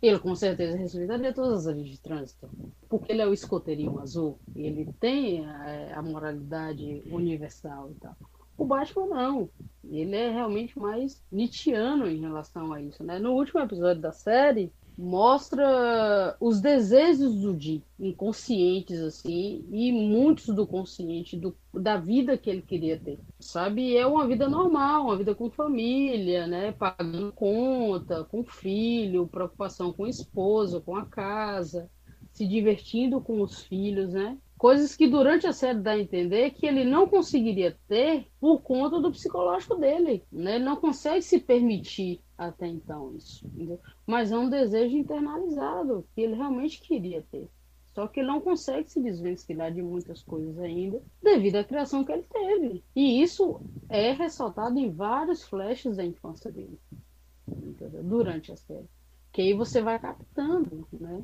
ele 0.01 0.19
com 0.19 0.35
certeza 0.35 0.77
respeitaria 0.77 1.33
todas 1.33 1.65
as 1.65 1.75
leis 1.75 1.89
de 1.89 2.01
trânsito, 2.01 2.49
porque 2.89 3.11
ele 3.11 3.21
é 3.21 3.27
o 3.27 3.33
escoteirinho 3.33 3.99
azul, 3.99 4.39
e 4.55 4.65
ele 4.65 4.93
tem 4.99 5.45
a, 5.45 5.99
a 5.99 6.01
moralidade 6.01 7.03
universal 7.09 7.91
e 7.91 7.95
tal. 7.95 8.15
O 8.57 8.65
Batman 8.65 9.07
não, 9.07 9.49
ele 9.83 10.15
é 10.15 10.31
realmente 10.31 10.77
mais 10.79 11.23
Nietzscheano 11.31 12.07
em 12.07 12.19
relação 12.19 12.73
a 12.73 12.81
isso, 12.81 13.03
né? 13.03 13.19
No 13.19 13.33
último 13.33 13.61
episódio 13.61 14.01
da 14.01 14.11
série, 14.11 14.71
mostra 14.97 16.35
os 16.39 16.59
desejos 16.59 17.35
do 17.35 17.53
Di, 17.55 17.83
inconscientes, 17.99 18.99
assim, 18.99 19.63
e 19.71 19.91
muitos 19.91 20.47
do 20.47 20.65
consciente, 20.65 21.37
do, 21.37 21.55
da 21.73 21.97
vida 21.97 22.37
que 22.37 22.49
ele 22.49 22.63
queria 22.63 22.99
ter. 22.99 23.19
Sabe? 23.39 23.95
É 23.95 24.07
uma 24.07 24.27
vida 24.27 24.49
normal, 24.49 25.03
uma 25.05 25.17
vida 25.17 25.35
com 25.35 25.51
família, 25.51 26.47
né? 26.47 26.71
Pagando 26.71 27.31
conta, 27.33 28.23
com 28.23 28.43
filho, 28.43 29.27
preocupação 29.27 29.93
com 29.93 30.05
a 30.05 30.09
esposa, 30.09 30.81
com 30.81 30.95
a 30.95 31.05
casa, 31.05 31.89
se 32.31 32.47
divertindo 32.47 33.21
com 33.21 33.41
os 33.41 33.61
filhos, 33.61 34.13
né? 34.13 34.37
Coisas 34.57 34.95
que 34.95 35.07
durante 35.07 35.45
a 35.45 35.53
série 35.53 35.79
dá 35.79 35.91
a 35.91 35.99
entender 35.99 36.49
que 36.51 36.65
ele 36.65 36.83
não 36.83 37.07
conseguiria 37.07 37.77
ter 37.87 38.25
por 38.39 38.59
conta 38.61 38.99
do 38.99 39.11
psicológico 39.11 39.75
dele. 39.75 40.23
Né? 40.31 40.55
Ele 40.55 40.65
não 40.65 40.75
consegue 40.75 41.21
se 41.21 41.39
permitir 41.39 42.21
até 42.35 42.65
então 42.65 43.15
isso. 43.15 43.45
Entendeu? 43.45 43.79
Mas 44.05 44.31
é 44.31 44.37
um 44.37 44.49
desejo 44.49 44.97
internalizado 44.97 46.07
que 46.15 46.21
ele 46.21 46.33
realmente 46.33 46.81
queria 46.81 47.23
ter. 47.31 47.47
Só 47.93 48.07
que 48.07 48.19
ele 48.19 48.27
não 48.27 48.41
consegue 48.41 48.89
se 48.89 49.01
desvencilhar 49.01 49.71
de 49.71 49.81
muitas 49.81 50.21
coisas 50.23 50.57
ainda 50.59 51.01
devido 51.21 51.55
à 51.55 51.63
criação 51.63 52.03
que 52.03 52.11
ele 52.11 52.23
teve. 52.23 52.83
E 52.95 53.21
isso 53.21 53.61
é 53.89 54.11
ressaltado 54.11 54.79
em 54.79 54.91
vários 54.91 55.43
flashes 55.43 55.97
da 55.97 56.05
infância 56.05 56.51
dele. 56.51 56.79
Durante 58.03 58.51
a 58.51 58.55
série. 58.55 58.89
Que 59.31 59.41
aí 59.41 59.53
você 59.53 59.81
vai 59.81 59.99
captando, 59.99 60.87
né? 60.91 61.23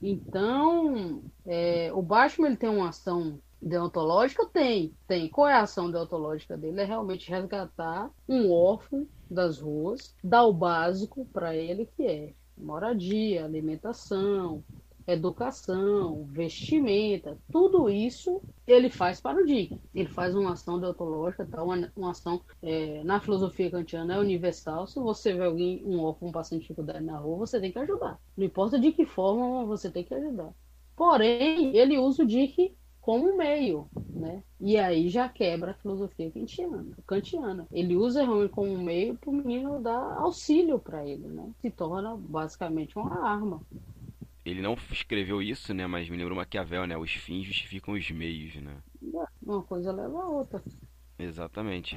Então, 0.00 1.24
é, 1.46 1.92
o 1.92 2.02
Batman 2.02 2.48
ele 2.48 2.56
tem 2.56 2.68
uma 2.68 2.88
ação 2.90 3.40
deontológica? 3.60 4.46
Tem, 4.46 4.94
tem. 5.06 5.28
Qual 5.28 5.48
é 5.48 5.54
a 5.54 5.62
ação 5.62 5.90
deontológica 5.90 6.56
dele? 6.56 6.80
É 6.80 6.84
realmente 6.84 7.30
resgatar 7.30 8.10
um 8.28 8.52
órfão 8.52 9.08
das 9.30 9.58
ruas, 9.60 10.14
dar 10.22 10.44
o 10.44 10.52
básico 10.52 11.26
para 11.32 11.54
ele, 11.56 11.86
que 11.96 12.04
é 12.06 12.34
moradia, 12.56 13.44
alimentação, 13.44 14.64
educação, 15.06 16.24
vestimenta, 16.26 17.38
tudo 17.50 17.88
isso 17.88 18.42
ele 18.66 18.90
faz 18.90 19.20
para 19.20 19.40
o 19.40 19.46
Dick. 19.46 19.80
Ele 19.94 20.08
faz 20.08 20.34
uma 20.34 20.52
ação 20.52 20.80
deontológica, 20.80 21.46
tá? 21.46 21.62
uma, 21.62 21.90
uma 21.96 22.10
ação 22.10 22.40
é, 22.60 23.02
na 23.04 23.20
filosofia 23.20 23.70
kantiana 23.70 24.14
é 24.14 24.18
universal. 24.18 24.86
Se 24.86 24.98
você 24.98 25.32
vê 25.34 25.44
alguém, 25.44 25.82
um 25.84 26.00
órfão 26.00 26.32
passando 26.32 26.60
dificuldade 26.60 27.04
na 27.04 27.18
rua, 27.18 27.38
você 27.38 27.60
tem 27.60 27.70
que 27.70 27.78
ajudar. 27.78 28.18
Não 28.36 28.44
importa 28.44 28.78
de 28.78 28.92
que 28.92 29.06
forma 29.06 29.64
você 29.64 29.90
tem 29.90 30.04
que 30.04 30.14
ajudar. 30.14 30.52
Porém, 30.96 31.76
ele 31.76 31.98
usa 31.98 32.24
o 32.24 32.26
Dick 32.26 32.74
como 33.00 33.36
meio, 33.36 33.88
né? 34.12 34.42
E 34.58 34.76
aí 34.76 35.08
já 35.08 35.28
quebra 35.28 35.70
a 35.70 35.74
filosofia 35.74 36.28
kantiana. 36.32 36.86
kantiana. 37.06 37.68
Ele 37.70 37.96
usa 37.96 38.24
realmente 38.24 38.50
como 38.50 38.76
meio 38.78 39.16
para 39.16 39.30
o 39.30 39.32
menino 39.32 39.80
dar 39.80 40.18
auxílio 40.18 40.80
para 40.80 41.06
ele, 41.06 41.28
né? 41.28 41.48
Se 41.60 41.70
torna 41.70 42.16
basicamente 42.16 42.98
uma 42.98 43.24
arma 43.24 43.62
ele 44.46 44.62
não 44.62 44.78
escreveu 44.92 45.42
isso, 45.42 45.74
né? 45.74 45.88
Mas 45.88 46.08
me 46.08 46.16
lembrou 46.16 46.36
Maquiavel, 46.36 46.86
né? 46.86 46.96
Os 46.96 47.12
fins 47.12 47.44
justificam 47.44 47.94
os 47.94 48.10
meios, 48.12 48.54
né? 48.54 48.76
Uma 49.42 49.60
coisa 49.62 49.90
leva 49.90 50.22
a 50.22 50.26
outra. 50.28 50.62
Exatamente. 51.18 51.96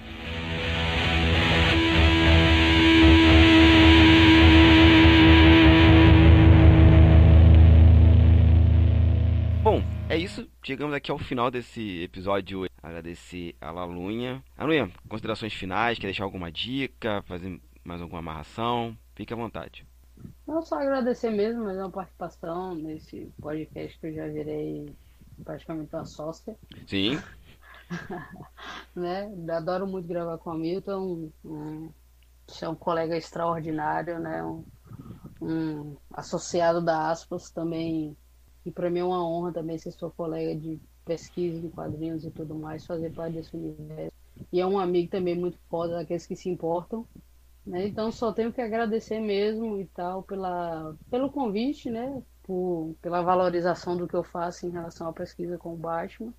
Bom, 9.61 9.83
é 10.09 10.17
isso. 10.17 10.49
Chegamos 10.63 10.95
aqui 10.95 11.11
ao 11.11 11.19
final 11.19 11.51
desse 11.51 12.01
episódio. 12.01 12.65
Agradecer 12.81 13.55
a 13.61 13.69
Lalunha. 13.69 14.43
Lalunha, 14.57 14.89
considerações 15.07 15.53
finais? 15.53 15.99
Quer 15.99 16.07
deixar 16.07 16.23
alguma 16.23 16.51
dica? 16.51 17.21
Fazer 17.27 17.61
mais 17.83 18.01
alguma 18.01 18.19
amarração? 18.19 18.97
Fique 19.15 19.31
à 19.31 19.35
vontade. 19.35 19.85
Não 20.47 20.61
só 20.61 20.79
agradecer 20.79 21.29
mesmo, 21.29 21.65
mas 21.65 21.77
é 21.77 21.81
uma 21.81 21.91
participação 21.91 22.73
nesse 22.73 23.31
podcast 23.39 23.99
que 23.99 24.07
eu 24.07 24.13
já 24.13 24.27
virei 24.27 24.93
praticamente 25.43 25.93
uma 25.95 26.05
sócia. 26.05 26.57
Sim. 26.87 27.19
né? 28.95 29.31
Adoro 29.51 29.87
muito 29.87 30.07
gravar 30.07 30.37
com 30.39 30.51
o 30.51 30.57
Milton. 30.57 31.29
Um, 31.45 31.91
é 32.61 32.67
um 32.67 32.75
colega 32.75 33.15
extraordinário, 33.15 34.19
né? 34.19 34.43
Um, 34.43 34.63
um 35.41 35.95
associado 36.11 36.81
da 36.81 37.09
Aspas 37.09 37.51
também. 37.51 38.17
E 38.65 38.71
para 38.71 38.89
mim 38.89 38.99
é 38.99 39.03
uma 39.03 39.23
honra 39.23 39.53
também 39.53 39.77
ser 39.77 39.91
sua 39.91 40.09
colega 40.09 40.59
de 40.59 40.79
pesquisa 41.05 41.61
de 41.61 41.69
quadrinhos 41.69 42.25
e 42.25 42.31
tudo 42.31 42.55
mais, 42.55 42.85
fazer 42.85 43.11
parte 43.13 43.33
desse 43.33 43.55
universo. 43.55 44.11
E 44.51 44.59
é 44.59 44.65
um 44.65 44.79
amigo 44.79 45.09
também 45.09 45.35
muito 45.35 45.57
foda, 45.69 45.95
daqueles 45.95 46.25
que 46.25 46.35
se 46.35 46.49
importam 46.49 47.05
né? 47.69 47.87
Então 47.87 48.11
só 48.11 48.33
tenho 48.33 48.51
que 48.51 48.59
agradecer 48.59 49.19
mesmo 49.19 49.79
e 49.79 49.85
tal 49.85 50.23
pela, 50.23 50.95
pelo 51.09 51.31
convite, 51.31 51.89
né? 51.89 52.21
Por, 52.41 52.95
pela 52.99 53.21
valorização 53.21 53.95
do 53.95 54.07
que 54.07 54.15
eu 54.15 54.23
faço 54.23 54.65
em 54.65 54.71
relação 54.71 55.07
à 55.07 55.13
pesquisa 55.13 55.55
com 55.57 55.73
o 55.73 55.77
Batman. 55.77 56.33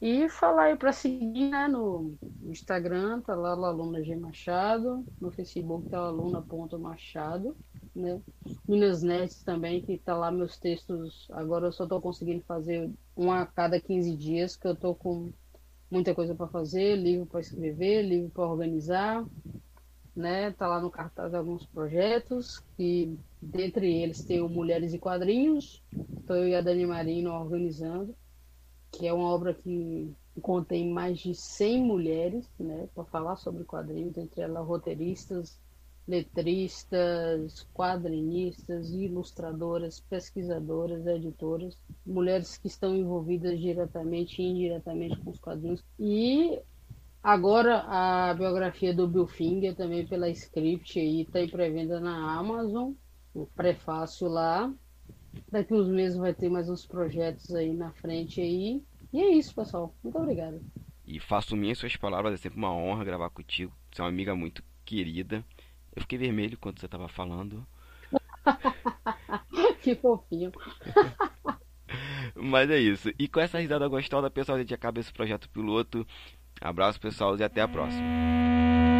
E 0.00 0.28
falar 0.28 0.64
aí 0.64 0.76
para 0.76 0.92
seguir 0.92 1.48
né, 1.48 1.66
no 1.66 2.14
Instagram, 2.44 3.20
tá 3.22 3.34
lá 3.34 3.50
Aluna 3.50 4.04
G 4.04 4.14
Machado, 4.14 5.04
no 5.20 5.30
Facebook 5.32 5.88
tá 5.88 5.98
aluna.machado, 5.98 7.56
né? 7.96 8.20
Minas 8.68 9.02
Nets 9.02 9.42
também, 9.42 9.80
que 9.80 9.98
tá 9.98 10.16
lá 10.16 10.30
meus 10.30 10.56
textos, 10.56 11.26
agora 11.32 11.66
eu 11.66 11.72
só 11.72 11.84
tô 11.84 12.00
conseguindo 12.00 12.44
fazer 12.44 12.88
um 13.16 13.32
a 13.32 13.44
cada 13.44 13.80
15 13.80 14.14
dias, 14.14 14.54
que 14.54 14.68
eu 14.68 14.76
tô 14.76 14.94
com 14.94 15.32
muita 15.90 16.14
coisa 16.14 16.32
para 16.32 16.46
fazer, 16.46 16.94
livro 16.94 17.26
para 17.26 17.40
escrever, 17.40 18.02
livro 18.02 18.30
para 18.30 18.46
organizar, 18.46 19.24
né? 20.18 20.50
Tá 20.50 20.66
lá 20.66 20.80
no 20.80 20.90
cartaz 20.90 21.32
alguns 21.32 21.64
projetos, 21.66 22.60
e 22.78 23.16
dentre 23.40 24.02
eles 24.02 24.24
tem 24.24 24.40
o 24.40 24.48
Mulheres 24.48 24.92
e 24.92 24.98
Quadrinhos, 24.98 25.80
estou 26.20 26.36
eu 26.36 26.48
e 26.48 26.54
a 26.56 26.60
Dani 26.60 26.84
Marino 26.84 27.32
organizando, 27.32 28.14
que 28.90 29.06
é 29.06 29.12
uma 29.12 29.28
obra 29.28 29.54
que 29.54 30.12
contém 30.42 30.90
mais 30.90 31.20
de 31.20 31.34
100 31.34 31.82
mulheres, 31.84 32.50
né, 32.58 32.88
para 32.94 33.04
falar 33.04 33.36
sobre 33.36 33.64
quadrinhos, 33.64 34.16
entre 34.16 34.40
elas 34.40 34.66
roteiristas, 34.66 35.58
letristas, 36.06 37.66
quadrinistas, 37.72 38.90
ilustradoras, 38.90 40.00
pesquisadoras, 40.00 41.06
editoras, 41.06 41.76
mulheres 42.04 42.56
que 42.56 42.66
estão 42.66 42.96
envolvidas 42.96 43.58
diretamente 43.60 44.40
e 44.40 44.46
indiretamente 44.46 45.18
com 45.20 45.30
os 45.30 45.38
quadrinhos. 45.38 45.84
E 45.98 46.58
agora 47.28 47.84
a 47.86 48.32
biografia 48.32 48.94
do 48.94 49.06
Bill 49.06 49.26
Finger 49.26 49.74
também 49.74 50.06
pela 50.06 50.30
Script 50.30 50.98
aí 50.98 51.22
está 51.22 51.40
em 51.40 51.48
pré-venda 51.48 52.00
na 52.00 52.38
Amazon, 52.38 52.92
o 53.34 53.46
prefácio 53.46 54.26
lá. 54.28 54.72
Daqui 55.50 55.74
uns 55.74 55.88
meses 55.88 56.16
vai 56.16 56.32
ter 56.32 56.48
mais 56.48 56.70
uns 56.70 56.86
projetos 56.86 57.54
aí 57.54 57.74
na 57.74 57.92
frente 57.92 58.40
aí. 58.40 58.82
E 59.12 59.20
é 59.20 59.30
isso, 59.30 59.54
pessoal. 59.54 59.94
Muito 60.02 60.16
obrigado. 60.16 60.60
E 61.06 61.20
faço 61.20 61.54
minhas 61.54 61.76
suas 61.76 61.96
palavras, 61.96 62.34
é 62.34 62.36
sempre 62.38 62.58
uma 62.58 62.72
honra 62.72 63.04
gravar 63.04 63.30
contigo. 63.30 63.72
Você 63.90 64.00
é 64.00 64.04
uma 64.04 64.10
amiga 64.10 64.34
muito 64.34 64.62
querida. 64.84 65.44
Eu 65.94 66.02
fiquei 66.02 66.18
vermelho 66.18 66.56
quando 66.58 66.80
você 66.80 66.86
estava 66.86 67.08
falando. 67.08 67.66
que 69.82 69.94
fofinho. 69.94 70.50
Mas 72.34 72.70
é 72.70 72.78
isso. 72.78 73.10
E 73.18 73.28
com 73.28 73.40
essa 73.40 73.58
risada 73.58 73.88
gostosa, 73.88 74.30
pessoal, 74.30 74.56
a 74.56 74.60
gente 74.60 74.74
acaba 74.74 75.00
esse 75.00 75.12
projeto 75.12 75.48
piloto. 75.50 76.06
Abraço, 76.60 77.00
pessoal, 77.00 77.36
e 77.36 77.44
até 77.44 77.60
a 77.60 77.68
próxima. 77.68 78.97